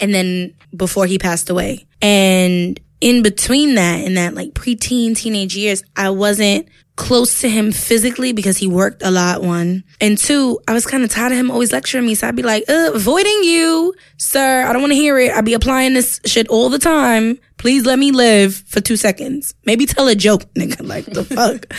and 0.00 0.14
then 0.14 0.54
before 0.74 1.06
he 1.06 1.18
passed 1.18 1.50
away. 1.50 1.86
And 2.00 2.80
in 3.00 3.22
between 3.22 3.74
that 3.74 4.04
in 4.04 4.14
that 4.14 4.34
like 4.34 4.50
preteen 4.50 5.16
teenage 5.16 5.56
years 5.56 5.82
i 5.96 6.10
wasn't 6.10 6.68
close 7.00 7.40
to 7.40 7.48
him 7.48 7.72
physically 7.72 8.32
because 8.32 8.58
he 8.58 8.66
worked 8.66 9.02
a 9.02 9.10
lot 9.10 9.42
one. 9.42 9.84
And 10.00 10.18
two 10.18 10.60
i 10.68 10.74
was 10.74 10.86
kind 10.86 11.02
of 11.02 11.10
tired 11.10 11.32
of 11.32 11.38
him 11.38 11.50
always 11.50 11.72
lecturing 11.72 12.06
me 12.06 12.14
so 12.14 12.28
i'd 12.28 12.36
be 12.36 12.42
like 12.42 12.64
uh, 12.68 12.90
avoiding 12.94 13.40
you 13.42 13.94
sir. 14.20 14.66
I 14.66 14.72
don't 14.72 14.82
want 14.82 14.92
to 14.92 14.96
hear 14.96 15.18
it. 15.18 15.32
I'd 15.32 15.44
be 15.44 15.54
applying 15.54 15.94
this 15.94 16.20
shit 16.26 16.46
all 16.48 16.68
the 16.68 16.78
time. 16.78 17.38
Please 17.56 17.86
let 17.86 17.98
me 17.98 18.12
live 18.12 18.54
for 18.54 18.80
two 18.80 18.96
seconds. 18.96 19.54
Maybe 19.64 19.86
tell 19.86 20.06
a 20.08 20.14
joke 20.14 20.42
nigga. 20.54 20.86
Like 20.86 21.06
the 21.06 21.24
fuck? 21.36 21.72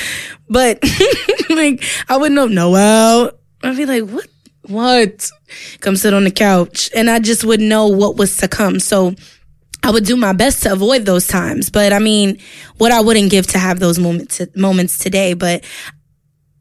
But 0.50 0.80
like 1.56 1.84
i 2.10 2.18
wouldn't 2.18 2.36
know 2.36 2.48
noel. 2.48 3.32
I'd 3.64 3.78
be 3.78 3.86
like 3.86 4.10
what? 4.10 4.28
What? 4.68 5.32
Come 5.80 5.96
sit 5.96 6.14
on 6.14 6.24
the 6.24 6.32
couch. 6.32 6.90
And 6.96 7.10
i 7.10 7.20
just 7.20 7.44
wouldn't 7.44 7.70
know 7.70 7.88
what 7.88 8.18
was 8.18 8.38
to 8.38 8.48
come. 8.48 8.80
So 8.80 9.16
I 9.84 9.92
would 9.92 10.06
do 10.06 10.16
my 10.16 10.34
best 10.34 10.64
to 10.64 10.72
avoid 10.72 11.06
those 11.06 11.28
times. 11.28 11.70
But 11.70 11.94
I 11.94 12.00
mean, 12.00 12.40
what 12.78 12.92
I 12.92 13.02
wouldn't 13.02 13.32
give 13.32 13.48
to 13.48 13.60
have 13.60 13.80
those 13.80 13.98
moments 13.98 14.42
moments 14.56 14.98
today. 14.98 15.34
But 15.34 15.64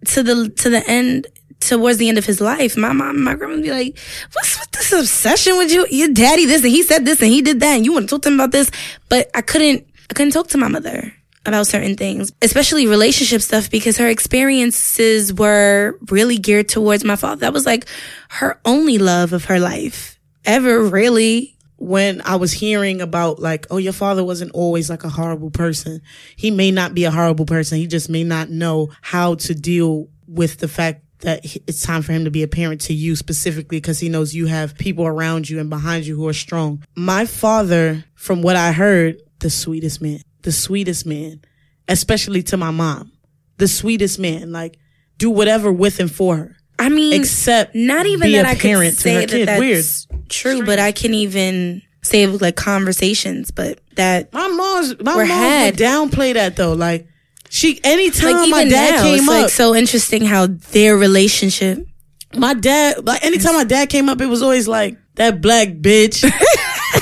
to 0.06 0.22
the 0.22 0.48
to 0.48 0.70
the 0.70 0.82
end 0.88 1.26
towards 1.60 1.98
the 1.98 2.08
end 2.08 2.18
of 2.18 2.24
his 2.24 2.40
life, 2.40 2.76
my 2.76 2.92
mom, 2.92 3.22
my 3.22 3.34
grandma 3.34 3.56
would 3.56 3.62
be 3.62 3.70
like, 3.70 3.98
"What's 4.32 4.58
with 4.58 4.70
this 4.70 4.92
obsession 4.92 5.58
with 5.58 5.70
you? 5.70 5.86
Your 5.90 6.08
daddy 6.08 6.46
this 6.46 6.62
and 6.62 6.70
he 6.70 6.82
said 6.82 7.04
this 7.04 7.20
and 7.20 7.30
he 7.30 7.42
did 7.42 7.60
that, 7.60 7.76
and 7.76 7.84
you 7.84 7.92
want 7.92 8.08
to 8.08 8.14
talk 8.16 8.22
to 8.22 8.28
him 8.28 8.34
about 8.34 8.52
this?" 8.52 8.70
But 9.08 9.30
I 9.34 9.42
couldn't, 9.42 9.86
I 10.10 10.14
couldn't 10.14 10.32
talk 10.32 10.48
to 10.48 10.58
my 10.58 10.68
mother 10.68 11.12
about 11.46 11.66
certain 11.66 11.96
things, 11.96 12.32
especially 12.42 12.86
relationship 12.86 13.42
stuff, 13.42 13.70
because 13.70 13.96
her 13.98 14.08
experiences 14.08 15.32
were 15.32 15.98
really 16.10 16.38
geared 16.38 16.68
towards 16.68 17.04
my 17.04 17.16
father. 17.16 17.40
That 17.40 17.52
was 17.52 17.66
like 17.66 17.86
her 18.28 18.58
only 18.64 18.98
love 18.98 19.32
of 19.32 19.46
her 19.46 19.58
life 19.60 20.18
ever, 20.44 20.82
really. 20.82 21.56
When 21.80 22.20
I 22.22 22.36
was 22.36 22.52
hearing 22.52 23.00
about 23.00 23.40
like, 23.40 23.66
oh, 23.70 23.78
your 23.78 23.94
father 23.94 24.22
wasn't 24.22 24.52
always 24.52 24.88
like 24.90 25.02
a 25.02 25.08
horrible 25.08 25.50
person. 25.50 26.02
He 26.36 26.50
may 26.50 26.70
not 26.70 26.94
be 26.94 27.04
a 27.04 27.10
horrible 27.10 27.46
person. 27.46 27.78
He 27.78 27.86
just 27.86 28.08
may 28.08 28.22
not 28.22 28.50
know 28.50 28.90
how 29.00 29.34
to 29.36 29.54
deal 29.54 30.08
with 30.28 30.58
the 30.58 30.68
fact 30.68 31.02
that 31.20 31.40
it's 31.66 31.82
time 31.82 32.02
for 32.02 32.12
him 32.12 32.24
to 32.24 32.30
be 32.30 32.42
a 32.42 32.48
parent 32.48 32.80
to 32.82 32.94
you 32.94 33.16
specifically 33.16 33.78
because 33.78 33.98
he 33.98 34.08
knows 34.08 34.34
you 34.34 34.46
have 34.46 34.76
people 34.76 35.06
around 35.06 35.48
you 35.48 35.58
and 35.58 35.70
behind 35.70 36.06
you 36.06 36.16
who 36.16 36.28
are 36.28 36.34
strong. 36.34 36.82
My 36.94 37.26
father, 37.26 38.04
from 38.14 38.42
what 38.42 38.56
I 38.56 38.72
heard, 38.72 39.20
the 39.38 39.50
sweetest 39.50 40.00
man, 40.00 40.20
the 40.42 40.52
sweetest 40.52 41.06
man, 41.06 41.42
especially 41.88 42.42
to 42.44 42.56
my 42.56 42.70
mom, 42.70 43.12
the 43.56 43.68
sweetest 43.68 44.18
man, 44.18 44.52
like 44.52 44.78
do 45.18 45.30
whatever 45.30 45.72
with 45.72 46.00
and 46.00 46.10
for 46.10 46.36
her. 46.36 46.56
I 46.80 46.88
mean, 46.88 47.12
except 47.12 47.74
not 47.74 48.06
even 48.06 48.28
be 48.28 48.36
that 48.36 48.46
a 48.46 48.48
I 48.48 48.54
could 48.54 48.62
parent 48.62 48.96
say 48.96 49.14
that 49.20 49.28
kid. 49.28 49.48
that's 49.48 49.60
Weird. 49.60 50.28
true, 50.28 50.64
but 50.64 50.78
I 50.78 50.92
can 50.92 51.14
even 51.14 51.82
say 52.02 52.22
it 52.22 52.32
with 52.32 52.40
like 52.42 52.56
conversations, 52.56 53.50
but 53.50 53.78
that 53.96 54.32
My 54.32 54.48
mom's 54.48 54.98
my 55.00 55.14
mom 55.16 55.26
had. 55.26 55.72
would 55.74 55.80
downplay 55.80 56.34
that 56.34 56.56
though. 56.56 56.72
Like 56.72 57.06
she 57.50 57.78
anytime 57.84 58.32
like 58.32 58.48
my 58.50 58.64
dad 58.64 58.90
now, 58.96 59.02
came 59.02 59.14
it's 59.16 59.22
up, 59.24 59.28
like 59.28 59.50
so 59.50 59.74
interesting 59.74 60.24
how 60.24 60.46
their 60.46 60.96
relationship. 60.96 61.86
my 62.34 62.54
dad 62.54 63.06
like 63.06 63.22
anytime 63.24 63.54
my 63.54 63.64
dad 63.64 63.90
came 63.90 64.08
up, 64.08 64.20
it 64.20 64.26
was 64.26 64.40
always 64.42 64.66
like 64.66 64.96
that 65.16 65.40
black 65.42 65.68
bitch. 65.68 66.20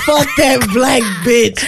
Fuck 0.05 0.27
that 0.37 0.67
black 0.73 1.01
bitch. 1.25 1.63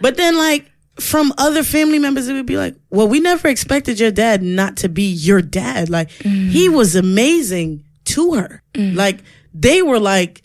But 0.00 0.16
then 0.16 0.36
like 0.36 0.70
from 0.98 1.32
other 1.36 1.62
family 1.62 1.98
members, 1.98 2.28
it 2.28 2.32
would 2.34 2.46
be 2.46 2.56
like, 2.56 2.76
well, 2.90 3.08
we 3.08 3.20
never 3.20 3.48
expected 3.48 4.00
your 4.00 4.10
dad 4.10 4.42
not 4.42 4.78
to 4.78 4.88
be 4.88 5.04
your 5.04 5.42
dad. 5.42 5.90
Like 5.90 6.10
he 6.10 6.68
mm. 6.68 6.74
was 6.74 6.96
amazing 6.96 7.84
to 8.06 8.34
her. 8.34 8.62
Mm. 8.74 8.96
Like 8.96 9.20
they 9.52 9.82
were 9.82 10.00
like 10.00 10.42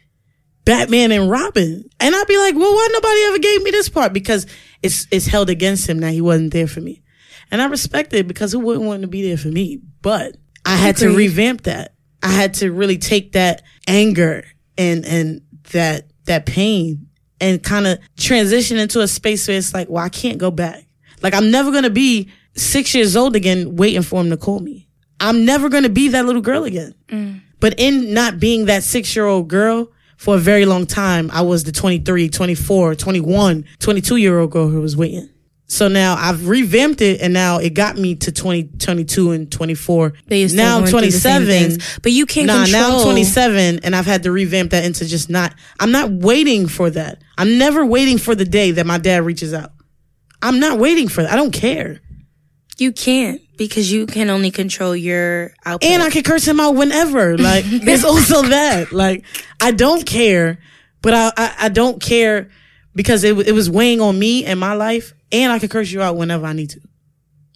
Batman 0.65 1.11
and 1.11 1.29
Robin. 1.29 1.83
And 1.99 2.15
I'd 2.15 2.27
be 2.27 2.37
like, 2.37 2.55
well, 2.55 2.73
why 2.73 2.89
nobody 2.91 3.21
ever 3.23 3.39
gave 3.39 3.63
me 3.63 3.71
this 3.71 3.89
part? 3.89 4.13
Because 4.13 4.45
it's 4.83 5.07
it's 5.11 5.27
held 5.27 5.49
against 5.49 5.87
him 5.87 5.99
that 5.99 6.11
he 6.11 6.21
wasn't 6.21 6.53
there 6.53 6.67
for 6.67 6.81
me. 6.81 7.01
And 7.49 7.61
I 7.61 7.65
respect 7.65 8.13
it 8.13 8.27
because 8.27 8.51
who 8.51 8.59
wouldn't 8.59 8.85
want 8.85 9.01
to 9.01 9.07
be 9.07 9.27
there 9.27 9.37
for 9.37 9.49
me? 9.49 9.81
But 10.01 10.37
I 10.65 10.75
had 10.75 10.97
to 10.97 11.15
revamp 11.15 11.63
that. 11.63 11.93
I 12.23 12.31
had 12.31 12.55
to 12.55 12.71
really 12.71 12.97
take 12.97 13.33
that 13.33 13.63
anger 13.87 14.45
and 14.77 15.05
and 15.05 15.41
that 15.71 16.07
that 16.25 16.45
pain 16.45 17.07
and 17.41 17.61
kind 17.61 17.87
of 17.87 17.99
transition 18.15 18.77
into 18.77 19.01
a 19.01 19.07
space 19.07 19.47
where 19.47 19.57
it's 19.57 19.73
like, 19.73 19.89
well, 19.89 20.03
I 20.03 20.09
can't 20.09 20.37
go 20.37 20.51
back. 20.51 20.85
Like 21.21 21.33
I'm 21.33 21.51
never 21.51 21.71
gonna 21.71 21.89
be 21.89 22.29
six 22.55 22.95
years 22.95 23.15
old 23.15 23.35
again 23.35 23.75
waiting 23.75 24.03
for 24.03 24.21
him 24.21 24.29
to 24.29 24.37
call 24.37 24.59
me. 24.59 24.87
I'm 25.19 25.43
never 25.45 25.67
gonna 25.67 25.89
be 25.89 26.07
that 26.09 26.25
little 26.25 26.41
girl 26.41 26.63
again. 26.63 26.95
Mm. 27.09 27.41
But 27.59 27.79
in 27.79 28.13
not 28.13 28.39
being 28.39 28.65
that 28.65 28.83
six 28.83 29.15
year 29.15 29.25
old 29.25 29.47
girl 29.47 29.91
for 30.17 30.35
a 30.35 30.39
very 30.39 30.65
long 30.65 30.85
time, 30.85 31.29
I 31.31 31.41
was 31.41 31.63
the 31.63 31.71
23, 31.71 32.29
24, 32.29 32.95
21, 32.95 33.65
22 33.79 34.15
year 34.17 34.39
old 34.39 34.51
girl 34.51 34.67
who 34.67 34.81
was 34.81 34.95
waiting. 34.95 35.29
So 35.71 35.87
now 35.87 36.15
I've 36.17 36.49
revamped 36.49 36.99
it 37.01 37.21
and 37.21 37.33
now 37.33 37.59
it 37.59 37.69
got 37.69 37.97
me 37.97 38.15
to 38.15 38.31
20, 38.33 38.63
22 38.77 39.31
and 39.31 39.49
24. 39.49 40.13
But 40.27 40.37
you're 40.37 40.49
still 40.49 40.57
now 40.65 40.75
I'm 40.75 40.81
going 40.81 40.91
through 40.91 41.01
the 41.01 41.11
same 41.11 41.45
27. 41.45 42.01
But 42.03 42.11
you 42.11 42.25
can't 42.25 42.47
Nah, 42.47 42.65
now 42.65 42.97
I'm 42.97 43.03
27 43.03 43.79
and 43.81 43.95
I've 43.95 44.05
had 44.05 44.23
to 44.23 44.33
revamp 44.33 44.71
that 44.71 44.83
into 44.83 45.05
just 45.05 45.29
not, 45.29 45.55
I'm 45.79 45.91
not 45.91 46.11
waiting 46.11 46.67
for 46.67 46.89
that. 46.89 47.21
I'm 47.37 47.57
never 47.57 47.85
waiting 47.85 48.17
for 48.17 48.35
the 48.35 48.43
day 48.43 48.71
that 48.71 48.85
my 48.85 48.97
dad 48.97 49.23
reaches 49.23 49.53
out. 49.53 49.71
I'm 50.41 50.59
not 50.59 50.77
waiting 50.77 51.07
for 51.07 51.21
that. 51.23 51.31
I 51.31 51.37
don't 51.37 51.53
care. 51.53 52.01
You 52.77 52.91
can't 52.91 53.39
because 53.57 53.89
you 53.89 54.07
can 54.07 54.29
only 54.29 54.51
control 54.51 54.93
your 54.93 55.53
output. 55.63 55.89
And 55.89 56.03
I 56.03 56.09
can 56.09 56.23
curse 56.23 56.45
him 56.45 56.59
out 56.59 56.75
whenever. 56.75 57.37
Like 57.37 57.63
there's 57.85 58.03
also 58.03 58.41
that. 58.41 58.91
Like 58.91 59.23
I 59.61 59.71
don't 59.71 60.05
care, 60.05 60.59
but 61.01 61.13
I 61.13 61.31
I, 61.37 61.55
I 61.59 61.69
don't 61.69 62.01
care 62.01 62.49
because 62.93 63.23
it 63.23 63.37
it 63.47 63.53
was 63.53 63.69
weighing 63.69 64.01
on 64.01 64.19
me 64.19 64.43
and 64.43 64.59
my 64.59 64.73
life, 64.73 65.13
and 65.31 65.51
I 65.51 65.59
could 65.59 65.69
curse 65.69 65.91
you 65.91 66.01
out 66.01 66.15
whenever 66.15 66.45
I 66.45 66.53
need 66.53 66.71
to. 66.71 66.81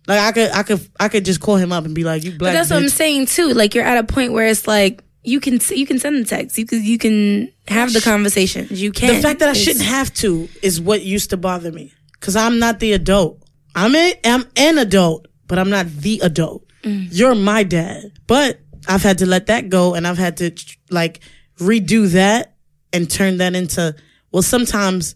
Like 0.07 0.19
I 0.19 0.31
could 0.31 0.51
I 0.51 0.63
could 0.63 0.89
I 0.99 1.09
could 1.09 1.25
just 1.25 1.39
call 1.39 1.55
him 1.55 1.71
up 1.71 1.85
and 1.85 1.95
be 1.95 2.03
like, 2.03 2.23
"You 2.23 2.31
But 2.31 2.39
black." 2.39 2.53
that's 2.53 2.69
what 2.69 2.77
I'm 2.77 2.89
saying 2.89 3.25
too. 3.27 3.49
Like 3.49 3.73
you're 3.73 3.85
at 3.85 3.97
a 3.97 4.03
point 4.03 4.33
where 4.33 4.45
it's 4.45 4.67
like 4.67 5.03
you 5.23 5.39
can 5.39 5.59
you 5.71 5.87
can 5.87 5.99
send 5.99 6.17
the 6.17 6.25
text. 6.25 6.57
You 6.57 6.65
can 6.65 6.83
you 6.83 6.97
can 6.97 7.51
have 7.67 7.91
the 7.91 8.01
conversations. 8.01 8.81
You 8.81 8.91
can. 8.91 9.15
The 9.15 9.21
fact 9.21 9.39
that 9.39 9.49
I 9.49 9.53
shouldn't 9.53 9.85
have 9.85 10.13
to 10.15 10.47
is 10.61 10.79
what 10.79 11.01
used 11.01 11.31
to 11.31 11.37
bother 11.37 11.71
me. 11.71 11.91
Cause 12.19 12.35
I'm 12.35 12.59
not 12.59 12.79
the 12.79 12.93
adult. 12.93 13.41
I'm 13.75 13.93
a, 13.93 14.13
I'm 14.23 14.45
an 14.55 14.77
adult, 14.77 15.27
but 15.47 15.59
I'm 15.59 15.69
not 15.69 15.87
the 15.87 16.21
adult. 16.23 16.65
Mm. 16.83 17.09
You're 17.11 17.35
my 17.35 17.63
dad. 17.63 18.13
But 18.25 18.59
I've 18.87 19.03
had 19.03 19.17
to 19.19 19.25
let 19.25 19.47
that 19.47 19.69
go 19.69 19.93
and 19.95 20.07
I've 20.07 20.17
had 20.17 20.37
to 20.37 20.51
like 20.89 21.19
redo 21.59 22.09
that 22.11 22.55
and 22.93 23.09
turn 23.09 23.37
that 23.37 23.55
into, 23.55 23.95
well, 24.31 24.41
sometimes 24.41 25.15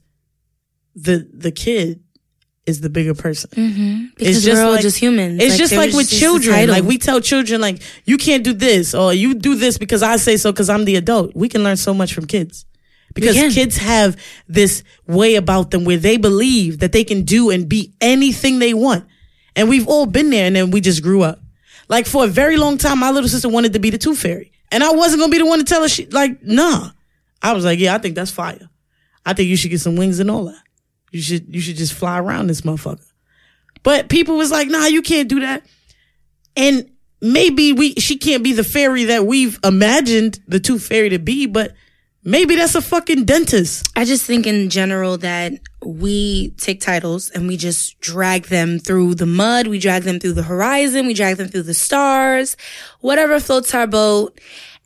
the, 0.95 1.27
the 1.33 1.51
kid 1.51 2.03
is 2.69 2.79
the 2.81 2.89
bigger 2.89 3.13
person. 3.13 3.49
Mm-hmm. 3.51 4.05
because 4.15 4.43
just 4.45 4.55
we're 4.57 4.65
all 4.65 4.71
like- 4.71 4.81
just 4.81 4.97
humans. 4.97 5.41
It's 5.43 5.57
just 5.57 5.75
like 5.75 5.91
with 5.93 6.07
just 6.09 6.21
children. 6.21 6.69
Like 6.69 6.83
we 6.85 6.97
tell 6.97 7.19
children, 7.19 7.59
like 7.61 7.81
you 8.05 8.17
can't 8.17 8.43
do 8.43 8.53
this 8.53 8.93
or 8.95 9.13
you 9.13 9.33
do 9.33 9.55
this 9.55 9.77
because 9.77 10.01
I 10.03 10.15
say 10.17 10.37
so 10.37 10.51
because 10.51 10.69
I'm 10.69 10.85
the 10.85 10.95
adult. 10.95 11.35
We 11.35 11.49
can 11.49 11.63
learn 11.63 11.77
so 11.77 11.93
much 11.93 12.13
from 12.13 12.25
kids 12.27 12.65
because 13.13 13.35
kids 13.53 13.77
have 13.77 14.15
this 14.47 14.83
way 15.07 15.35
about 15.35 15.71
them 15.71 15.83
where 15.83 15.97
they 15.97 16.17
believe 16.17 16.79
that 16.79 16.91
they 16.91 17.03
can 17.03 17.23
do 17.23 17.49
and 17.49 17.67
be 17.67 17.93
anything 17.99 18.59
they 18.59 18.73
want, 18.73 19.05
and 19.55 19.67
we've 19.67 19.87
all 19.87 20.05
been 20.05 20.29
there. 20.29 20.45
And 20.45 20.55
then 20.55 20.71
we 20.71 20.79
just 20.81 21.03
grew 21.03 21.23
up. 21.23 21.39
Like 21.89 22.05
for 22.05 22.23
a 22.23 22.27
very 22.27 22.55
long 22.57 22.77
time, 22.77 22.99
my 22.99 23.09
little 23.09 23.27
sister 23.29 23.49
wanted 23.49 23.73
to 23.73 23.79
be 23.79 23.89
the 23.89 23.97
tooth 23.97 24.19
fairy, 24.19 24.51
and 24.71 24.83
I 24.83 24.91
wasn't 24.91 25.19
gonna 25.21 25.31
be 25.31 25.39
the 25.39 25.45
one 25.45 25.59
to 25.59 25.65
tell 25.65 25.81
her 25.81 25.89
she 25.89 26.05
like 26.07 26.43
nah. 26.43 26.91
I 27.41 27.53
was 27.53 27.65
like, 27.65 27.79
yeah, 27.79 27.95
I 27.95 27.97
think 27.97 28.15
that's 28.15 28.31
fire. 28.31 28.69
I 29.25 29.33
think 29.33 29.49
you 29.49 29.55
should 29.57 29.71
get 29.71 29.79
some 29.81 29.95
wings 29.95 30.19
and 30.19 30.29
all 30.29 30.45
that. 30.45 30.61
You 31.11 31.21
should 31.21 31.53
you 31.53 31.61
should 31.61 31.77
just 31.77 31.93
fly 31.93 32.19
around 32.19 32.47
this 32.47 32.61
motherfucker. 32.61 33.05
But 33.83 34.09
people 34.09 34.37
was 34.37 34.51
like, 34.51 34.67
nah, 34.67 34.85
you 34.85 35.01
can't 35.01 35.29
do 35.29 35.39
that. 35.39 35.65
And 36.55 36.89
maybe 37.21 37.73
we 37.73 37.93
she 37.95 38.17
can't 38.17 38.43
be 38.43 38.53
the 38.53 38.63
fairy 38.63 39.05
that 39.05 39.25
we've 39.25 39.59
imagined 39.63 40.39
the 40.47 40.59
tooth 40.59 40.85
fairy 40.85 41.09
to 41.09 41.19
be, 41.19 41.45
but 41.45 41.73
maybe 42.23 42.55
that's 42.55 42.75
a 42.75 42.81
fucking 42.81 43.25
dentist. 43.25 43.87
I 43.95 44.05
just 44.05 44.25
think 44.25 44.45
in 44.45 44.69
general 44.69 45.17
that 45.19 45.53
we 45.83 46.51
take 46.51 46.81
titles 46.81 47.29
and 47.29 47.47
we 47.47 47.57
just 47.57 47.99
drag 47.99 48.45
them 48.45 48.79
through 48.79 49.15
the 49.15 49.25
mud, 49.25 49.67
we 49.67 49.79
drag 49.79 50.03
them 50.03 50.19
through 50.19 50.33
the 50.33 50.43
horizon, 50.43 51.07
we 51.07 51.13
drag 51.13 51.37
them 51.37 51.47
through 51.47 51.63
the 51.63 51.73
stars, 51.73 52.57
whatever 52.99 53.39
floats 53.39 53.73
our 53.73 53.87
boat. 53.87 54.39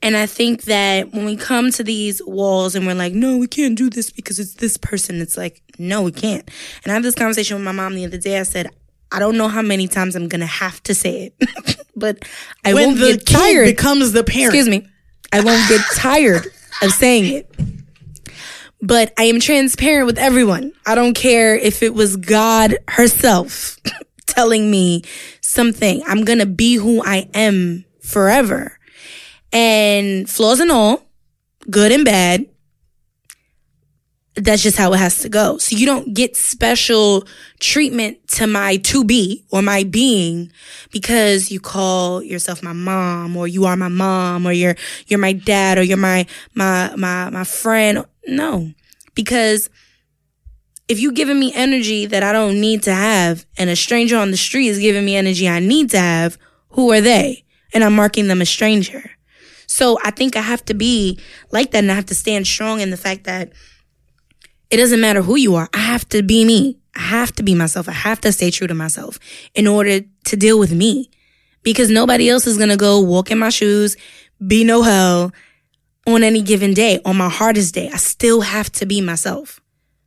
And 0.04 0.16
I 0.18 0.26
think 0.26 0.64
that 0.64 1.12
when 1.14 1.24
we 1.26 1.38
come 1.38 1.72
to 1.72 1.84
these 1.84 2.22
walls 2.26 2.76
and 2.76 2.86
we're 2.86 2.94
like, 2.94 3.14
no, 3.14 3.38
we 3.38 3.48
can't 3.48 3.78
do 3.78 3.90
this 3.90 4.12
because 4.12 4.38
it's 4.38 4.56
this 4.56 4.76
person, 4.78 5.22
it's 5.22 5.38
like, 5.38 5.62
no, 5.80 6.02
we 6.04 6.12
can't. 6.12 6.48
And 6.84 6.92
I 6.92 6.96
had 6.96 7.04
this 7.04 7.16
conversation 7.16 7.56
with 7.56 7.64
my 7.64 7.72
mom 7.72 7.96
the 7.96 8.06
other 8.06 8.18
day. 8.18 8.38
I 8.38 8.44
said, 8.44 8.68
I 9.12 9.20
don't 9.20 9.38
know 9.38 9.48
how 9.48 9.62
many 9.62 9.88
times 9.88 10.16
I'm 10.16 10.28
gonna 10.28 10.46
have 10.46 10.84
to 10.84 10.94
say 10.94 11.32
it, 11.40 11.78
but 11.96 12.28
I 12.66 12.74
When 12.74 12.88
won't 12.90 13.00
the 13.00 13.12
get 13.14 13.26
kid 13.26 13.34
tired. 13.38 13.66
becomes 13.66 14.12
the 14.12 14.24
parent. 14.24 14.54
Excuse 14.54 14.68
me. 14.68 14.88
I 15.32 15.40
won't 15.42 15.68
get 15.70 15.82
tired 15.96 16.46
of 16.82 16.92
saying 16.92 17.34
it. 17.34 17.56
But 18.82 19.14
I 19.18 19.24
am 19.24 19.40
transparent 19.40 20.08
with 20.08 20.18
everyone. 20.18 20.74
I 20.86 20.96
don't 20.96 21.14
care 21.14 21.56
if 21.56 21.82
it 21.82 21.94
was 21.94 22.18
God 22.18 22.78
herself 22.90 23.78
telling 24.26 24.70
me 24.70 25.04
something. 25.40 26.04
I'm 26.06 26.26
going 26.26 26.40
to 26.40 26.46
be 26.46 26.76
who 26.76 27.02
I 27.02 27.30
am 27.34 27.86
forever. 28.02 28.78
And 29.54 30.30
flaws 30.30 30.60
and 30.60 30.72
all, 30.72 31.04
good 31.70 31.92
and 31.92 32.04
bad, 32.04 32.48
that's 34.36 34.64
just 34.64 34.78
how 34.78 34.92
it 34.94 34.98
has 34.98 35.20
to 35.20 35.30
go. 35.30 35.58
So 35.58 35.76
you 35.76 35.86
don't 35.86 36.14
get 36.14 36.36
special 36.36 37.26
treatment 37.60 38.28
to 38.30 38.48
my 38.48 38.78
to 38.78 39.04
be 39.04 39.46
or 39.52 39.62
my 39.62 39.84
being 39.84 40.52
because 40.92 41.52
you 41.52 41.60
call 41.60 42.24
yourself 42.24 42.64
my 42.64 42.74
mom 42.74 43.38
or 43.38 43.48
you 43.48 43.66
are 43.66 43.76
my 43.76 43.90
mom 43.90 44.48
or 44.48 44.52
you're 44.52 44.76
you're 45.08 45.20
my 45.20 45.34
dad 45.34 45.78
or 45.78 45.84
you're 45.84 45.98
my 45.98 46.26
my 46.56 46.94
my 46.96 47.30
my 47.30 47.44
friend. 47.44 48.06
No. 48.26 48.72
Because 49.14 49.70
if 50.88 51.00
you 51.00 51.12
giving 51.12 51.40
me 51.40 51.54
energy 51.54 52.08
that 52.08 52.24
I 52.24 52.34
don't 52.34 52.60
need 52.60 52.84
to 52.84 52.94
have 52.94 53.46
and 53.58 53.70
a 53.70 53.76
stranger 53.76 54.18
on 54.18 54.32
the 54.32 54.38
street 54.38 54.68
is 54.68 54.80
giving 54.80 55.06
me 55.06 55.16
energy 55.16 55.48
I 55.48 55.60
need 55.60 55.92
to 55.92 56.00
have, 56.00 56.40
who 56.70 56.92
are 56.92 57.02
they? 57.02 57.46
And 57.74 57.84
I'm 57.84 57.96
marking 57.96 58.28
them 58.28 58.42
a 58.42 58.46
stranger. 58.46 59.12
So 59.68 59.98
I 60.04 60.12
think 60.12 60.36
I 60.36 60.42
have 60.42 60.64
to 60.66 60.74
be 60.74 61.20
like 61.52 61.72
that 61.72 61.80
and 61.84 61.92
I 61.92 61.96
have 61.96 62.06
to 62.08 62.16
stand 62.16 62.48
strong 62.48 62.80
in 62.82 62.90
the 62.90 62.98
fact 62.98 63.24
that 63.26 63.52
It 64.70 64.78
doesn't 64.78 65.02
matter 65.02 65.22
who 65.22 65.36
you 65.36 65.56
are. 65.56 65.70
I 65.74 65.78
have 65.80 66.08
to 66.10 66.24
be 66.24 66.46
me. 66.46 66.80
I 66.96 67.02
have 67.02 67.32
to 67.34 67.44
be 67.44 67.54
myself. 67.56 67.88
I 67.88 67.92
have 67.94 68.20
to 68.22 68.32
stay 68.32 68.50
true 68.52 68.68
to 68.68 68.74
myself 68.74 69.20
in 69.54 69.68
order 69.68 70.02
to 70.02 70.36
deal 70.36 70.58
with 70.58 70.74
me 70.74 71.10
because 71.62 71.90
nobody 71.92 72.30
else 72.30 72.48
is 72.48 72.58
going 72.58 72.70
to 72.70 72.78
go 72.78 73.00
walk 73.00 73.30
in 73.32 73.38
my 73.38 73.50
shoes, 73.50 73.96
be 74.46 74.64
no 74.64 74.82
hell 74.82 75.32
on 76.08 76.24
any 76.24 76.42
given 76.42 76.74
day. 76.74 77.00
On 77.06 77.16
my 77.18 77.30
hardest 77.30 77.76
day, 77.76 77.90
I 77.94 77.98
still 77.98 78.42
have 78.42 78.72
to 78.74 78.86
be 78.86 79.00
myself. 79.02 79.60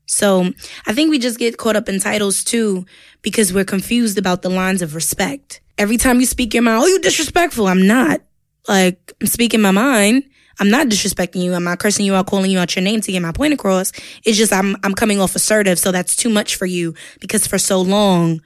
So 0.06 0.52
I 0.86 0.92
think 0.92 1.10
we 1.10 1.18
just 1.18 1.38
get 1.38 1.58
caught 1.58 1.76
up 1.76 1.88
in 1.88 2.00
titles 2.00 2.42
too 2.44 2.86
because 3.22 3.52
we're 3.52 3.64
confused 3.64 4.18
about 4.18 4.42
the 4.42 4.50
lines 4.50 4.82
of 4.82 4.94
respect. 4.94 5.60
Every 5.78 5.96
time 5.96 6.20
you 6.20 6.26
speak 6.26 6.54
your 6.54 6.62
mind, 6.62 6.82
oh, 6.82 6.86
you 6.86 7.00
disrespectful. 7.00 7.66
I'm 7.66 7.86
not. 7.86 8.20
Like, 8.68 9.12
I'm 9.20 9.26
speaking 9.26 9.60
my 9.60 9.70
mind. 9.70 10.24
I'm 10.58 10.70
not 10.70 10.86
disrespecting 10.88 11.42
you. 11.42 11.54
I'm 11.54 11.64
not 11.64 11.78
cursing 11.78 12.06
you 12.06 12.14
out, 12.14 12.26
calling 12.26 12.50
you 12.50 12.58
out 12.58 12.74
your 12.74 12.82
name 12.82 13.00
to 13.02 13.12
get 13.12 13.20
my 13.20 13.32
point 13.32 13.52
across. 13.52 13.92
It's 14.24 14.38
just 14.38 14.52
I'm 14.52 14.76
I'm 14.82 14.94
coming 14.94 15.20
off 15.20 15.36
assertive, 15.36 15.78
so 15.78 15.92
that's 15.92 16.16
too 16.16 16.30
much 16.30 16.56
for 16.56 16.66
you 16.66 16.94
because 17.20 17.46
for 17.46 17.58
so 17.58 17.80
long, 17.80 18.40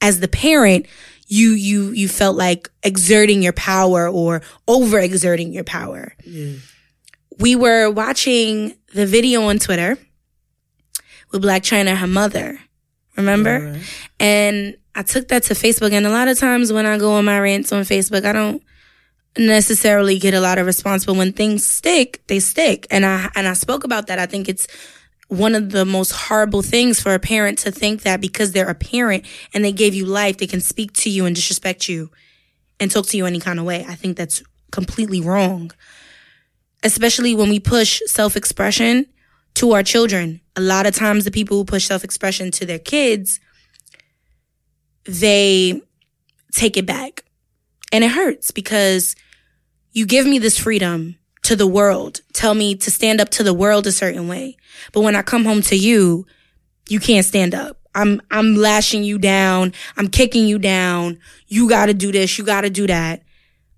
as 0.00 0.20
the 0.20 0.28
parent, 0.28 0.86
you 1.28 1.50
you 1.50 1.90
you 1.92 2.08
felt 2.08 2.36
like 2.36 2.68
exerting 2.82 3.42
your 3.42 3.54
power 3.54 4.08
or 4.08 4.42
overexerting 4.68 5.54
your 5.54 5.64
power. 5.64 6.12
Yeah. 6.24 6.56
We 7.38 7.56
were 7.56 7.90
watching 7.90 8.74
the 8.94 9.06
video 9.06 9.42
on 9.42 9.58
Twitter 9.58 9.98
with 11.32 11.42
Blac 11.42 11.60
Chyna, 11.60 11.96
her 11.96 12.06
mother. 12.06 12.58
Remember? 13.16 13.56
Alright. 13.56 13.82
And 14.20 14.76
I 14.94 15.02
took 15.02 15.28
that 15.28 15.42
to 15.44 15.54
Facebook. 15.54 15.92
And 15.92 16.06
a 16.06 16.10
lot 16.10 16.28
of 16.28 16.38
times 16.38 16.72
when 16.72 16.86
I 16.86 16.98
go 16.98 17.12
on 17.12 17.24
my 17.24 17.38
rants 17.40 17.72
on 17.72 17.82
Facebook, 17.82 18.24
I 18.24 18.32
don't 18.32 18.62
necessarily 19.38 20.18
get 20.18 20.34
a 20.34 20.40
lot 20.40 20.58
of 20.58 20.66
response. 20.66 21.04
But 21.04 21.16
when 21.16 21.32
things 21.32 21.66
stick, 21.66 22.22
they 22.26 22.40
stick. 22.40 22.86
And 22.90 23.04
I 23.04 23.30
and 23.34 23.46
I 23.46 23.52
spoke 23.52 23.84
about 23.84 24.06
that. 24.08 24.18
I 24.18 24.26
think 24.26 24.48
it's 24.48 24.66
one 25.28 25.54
of 25.54 25.70
the 25.70 25.84
most 25.84 26.12
horrible 26.12 26.62
things 26.62 27.00
for 27.00 27.12
a 27.14 27.18
parent 27.18 27.58
to 27.58 27.70
think 27.70 28.02
that 28.02 28.20
because 28.20 28.52
they're 28.52 28.68
a 28.68 28.74
parent 28.74 29.24
and 29.52 29.64
they 29.64 29.72
gave 29.72 29.94
you 29.94 30.06
life, 30.06 30.38
they 30.38 30.46
can 30.46 30.60
speak 30.60 30.92
to 30.92 31.10
you 31.10 31.26
and 31.26 31.34
disrespect 31.34 31.88
you 31.88 32.10
and 32.78 32.90
talk 32.90 33.06
to 33.06 33.16
you 33.16 33.26
any 33.26 33.40
kind 33.40 33.58
of 33.58 33.64
way. 33.64 33.84
I 33.88 33.94
think 33.94 34.16
that's 34.16 34.42
completely 34.70 35.20
wrong. 35.20 35.72
Especially 36.84 37.34
when 37.34 37.48
we 37.48 37.58
push 37.58 38.00
self 38.06 38.36
expression 38.36 39.06
to 39.54 39.72
our 39.72 39.82
children. 39.82 40.40
A 40.54 40.60
lot 40.60 40.86
of 40.86 40.94
times, 40.94 41.24
the 41.24 41.30
people 41.30 41.56
who 41.56 41.64
push 41.64 41.86
self 41.86 42.04
expression 42.04 42.50
to 42.52 42.66
their 42.66 42.78
kids, 42.78 43.40
they 45.04 45.80
take 46.52 46.76
it 46.76 46.86
back. 46.86 47.24
And 47.92 48.04
it 48.04 48.10
hurts 48.10 48.50
because 48.50 49.14
you 49.96 50.04
give 50.04 50.26
me 50.26 50.38
this 50.38 50.58
freedom 50.58 51.16
to 51.42 51.56
the 51.56 51.66
world, 51.66 52.20
tell 52.34 52.54
me 52.54 52.74
to 52.74 52.90
stand 52.90 53.18
up 53.18 53.30
to 53.30 53.42
the 53.42 53.54
world 53.54 53.86
a 53.86 53.92
certain 53.92 54.28
way. 54.28 54.58
But 54.92 55.00
when 55.00 55.16
I 55.16 55.22
come 55.22 55.46
home 55.46 55.62
to 55.62 55.74
you, 55.74 56.26
you 56.90 57.00
can't 57.00 57.24
stand 57.24 57.54
up. 57.54 57.80
I'm 57.94 58.20
I'm 58.30 58.56
lashing 58.56 59.04
you 59.04 59.16
down. 59.18 59.72
I'm 59.96 60.08
kicking 60.08 60.46
you 60.46 60.58
down. 60.58 61.18
You 61.48 61.66
got 61.66 61.86
to 61.86 61.94
do 61.94 62.12
this, 62.12 62.36
you 62.36 62.44
got 62.44 62.60
to 62.60 62.70
do 62.70 62.86
that. 62.88 63.22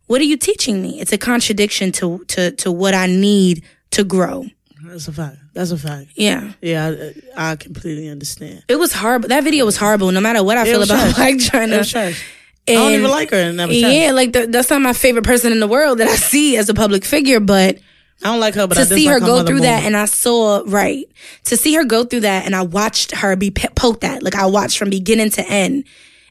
What 0.08 0.20
are 0.20 0.24
you 0.24 0.36
teaching 0.36 0.82
me? 0.82 1.00
It's 1.00 1.12
a 1.12 1.18
contradiction 1.18 1.92
to 1.92 2.24
to 2.24 2.50
to 2.50 2.72
what 2.72 2.94
I 2.94 3.06
need 3.06 3.62
to 3.92 4.02
grow. 4.02 4.46
That's 4.82 5.06
a 5.06 5.12
fact. 5.12 5.36
That's 5.54 5.70
a 5.70 5.78
fact. 5.78 6.10
Yeah. 6.16 6.52
Yeah, 6.60 7.12
I, 7.36 7.52
I 7.52 7.56
completely 7.56 8.08
understand. 8.08 8.64
It 8.66 8.76
was 8.76 8.92
horrible. 8.92 9.28
That 9.28 9.44
video 9.44 9.64
was 9.64 9.76
horrible. 9.76 10.10
No 10.10 10.20
matter 10.20 10.42
what 10.42 10.58
I 10.58 10.62
It 10.62 10.72
feel 10.72 10.82
about 10.82 11.14
trash. 11.14 11.30
It 11.30 11.40
Chyna. 11.52 12.24
Trash. 12.68 12.78
I 12.78 12.90
don't 12.90 12.98
even 12.98 13.10
like 13.10 13.30
her, 13.30 13.36
and 13.36 13.58
that 13.60 13.68
was 13.68 13.80
trash. 13.80 13.92
Yeah, 13.92 14.12
like 14.12 14.32
the, 14.32 14.46
that's 14.46 14.70
not 14.70 14.80
my 14.80 14.92
favorite 14.92 15.24
person 15.24 15.52
in 15.52 15.60
the 15.60 15.68
world 15.68 15.98
that 15.98 16.08
I 16.08 16.16
see 16.32 16.56
as 16.56 16.68
a 16.68 16.74
public 16.74 17.04
figure, 17.04 17.40
but 17.40 17.78
I 18.22 18.26
don't 18.30 18.40
like 18.40 18.54
her, 18.54 18.66
but 18.66 18.78
I 18.78 18.84
to 18.84 18.94
see 18.94 19.06
her 19.06 19.20
go 19.20 19.44
through 19.44 19.58
more. 19.58 19.66
that 19.66 19.84
and 19.84 19.96
I 19.96 20.06
saw 20.06 20.62
right 20.66 21.06
to 21.44 21.56
see 21.56 21.74
her 21.74 21.84
go 21.84 22.04
through 22.04 22.20
that 22.20 22.46
and 22.46 22.54
I 22.56 22.62
watched 22.62 23.12
her 23.12 23.36
be 23.36 23.50
poked 23.50 24.02
at 24.02 24.22
like 24.22 24.34
I 24.34 24.46
watched 24.46 24.78
from 24.78 24.90
beginning 24.90 25.30
to 25.30 25.46
end. 25.48 25.84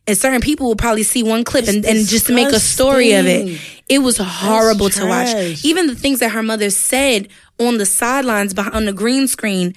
And 0.05 0.17
certain 0.17 0.39
people 0.39 0.67
will 0.67 0.77
probably 0.77 1.03
see 1.03 1.21
one 1.21 1.43
clip 1.43 1.67
and, 1.67 1.85
and 1.85 2.07
just 2.07 2.29
make 2.29 2.47
a 2.53 2.61
story 2.61 3.11
of 3.11 3.25
it. 3.25 3.59
it 3.89 3.99
was 3.99 4.17
horrible 4.17 4.89
to 4.89 5.05
watch. 5.05 5.65
even 5.65 5.87
the 5.87 5.95
things 5.95 6.19
that 6.19 6.29
her 6.29 6.41
mother 6.41 6.69
said 6.69 7.27
on 7.59 7.77
the 7.77 7.85
sidelines 7.85 8.53
behind 8.53 8.87
the 8.87 8.93
green 8.93 9.27
screen 9.27 9.73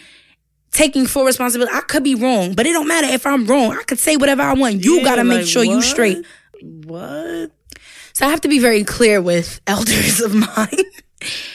taking 0.70 1.04
full 1.06 1.24
responsibility 1.24 1.72
I 1.74 1.80
could 1.80 2.04
be 2.04 2.14
wrong 2.14 2.54
but 2.54 2.64
it 2.64 2.72
don't 2.72 2.86
matter 2.86 3.08
if 3.08 3.26
I'm 3.26 3.44
wrong. 3.46 3.72
I 3.72 3.82
could 3.82 3.98
say 3.98 4.16
whatever 4.16 4.42
I 4.42 4.52
want. 4.54 4.84
You 4.84 4.98
Yeah, 4.98 5.04
gotta 5.04 5.24
make 5.24 5.38
like, 5.38 5.46
sure 5.46 5.64
you 5.64 5.82
straight 5.82 6.24
What? 6.62 7.50
so 8.12 8.26
I 8.26 8.30
have 8.30 8.40
to 8.42 8.48
be 8.48 8.58
very 8.58 8.84
clear 8.84 9.22
with 9.22 9.60
elders 9.66 10.20
of 10.20 10.34
mine 10.34 10.84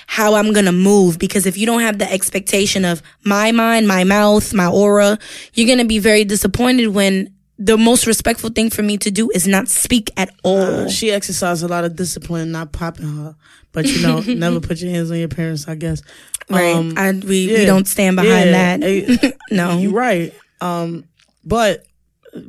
how 0.08 0.36
I'm 0.36 0.54
gonna 0.54 0.72
move 0.72 1.18
because 1.20 1.46
if 1.46 1.58
you 1.58 1.66
don't 1.66 1.82
have 1.82 1.98
the 2.00 2.12
expectation 2.12 2.86
of 2.86 3.02
my 3.24 3.52
mind, 3.52 3.88
my 3.88 4.04
mouth, 4.04 4.54
my 4.54 4.68
aura, 4.68 5.18
you're 5.54 5.68
gonna 5.68 5.86
be 5.86 6.00
very 6.00 6.24
disappointed 6.24 6.88
when 6.90 7.34
the 7.58 7.78
most 7.78 8.06
respectful 8.06 8.50
thing 8.50 8.70
for 8.70 8.82
me 8.84 8.98
to 8.98 9.10
do 9.10 9.30
is 9.32 9.48
not 9.48 9.68
speak 9.68 10.12
at 10.18 10.30
all. 10.44 10.62
Uh, 10.62 10.90
she 10.90 11.12
exercised 11.12 11.64
a 11.64 11.68
lot 11.68 11.86
of 11.86 11.96
discipline, 11.96 12.52
not 12.52 12.72
popping 12.74 13.08
her. 13.08 13.36
But 13.72 13.88
you 13.88 14.02
know, 14.02 14.20
never 14.28 14.60
put 14.60 14.82
your 14.82 14.92
hands 14.92 15.12
on 15.12 15.18
your 15.18 15.28
parents. 15.28 15.68
I 15.68 15.76
guess. 15.76 16.02
right. 16.50 16.76
Um, 16.76 16.94
I, 16.98 17.12
we, 17.12 17.48
we 17.48 17.66
don't 17.66 17.88
stand 17.88 18.16
behind 18.18 18.50
Yeah, 18.50 18.78
that. 18.78 19.38
no. 19.52 19.78
You're 19.78 19.92
right. 19.92 20.34
Um, 20.62 21.06
but 21.44 21.86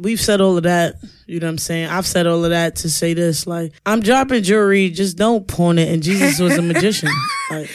we've 0.00 0.20
said 0.20 0.40
all 0.40 0.56
of 0.56 0.64
that. 0.64 0.96
You 1.26 1.40
know 1.40 1.46
what 1.46 1.50
I'm 1.52 1.58
saying? 1.58 1.88
I've 1.88 2.06
said 2.06 2.26
all 2.26 2.44
of 2.44 2.50
that 2.50 2.76
to 2.76 2.90
say 2.90 3.14
this. 3.14 3.46
Like, 3.46 3.72
I'm 3.84 4.00
dropping 4.00 4.42
jewelry. 4.42 4.90
Just 4.90 5.16
don't 5.16 5.46
pawn 5.46 5.78
it. 5.78 5.88
And 5.92 6.02
Jesus 6.02 6.38
was 6.38 6.56
a 6.56 6.62
magician. 6.62 7.08
Like, 7.50 7.70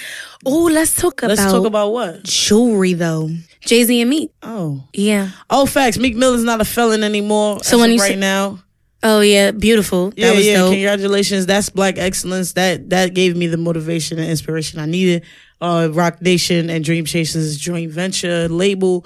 Oh, 0.45 0.63
let's 0.65 0.95
talk 0.95 1.21
about 1.21 1.29
let's 1.37 1.43
talk 1.43 1.65
about 1.65 1.91
what? 1.93 2.23
jewelry 2.23 2.93
though. 2.93 3.29
Jay 3.61 3.83
Z 3.83 4.01
and 4.01 4.09
Meek. 4.09 4.31
Oh. 4.41 4.83
Yeah. 4.91 5.29
Oh, 5.49 5.65
facts. 5.65 5.97
Meek 5.99 6.15
Mill's 6.15 6.43
not 6.43 6.59
a 6.59 6.65
felon 6.65 7.03
anymore. 7.03 7.63
So 7.63 7.77
when 7.77 7.91
you 7.91 7.99
right 7.99 8.11
say- 8.13 8.15
now, 8.17 8.59
Oh 9.03 9.21
yeah, 9.21 9.51
beautiful. 9.51 10.09
That 10.09 10.17
yeah, 10.17 10.31
yeah. 10.33 10.53
dope. 10.57 10.73
Congratulations. 10.73 11.45
That's 11.45 11.69
black 11.69 11.97
excellence. 11.97 12.53
That 12.53 12.89
that 12.89 13.13
gave 13.13 13.35
me 13.37 13.47
the 13.47 13.57
motivation 13.57 14.19
and 14.19 14.29
inspiration 14.29 14.79
I 14.79 14.85
needed. 14.87 15.23
Uh, 15.61 15.89
Roc 15.91 16.21
Nation 16.21 16.69
and 16.69 16.83
Dream 16.83 17.05
Chasers 17.05 17.57
joint 17.57 17.91
venture 17.91 18.47
label. 18.49 19.05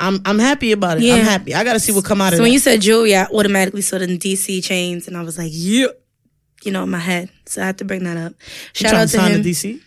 I'm 0.00 0.20
I'm 0.24 0.38
happy 0.38 0.72
about 0.72 0.96
it. 0.96 1.04
Yeah. 1.04 1.16
I'm 1.16 1.24
happy. 1.24 1.54
I 1.54 1.62
got 1.62 1.74
to 1.74 1.80
see 1.80 1.92
what 1.92 2.04
come 2.04 2.20
out 2.20 2.28
of 2.28 2.34
it. 2.34 2.36
So 2.38 2.42
when 2.42 2.52
you 2.52 2.58
said 2.58 2.80
jewelry, 2.80 3.14
I 3.14 3.24
automatically 3.26 3.82
saw 3.82 3.98
the 3.98 4.06
DC 4.06 4.64
chains, 4.64 5.06
and 5.06 5.16
I 5.16 5.22
was 5.22 5.38
like, 5.38 5.50
yeah, 5.52 5.88
you 6.64 6.72
know, 6.72 6.82
in 6.82 6.90
my 6.90 6.98
head. 6.98 7.30
So 7.46 7.62
I 7.62 7.66
had 7.66 7.78
to 7.78 7.84
bring 7.84 8.04
that 8.04 8.16
up. 8.16 8.32
Shout 8.72 8.94
out 8.94 9.02
to 9.02 9.08
sign 9.08 9.32
him. 9.32 9.42
to 9.42 9.48
DC. 9.48 9.80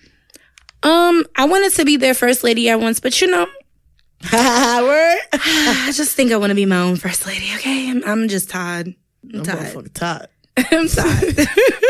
Um, 0.84 1.26
I 1.36 1.46
wanted 1.46 1.74
to 1.74 1.86
be 1.86 1.98
their 1.98 2.14
first 2.14 2.44
lady 2.44 2.70
at 2.70 2.80
once, 2.80 3.00
but 3.00 3.20
you 3.22 3.28
know, 3.28 3.48
Word. 4.32 5.20
I 5.34 5.92
just 5.94 6.16
think 6.16 6.32
I 6.32 6.38
want 6.38 6.52
to 6.52 6.56
be 6.56 6.66
my 6.66 6.78
own 6.80 6.96
first 6.96 7.26
lady. 7.26 7.48
Okay, 7.56 7.90
I'm, 7.90 8.04
I'm 8.06 8.28
just 8.30 8.50
tired. 8.50 8.96
I'm 9.34 9.40
I'm 9.40 9.44
tired. 9.46 9.94
tired. 9.94 10.30
I'm 10.58 10.88
tired. 10.88 11.48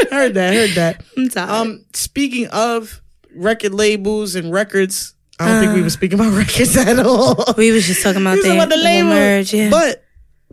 heard 0.09 0.33
that. 0.33 0.53
Heard 0.53 0.69
that. 0.71 1.03
I'm 1.17 1.29
tired. 1.29 1.49
Um, 1.49 1.85
speaking 1.93 2.47
of 2.47 3.01
record 3.35 3.73
labels 3.73 4.35
and 4.35 4.51
records, 4.51 5.12
I 5.39 5.47
don't 5.47 5.61
think 5.61 5.75
we 5.75 5.81
were 5.81 5.89
speaking 5.89 6.19
about 6.19 6.33
records 6.37 6.77
at 6.77 6.99
all. 6.99 7.53
we 7.57 7.71
was 7.71 7.87
just 7.87 8.03
talking 8.03 8.21
about, 8.21 8.37
the, 8.41 8.53
about 8.53 8.69
the 8.69 8.77
label, 8.77 9.09
merge. 9.09 9.53
Yeah. 9.53 9.69
but 9.69 10.03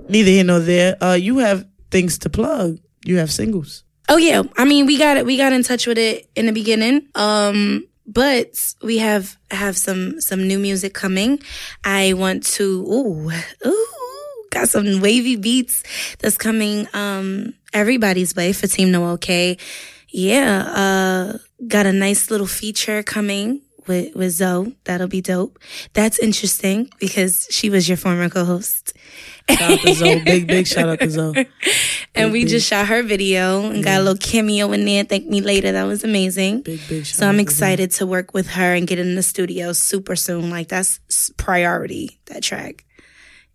neither 0.09 0.31
here 0.31 0.45
nor 0.45 0.61
there. 0.61 0.97
Uh, 1.03 1.15
you 1.15 1.39
have 1.39 1.67
things 1.91 2.19
to 2.19 2.31
plug. 2.31 2.79
You 3.05 3.19
have 3.19 3.31
singles. 3.31 3.85
Oh 4.09 4.17
yeah, 4.17 4.43
I 4.57 4.65
mean 4.65 4.87
we 4.87 4.99
got 4.99 5.17
it. 5.17 5.25
We 5.27 5.37
got 5.37 5.53
in 5.53 5.63
touch 5.63 5.87
with 5.87 5.99
it 5.99 6.29
in 6.35 6.47
the 6.47 6.53
beginning. 6.53 7.07
Um, 7.15 7.87
but 8.07 8.75
we 8.83 8.99
have 8.99 9.37
have 9.51 9.77
some 9.77 10.21
some 10.21 10.49
new 10.49 10.59
music 10.59 10.95
coming. 10.95 11.41
I 11.85 12.15
want 12.15 12.45
to 12.55 12.65
ooh 12.65 13.31
ooh 13.67 13.87
got 14.51 14.69
some 14.69 15.01
wavy 15.01 15.37
beats 15.37 15.85
that's 16.19 16.37
coming 16.37 16.89
um 16.93 17.55
everybody's 17.73 18.35
way 18.35 18.53
for 18.53 18.67
Team 18.67 18.91
Noel 18.91 19.17
K. 19.17 19.59
Yeah, 20.09 20.63
uh, 20.67 21.39
got 21.69 21.87
a 21.87 21.93
nice 21.93 22.33
little 22.33 22.49
feature 22.49 23.05
coming 23.05 23.63
with 23.87 24.15
with 24.15 24.33
Zoe. 24.33 24.77
That'll 24.85 25.09
be 25.09 25.21
dope. 25.21 25.59
That's 25.93 26.19
interesting 26.19 26.91
because 26.99 27.47
she 27.51 27.71
was 27.71 27.89
your 27.89 27.97
former 27.97 28.29
co-host. 28.29 28.93
Shout 29.49 29.73
out 29.73 29.81
to 29.81 29.95
Zoe. 29.95 30.21
Big 30.25 30.47
big 30.47 30.67
shout 30.67 30.89
out 30.89 31.01
to 31.01 31.11
Zoe. 31.11 31.47
And 32.13 32.33
we 32.33 32.45
just 32.45 32.69
shot 32.69 32.89
her 32.89 33.05
video 33.05 33.71
and 33.71 33.85
got 33.85 34.01
a 34.01 34.03
little 34.03 34.19
cameo 34.19 34.73
in 34.73 34.85
there. 34.85 35.05
Thank 35.05 35.27
me 35.27 35.41
later. 35.41 35.71
That 35.73 35.85
was 35.85 36.03
amazing. 36.03 36.63
Big 36.63 36.81
big 36.89 37.07
shout 37.07 37.19
So 37.19 37.29
I'm 37.29 37.39
excited 37.39 37.93
to 37.93 38.07
work 38.07 38.35
with 38.35 38.49
her 38.49 38.75
and 38.75 38.85
get 38.87 38.99
in 38.99 39.15
the 39.15 39.23
studio 39.23 39.73
super 39.73 40.17
soon. 40.17 40.51
Like 40.51 40.69
that's 40.69 40.99
priority. 41.37 42.21
That 42.27 42.43
track 42.43 42.85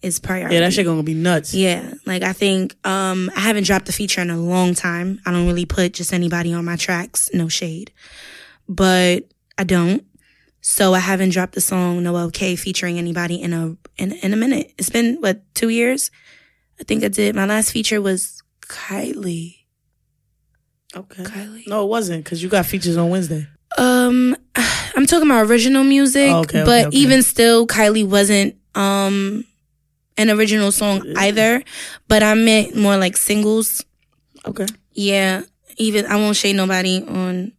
is 0.02 0.20
priority. 0.20 0.56
Yeah, 0.56 0.62
that 0.62 0.74
shit 0.74 0.86
gonna 0.86 1.04
be 1.04 1.14
nuts. 1.14 1.54
Yeah, 1.54 1.94
like 2.06 2.24
I 2.24 2.32
think 2.32 2.76
um 2.88 3.30
I 3.36 3.42
haven't 3.42 3.66
dropped 3.66 3.90
a 3.90 3.94
feature 3.94 4.22
in 4.22 4.30
a 4.30 4.38
long 4.38 4.74
time. 4.74 5.20
I 5.26 5.32
don't 5.32 5.48
really 5.48 5.66
put 5.66 5.94
just 5.94 6.14
anybody 6.14 6.54
on 6.54 6.64
my 6.64 6.78
tracks, 6.78 7.30
no 7.34 7.50
shade. 7.50 7.92
But 8.70 9.26
I 9.58 9.64
don't. 9.64 10.04
So 10.68 10.96
I 10.96 11.00
haven't 11.00 11.30
dropped 11.30 11.56
a 11.58 11.62
song 11.62 12.02
Noel 12.02 12.32
K 12.32 12.56
featuring 12.56 12.98
anybody 12.98 13.36
in 13.36 13.54
a 13.54 13.78
in, 13.98 14.14
in 14.14 14.34
a 14.34 14.36
minute. 14.36 14.74
It's 14.80 14.90
been 14.90 15.18
what, 15.18 15.44
2 15.54 15.70
years? 15.70 16.10
I 16.80 16.84
think 16.84 17.04
I 17.04 17.08
did. 17.08 17.36
My 17.36 17.46
last 17.46 17.72
feature 17.72 18.02
was 18.02 18.42
Kylie. 18.62 19.58
Okay. 20.96 21.24
Kylie. 21.24 21.68
No, 21.68 21.84
it 21.84 21.88
wasn't 21.88 22.24
because 22.24 22.42
you 22.42 22.50
got 22.50 22.66
features 22.66 22.98
on 22.98 23.12
Wednesday. 23.12 23.46
Um 23.78 24.36
I'm 24.56 25.06
talking 25.06 25.30
about 25.30 25.46
original 25.46 25.84
music, 25.84 26.32
Oh, 26.32 26.40
okay, 26.40 26.62
okay, 26.62 26.66
but 26.66 26.88
okay. 26.88 26.98
even 26.98 27.22
still, 27.22 27.68
Kylie 27.68 28.10
wasn't 28.10 28.56
um 28.74 29.46
an 30.18 30.32
original 30.32 30.72
song 30.72 31.06
either. 31.16 31.62
But 32.08 32.24
I 32.24 32.34
meant 32.34 32.76
more 32.76 32.98
like 32.98 33.18
singles. 33.18 33.86
Okay. 34.48 34.66
Yeah, 34.94 35.44
even 35.78 36.08
I 36.08 36.16
won't 36.16 36.38
shade 36.38 36.56
nobody 36.56 37.06
on 37.06 37.52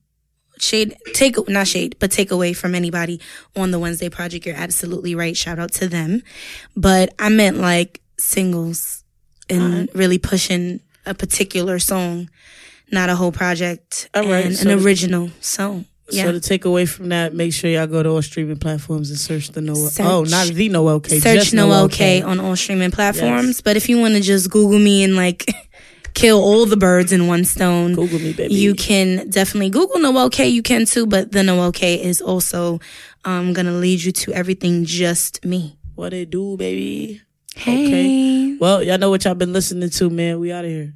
shade 0.59 0.97
take 1.15 1.37
not 1.49 1.67
shade 1.67 1.97
but 1.99 2.11
take 2.11 2.31
away 2.31 2.53
from 2.53 2.75
anybody 2.75 3.21
on 3.55 3.71
the 3.71 3.79
Wednesday 3.79 4.09
project. 4.09 4.47
You're 4.47 4.57
absolutely 4.57 5.15
right. 5.15 5.37
Shout 5.37 5.59
out 5.59 5.73
to 5.75 5.89
them. 5.89 6.23
But 6.77 7.15
I 7.19 7.29
meant 7.29 7.59
like 7.59 8.01
singles 8.19 9.05
and 9.49 9.63
Alright. 9.63 9.95
really 9.95 10.19
pushing 10.19 10.81
a 11.05 11.15
particular 11.15 11.79
song, 11.79 12.31
not 12.91 13.09
a 13.09 13.15
whole 13.15 13.33
project 13.33 14.09
Alright, 14.17 14.47
and 14.47 14.57
so 14.57 14.71
an 14.71 14.83
original 14.85 15.31
song. 15.41 15.87
Yeah. 16.11 16.25
So 16.25 16.33
to 16.33 16.41
take 16.41 16.65
away 16.65 16.87
from 16.87 17.09
that, 17.09 17.35
make 17.35 17.53
sure 17.53 17.69
y'all 17.69 17.89
go 17.89 18.01
to 18.01 18.09
all 18.11 18.23
streaming 18.23 18.59
platforms 18.59 19.11
and 19.11 19.19
search 19.19 19.49
the 19.49 19.61
Noel. 19.61 19.89
Search- 19.89 20.07
oh, 20.07 20.23
not 20.23 20.47
the 20.47 20.69
Noel 20.69 21.01
K. 21.01 21.19
Search 21.19 21.35
just 21.35 21.55
Noel 21.55 21.89
K. 21.89 22.21
K 22.21 22.23
on 22.23 22.39
all 22.39 22.55
streaming 22.55 22.93
platforms. 22.93 23.47
Yes. 23.47 23.61
But 23.61 23.77
if 23.77 23.89
you 23.89 23.99
want 23.99 24.15
to 24.15 24.21
just 24.21 24.49
Google 24.51 24.79
me 24.79 25.03
and 25.03 25.17
like 25.17 25.53
kill 26.17 26.43
all 26.43 26.67
the 26.67 26.77
birds 26.77 27.13
in 27.13 27.29
one 27.29 27.45
stone, 27.45 27.95
Google 27.95 28.19
me, 28.19 28.33
baby. 28.33 28.55
you 28.55 28.75
can 28.75 29.29
definitely 29.31 29.71
Google 29.71 30.01
Noel 30.01 30.31
K. 30.31 30.49
You 30.49 30.63
can 30.63 30.87
too, 30.87 31.07
but 31.07 31.31
the 31.31 31.45
Noel 31.45 31.71
K 31.71 32.03
is 32.03 32.21
also 32.21 32.81
um, 33.25 33.53
gonna 33.53 33.73
lead 33.73 34.03
you 34.03 34.11
to 34.13 34.33
everything 34.33 34.85
just 34.85 35.45
me. 35.45 35.79
What 35.95 36.13
it 36.13 36.31
do, 36.31 36.57
baby? 36.57 37.23
Hey. 37.55 37.87
Okay. 37.87 38.57
Well, 38.59 38.83
y'all 38.83 38.99
know 38.99 39.11
what 39.11 39.25
y'all 39.25 39.35
been 39.35 39.53
listening 39.53 39.91
to, 39.91 40.11
man. 40.11 40.41
We 40.41 40.53
out 40.53 40.65
of 40.65 40.71
here. 40.71 40.95